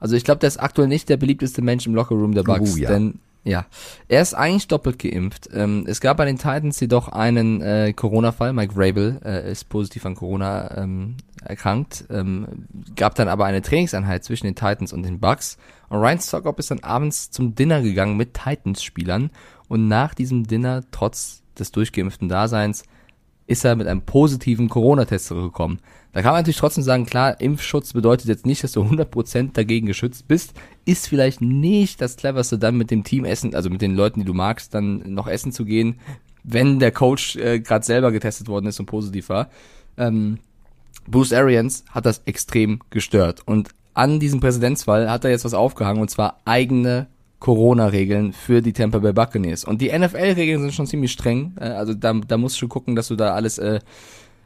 also 0.00 0.16
ich 0.16 0.24
glaube, 0.24 0.40
der 0.40 0.48
ist 0.48 0.58
aktuell 0.58 0.88
nicht 0.88 1.08
der 1.08 1.16
beliebteste 1.16 1.62
Mensch 1.62 1.86
im 1.86 1.94
Lockerroom 1.94 2.34
der 2.34 2.42
Bucks, 2.42 2.74
Oh, 2.74 2.76
ja. 2.76 2.88
denn 2.90 3.20
ja, 3.46 3.66
er 4.08 4.22
ist 4.22 4.34
eigentlich 4.34 4.66
doppelt 4.66 4.98
geimpft. 4.98 5.48
Ähm, 5.52 5.84
es 5.86 6.00
gab 6.00 6.16
bei 6.16 6.24
den 6.24 6.36
Titans 6.36 6.80
jedoch 6.80 7.06
einen 7.06 7.62
äh, 7.62 7.92
Corona-Fall. 7.92 8.52
Mike 8.52 8.74
Vrabel 8.74 9.20
äh, 9.24 9.52
ist 9.52 9.68
positiv 9.68 10.04
an 10.04 10.16
Corona 10.16 10.76
ähm, 10.76 11.16
erkrankt. 11.44 12.06
Ähm, 12.10 12.66
gab 12.96 13.14
dann 13.14 13.28
aber 13.28 13.44
eine 13.44 13.62
Trainingseinheit 13.62 14.24
zwischen 14.24 14.46
den 14.46 14.56
Titans 14.56 14.92
und 14.92 15.04
den 15.04 15.20
Bucks. 15.20 15.58
Und 15.88 16.00
Ryan 16.00 16.18
Stockop 16.18 16.58
ist 16.58 16.72
dann 16.72 16.80
abends 16.80 17.30
zum 17.30 17.54
Dinner 17.54 17.82
gegangen 17.82 18.16
mit 18.16 18.34
Titans-Spielern. 18.34 19.30
Und 19.68 19.86
nach 19.86 20.14
diesem 20.14 20.48
Dinner, 20.48 20.82
trotz 20.90 21.42
des 21.56 21.70
durchgeimpften 21.70 22.28
Daseins, 22.28 22.82
ist 23.46 23.64
er 23.64 23.76
mit 23.76 23.86
einem 23.86 24.02
positiven 24.02 24.68
Corona-Test 24.68 25.26
zurückgekommen. 25.26 25.80
Da 26.12 26.22
kann 26.22 26.32
man 26.32 26.40
natürlich 26.40 26.56
trotzdem 26.56 26.82
sagen, 26.82 27.06
klar, 27.06 27.40
Impfschutz 27.40 27.92
bedeutet 27.92 28.26
jetzt 28.26 28.46
nicht, 28.46 28.64
dass 28.64 28.72
du 28.72 28.82
100% 28.82 29.52
dagegen 29.52 29.86
geschützt 29.86 30.26
bist. 30.26 30.54
Ist 30.84 31.08
vielleicht 31.08 31.40
nicht 31.40 32.00
das 32.00 32.16
cleverste, 32.16 32.58
dann 32.58 32.76
mit 32.76 32.90
dem 32.90 33.04
Team 33.04 33.24
essen, 33.24 33.54
also 33.54 33.70
mit 33.70 33.82
den 33.82 33.94
Leuten, 33.94 34.20
die 34.20 34.26
du 34.26 34.34
magst, 34.34 34.74
dann 34.74 35.02
noch 35.14 35.28
essen 35.28 35.52
zu 35.52 35.64
gehen, 35.64 36.00
wenn 36.42 36.78
der 36.78 36.92
Coach 36.92 37.36
äh, 37.36 37.60
gerade 37.60 37.84
selber 37.84 38.12
getestet 38.12 38.48
worden 38.48 38.66
ist 38.66 38.80
und 38.80 38.86
positiv 38.86 39.28
war. 39.28 39.50
Ähm, 39.96 40.38
Bruce 41.08 41.32
Arians 41.32 41.84
hat 41.90 42.06
das 42.06 42.22
extrem 42.24 42.80
gestört. 42.90 43.42
Und 43.44 43.70
an 43.94 44.20
diesem 44.20 44.40
Präsidentsfall 44.40 45.10
hat 45.10 45.24
er 45.24 45.30
jetzt 45.30 45.44
was 45.44 45.54
aufgehangen, 45.54 46.00
und 46.00 46.10
zwar 46.10 46.40
eigene 46.44 47.08
Corona-Regeln 47.46 48.32
für 48.32 48.60
die 48.60 48.72
Tampa 48.72 48.98
Bay 48.98 49.12
Buccaneers. 49.12 49.62
Und 49.64 49.80
die 49.80 49.96
NFL-Regeln 49.96 50.62
sind 50.62 50.74
schon 50.74 50.88
ziemlich 50.88 51.12
streng. 51.12 51.54
Äh, 51.60 51.66
Also 51.66 51.94
da, 51.94 52.12
da 52.12 52.38
musst 52.38 52.60
du 52.60 52.66
gucken, 52.66 52.96
dass 52.96 53.06
du 53.06 53.14
da 53.14 53.34
alles 53.34 53.58
äh, 53.58 53.78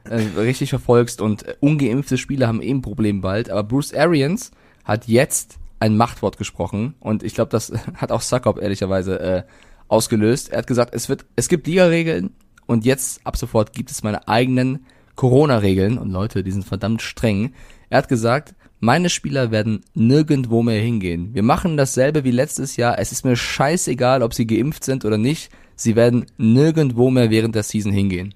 äh, 0.04 0.16
richtig 0.38 0.68
verfolgst. 0.68 1.22
Und 1.22 1.46
äh, 1.48 1.54
ungeimpfte 1.60 2.18
Spieler 2.18 2.46
haben 2.46 2.60
eben 2.60 2.80
ein 2.80 2.82
Problem 2.82 3.22
bald. 3.22 3.48
Aber 3.48 3.62
Bruce 3.62 3.94
Arians 3.94 4.50
hat 4.84 5.08
jetzt 5.08 5.58
ein 5.78 5.96
Machtwort 5.96 6.36
gesprochen. 6.36 6.94
Und 7.00 7.22
ich 7.22 7.32
glaube, 7.32 7.48
das 7.48 7.72
hat 7.94 8.12
auch 8.12 8.20
Suckup 8.20 8.60
ehrlicherweise 8.60 9.18
äh, 9.18 9.42
ausgelöst. 9.88 10.50
Er 10.50 10.58
hat 10.58 10.66
gesagt, 10.66 10.94
es 10.94 11.08
wird, 11.08 11.24
es 11.36 11.48
gibt 11.48 11.66
Liga-Regeln 11.66 12.34
und 12.66 12.84
jetzt 12.84 13.26
ab 13.26 13.38
sofort 13.38 13.72
gibt 13.72 13.90
es 13.90 14.02
meine 14.02 14.28
eigenen 14.28 14.84
Corona-Regeln. 15.16 15.96
Und 15.96 16.10
Leute, 16.10 16.44
die 16.44 16.52
sind 16.52 16.66
verdammt 16.66 17.00
streng. 17.00 17.54
Er 17.88 17.96
hat 17.96 18.08
gesagt, 18.08 18.54
meine 18.80 19.10
Spieler 19.10 19.50
werden 19.50 19.84
nirgendwo 19.94 20.62
mehr 20.62 20.80
hingehen. 20.80 21.34
Wir 21.34 21.42
machen 21.42 21.76
dasselbe 21.76 22.24
wie 22.24 22.30
letztes 22.30 22.76
Jahr. 22.76 22.98
Es 22.98 23.12
ist 23.12 23.24
mir 23.24 23.36
scheißegal, 23.36 24.22
ob 24.22 24.32
sie 24.32 24.46
geimpft 24.46 24.84
sind 24.84 25.04
oder 25.04 25.18
nicht. 25.18 25.50
Sie 25.76 25.96
werden 25.96 26.26
nirgendwo 26.38 27.10
mehr 27.10 27.30
während 27.30 27.54
der 27.54 27.62
Season 27.62 27.92
hingehen. 27.92 28.34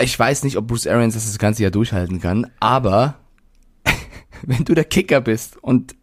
Ich 0.00 0.18
weiß 0.18 0.42
nicht, 0.42 0.56
ob 0.56 0.66
Bruce 0.66 0.88
Arians 0.88 1.14
das 1.14 1.26
das 1.26 1.38
ganze 1.38 1.62
Jahr 1.62 1.70
durchhalten 1.70 2.20
kann, 2.20 2.50
aber 2.60 3.16
wenn 4.42 4.64
du 4.64 4.74
der 4.74 4.84
Kicker 4.84 5.20
bist 5.20 5.56
und 5.62 5.94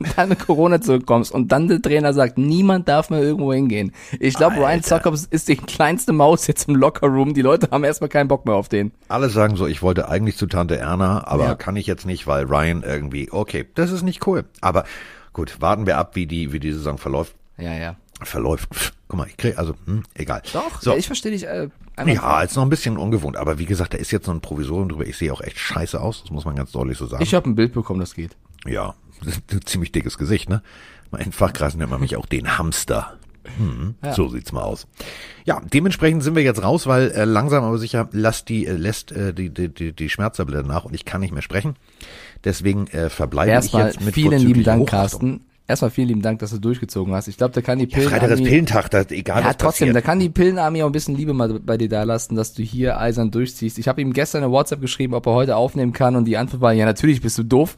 dann 0.16 0.28
mit 0.30 0.38
Corona 0.40 0.80
zurückkommst 0.80 1.32
und 1.32 1.52
dann 1.52 1.68
der 1.68 1.80
Trainer 1.82 2.12
sagt, 2.12 2.38
niemand 2.38 2.88
darf 2.88 3.10
mehr 3.10 3.22
irgendwo 3.22 3.52
hingehen. 3.52 3.92
Ich 4.20 4.34
glaube, 4.34 4.56
Ryan 4.56 4.82
Zucker 4.82 5.12
ist 5.30 5.48
die 5.48 5.56
kleinste 5.56 6.12
Maus 6.12 6.46
jetzt 6.46 6.68
im 6.68 6.76
Lockerroom. 6.76 7.34
Die 7.34 7.42
Leute 7.42 7.68
haben 7.70 7.84
erstmal 7.84 8.08
keinen 8.08 8.28
Bock 8.28 8.46
mehr 8.46 8.54
auf 8.54 8.68
den. 8.68 8.92
Alle 9.08 9.28
sagen 9.30 9.56
so, 9.56 9.66
ich 9.66 9.82
wollte 9.82 10.08
eigentlich 10.08 10.36
zu 10.36 10.46
Tante 10.46 10.76
Erna, 10.76 11.26
aber 11.26 11.44
Ja. 11.44 11.54
kann 11.54 11.76
ich 11.76 11.86
jetzt 11.86 12.06
nicht, 12.06 12.26
weil 12.26 12.44
Ryan 12.44 12.82
irgendwie, 12.82 13.30
okay, 13.30 13.66
das 13.74 13.90
ist 13.90 14.02
nicht 14.02 14.26
cool. 14.26 14.44
Aber 14.60 14.84
gut, 15.32 15.60
warten 15.60 15.86
wir 15.86 15.98
ab, 15.98 16.16
wie 16.16 16.26
die, 16.26 16.52
wie 16.52 16.60
die 16.60 16.72
Saison 16.72 16.98
verläuft. 16.98 17.34
Ja, 17.58 17.72
ja. 17.74 17.96
Verläuft. 18.22 18.74
Pff, 18.74 18.92
Guck 19.08 19.18
mal, 19.18 19.28
ich 19.28 19.36
krieg, 19.36 19.56
also, 19.56 19.74
hm, 19.84 20.02
egal. 20.14 20.42
Doch, 20.52 20.82
So. 20.82 20.90
ja, 20.90 20.96
ich 20.96 21.06
verstehe 21.06 21.30
dich. 21.30 21.46
Äh, 21.46 21.68
Ja, 22.06 22.42
ist 22.42 22.56
noch 22.56 22.64
ein 22.64 22.68
bisschen 22.70 22.96
ungewohnt, 22.96 23.36
aber 23.36 23.58
wie 23.60 23.64
gesagt, 23.66 23.94
da 23.94 23.98
ist 23.98 24.10
jetzt 24.10 24.26
noch 24.26 24.34
ein 24.34 24.40
Provisorium 24.40 24.88
drüber. 24.88 25.06
Ich 25.06 25.16
sehe 25.16 25.32
auch 25.32 25.40
echt 25.40 25.58
scheiße 25.58 26.00
aus, 26.00 26.22
das 26.22 26.30
muss 26.32 26.44
man 26.44 26.56
ganz 26.56 26.72
deutlich 26.72 26.98
so 26.98 27.06
sagen. 27.06 27.22
ich 27.22 27.32
habe 27.32 27.48
ein 27.48 27.54
Bild 27.54 27.72
bekommen, 27.72 28.00
das 28.00 28.14
geht. 28.14 28.36
ja, 28.66 28.94
ziemlich 29.64 29.92
dickes 29.92 30.18
Gesicht, 30.18 30.48
ne? 30.48 30.62
In 31.18 31.32
Fachkreisen 31.32 31.78
nennt 31.78 31.90
man 31.90 32.00
mich 32.00 32.16
auch 32.16 32.26
den 32.26 32.58
Hamster. 32.58 33.16
Hm, 33.58 33.94
So 34.14 34.28
sieht's 34.28 34.52
mal 34.52 34.62
aus. 34.62 34.86
Ja, 35.44 35.60
dementsprechend 35.72 36.22
sind 36.24 36.34
wir 36.34 36.42
jetzt 36.42 36.62
raus, 36.62 36.86
weil 36.86 37.12
äh, 37.12 37.24
langsam 37.24 37.62
aber 37.64 37.78
sicher 37.78 38.08
lässt 38.12 38.48
die, 38.48 38.66
äh, 38.66 38.72
lässt 38.72 39.12
äh, 39.12 39.32
die, 39.32 39.50
die, 39.50 39.68
die, 39.68 39.92
die 39.92 40.08
Schmerztablette 40.08 40.66
nach 40.66 40.84
und 40.84 40.94
ich 40.94 41.04
kann 41.04 41.20
nicht 41.20 41.32
mehr 41.32 41.42
sprechen. 41.42 41.76
Deswegen 42.44 42.88
äh, 42.88 43.08
verbleibe 43.08 43.52
Erstmal 43.52 43.88
ich 43.88 43.94
jetzt 43.94 44.04
mit 44.04 44.14
vielen 44.14 44.40
lieben 44.40 44.64
Dank, 44.64 44.82
Hochachtung. 44.82 45.20
Carsten. 45.20 45.40
Erstmal 45.68 45.90
vielen 45.90 46.08
lieben 46.08 46.22
Dank, 46.22 46.38
dass 46.38 46.50
du 46.52 46.58
durchgezogen 46.60 47.12
hast. 47.12 47.26
Ich 47.26 47.36
glaube, 47.36 47.52
da 47.52 47.60
kann 47.60 47.80
die 47.80 47.88
Ja, 47.88 47.98
Freitag 48.00 48.30
ist. 48.30 48.44
Pillentag, 48.44 48.88
da, 48.90 49.02
egal 49.10 49.42
Ja, 49.42 49.48
was 49.48 49.56
trotzdem, 49.56 49.88
da 49.88 49.94
passiert. 49.94 50.04
kann 50.04 50.20
die 50.20 50.28
Pillenarmee 50.28 50.82
auch 50.84 50.86
ein 50.86 50.92
bisschen 50.92 51.16
Liebe 51.16 51.32
mal 51.32 51.58
bei 51.58 51.76
dir 51.76 51.88
da 51.88 52.04
lassen, 52.04 52.36
dass 52.36 52.54
du 52.54 52.62
hier 52.62 53.00
eisern 53.00 53.32
durchziehst. 53.32 53.78
Ich 53.78 53.88
habe 53.88 54.00
ihm 54.00 54.12
gestern 54.12 54.44
eine 54.44 54.52
WhatsApp 54.52 54.80
geschrieben, 54.80 55.14
ob 55.14 55.26
er 55.26 55.32
heute 55.32 55.56
aufnehmen 55.56 55.92
kann 55.92 56.14
und 56.14 56.24
die 56.26 56.36
Antwort 56.36 56.60
war, 56.60 56.72
ja, 56.72 56.84
natürlich 56.84 57.20
bist 57.20 57.36
du 57.38 57.42
doof. 57.42 57.76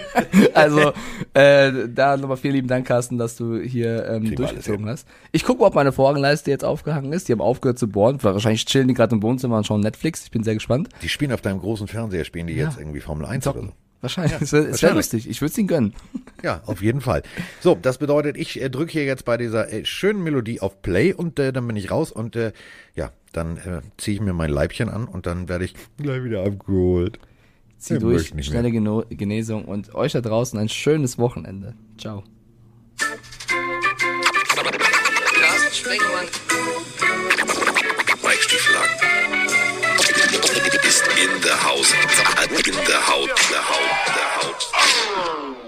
also, 0.54 0.92
äh, 1.34 1.88
da 1.94 2.16
nochmal 2.16 2.38
vielen 2.38 2.54
lieben 2.54 2.68
Dank, 2.68 2.86
Carsten, 2.86 3.18
dass 3.18 3.36
du 3.36 3.58
hier 3.60 4.08
ähm, 4.08 4.22
Kriegen 4.22 4.36
durchgezogen 4.36 4.88
hast. 4.88 5.06
Ich 5.32 5.44
gucke 5.44 5.60
mal, 5.60 5.66
ob 5.66 5.74
meine 5.74 5.92
Vorhangleiste 5.92 6.50
jetzt 6.50 6.64
aufgehangen 6.64 7.12
ist. 7.12 7.28
Die 7.28 7.32
haben 7.32 7.42
aufgehört 7.42 7.78
zu 7.78 7.88
bohren. 7.88 8.18
Wahrscheinlich 8.22 8.64
chillen 8.64 8.88
die 8.88 8.94
gerade 8.94 9.14
im 9.14 9.22
Wohnzimmer 9.22 9.58
und 9.58 9.66
schauen 9.66 9.80
Netflix. 9.82 10.24
Ich 10.24 10.30
bin 10.30 10.42
sehr 10.42 10.54
gespannt. 10.54 10.88
Die 11.02 11.08
spielen 11.10 11.32
auf 11.32 11.42
deinem 11.42 11.60
großen 11.60 11.86
Fernseher, 11.86 12.24
spielen 12.24 12.46
die 12.46 12.54
jetzt 12.54 12.78
irgendwie 12.78 13.00
Formel 13.00 13.26
1 13.26 13.46
oder 13.48 13.60
so. 13.60 13.68
Wahrscheinlich. 14.00 14.40
es 14.40 14.52
wäre 14.52 14.80
wär 14.80 14.94
lustig. 14.94 15.28
Ich 15.28 15.40
würde 15.40 15.52
es 15.52 15.58
ihnen 15.58 15.68
gönnen. 15.68 15.94
Ja, 16.42 16.60
auf 16.66 16.82
jeden 16.82 17.00
Fall. 17.00 17.22
So, 17.60 17.76
das 17.80 17.96
bedeutet, 17.96 18.36
ich 18.36 18.60
äh, 18.60 18.68
drücke 18.68 18.92
hier 18.92 19.04
jetzt 19.04 19.24
bei 19.24 19.38
dieser 19.38 19.72
äh, 19.72 19.86
schönen 19.86 20.22
Melodie 20.22 20.60
auf 20.60 20.82
Play 20.82 21.14
und 21.14 21.38
äh, 21.38 21.50
dann 21.50 21.66
bin 21.66 21.76
ich 21.76 21.90
raus 21.90 22.12
und 22.12 22.36
äh, 22.36 22.52
ja, 22.94 23.10
dann 23.32 23.56
äh, 23.56 23.80
ziehe 23.96 24.16
ich 24.16 24.20
mir 24.20 24.34
mein 24.34 24.50
Leibchen 24.50 24.90
an 24.90 25.08
und 25.08 25.26
dann 25.26 25.48
werde 25.48 25.64
ich 25.64 25.74
gleich 25.96 26.22
wieder 26.22 26.44
abgeholt. 26.44 27.18
Zieh 27.78 27.98
durch, 27.98 28.32
schnelle 28.44 28.70
Geno 28.70 29.02
Genesung 29.08 29.64
und 29.64 29.94
euch 29.94 30.12
da 30.12 30.20
draußen 30.20 30.58
ein 30.58 30.68
schönes 30.68 31.18
Wochenende. 31.18 31.74
Ciao. 31.98 32.22
Carsten. 35.40 35.96
Ist 40.96 41.08
in 41.08 41.42
der 41.42 41.62
Haus. 41.62 41.92
In 41.92 42.74
der 42.86 43.06
Haut. 43.06 43.28
Der 43.50 43.68
Haut. 43.68 44.06
Der 44.14 44.36
Haut. 44.36 45.65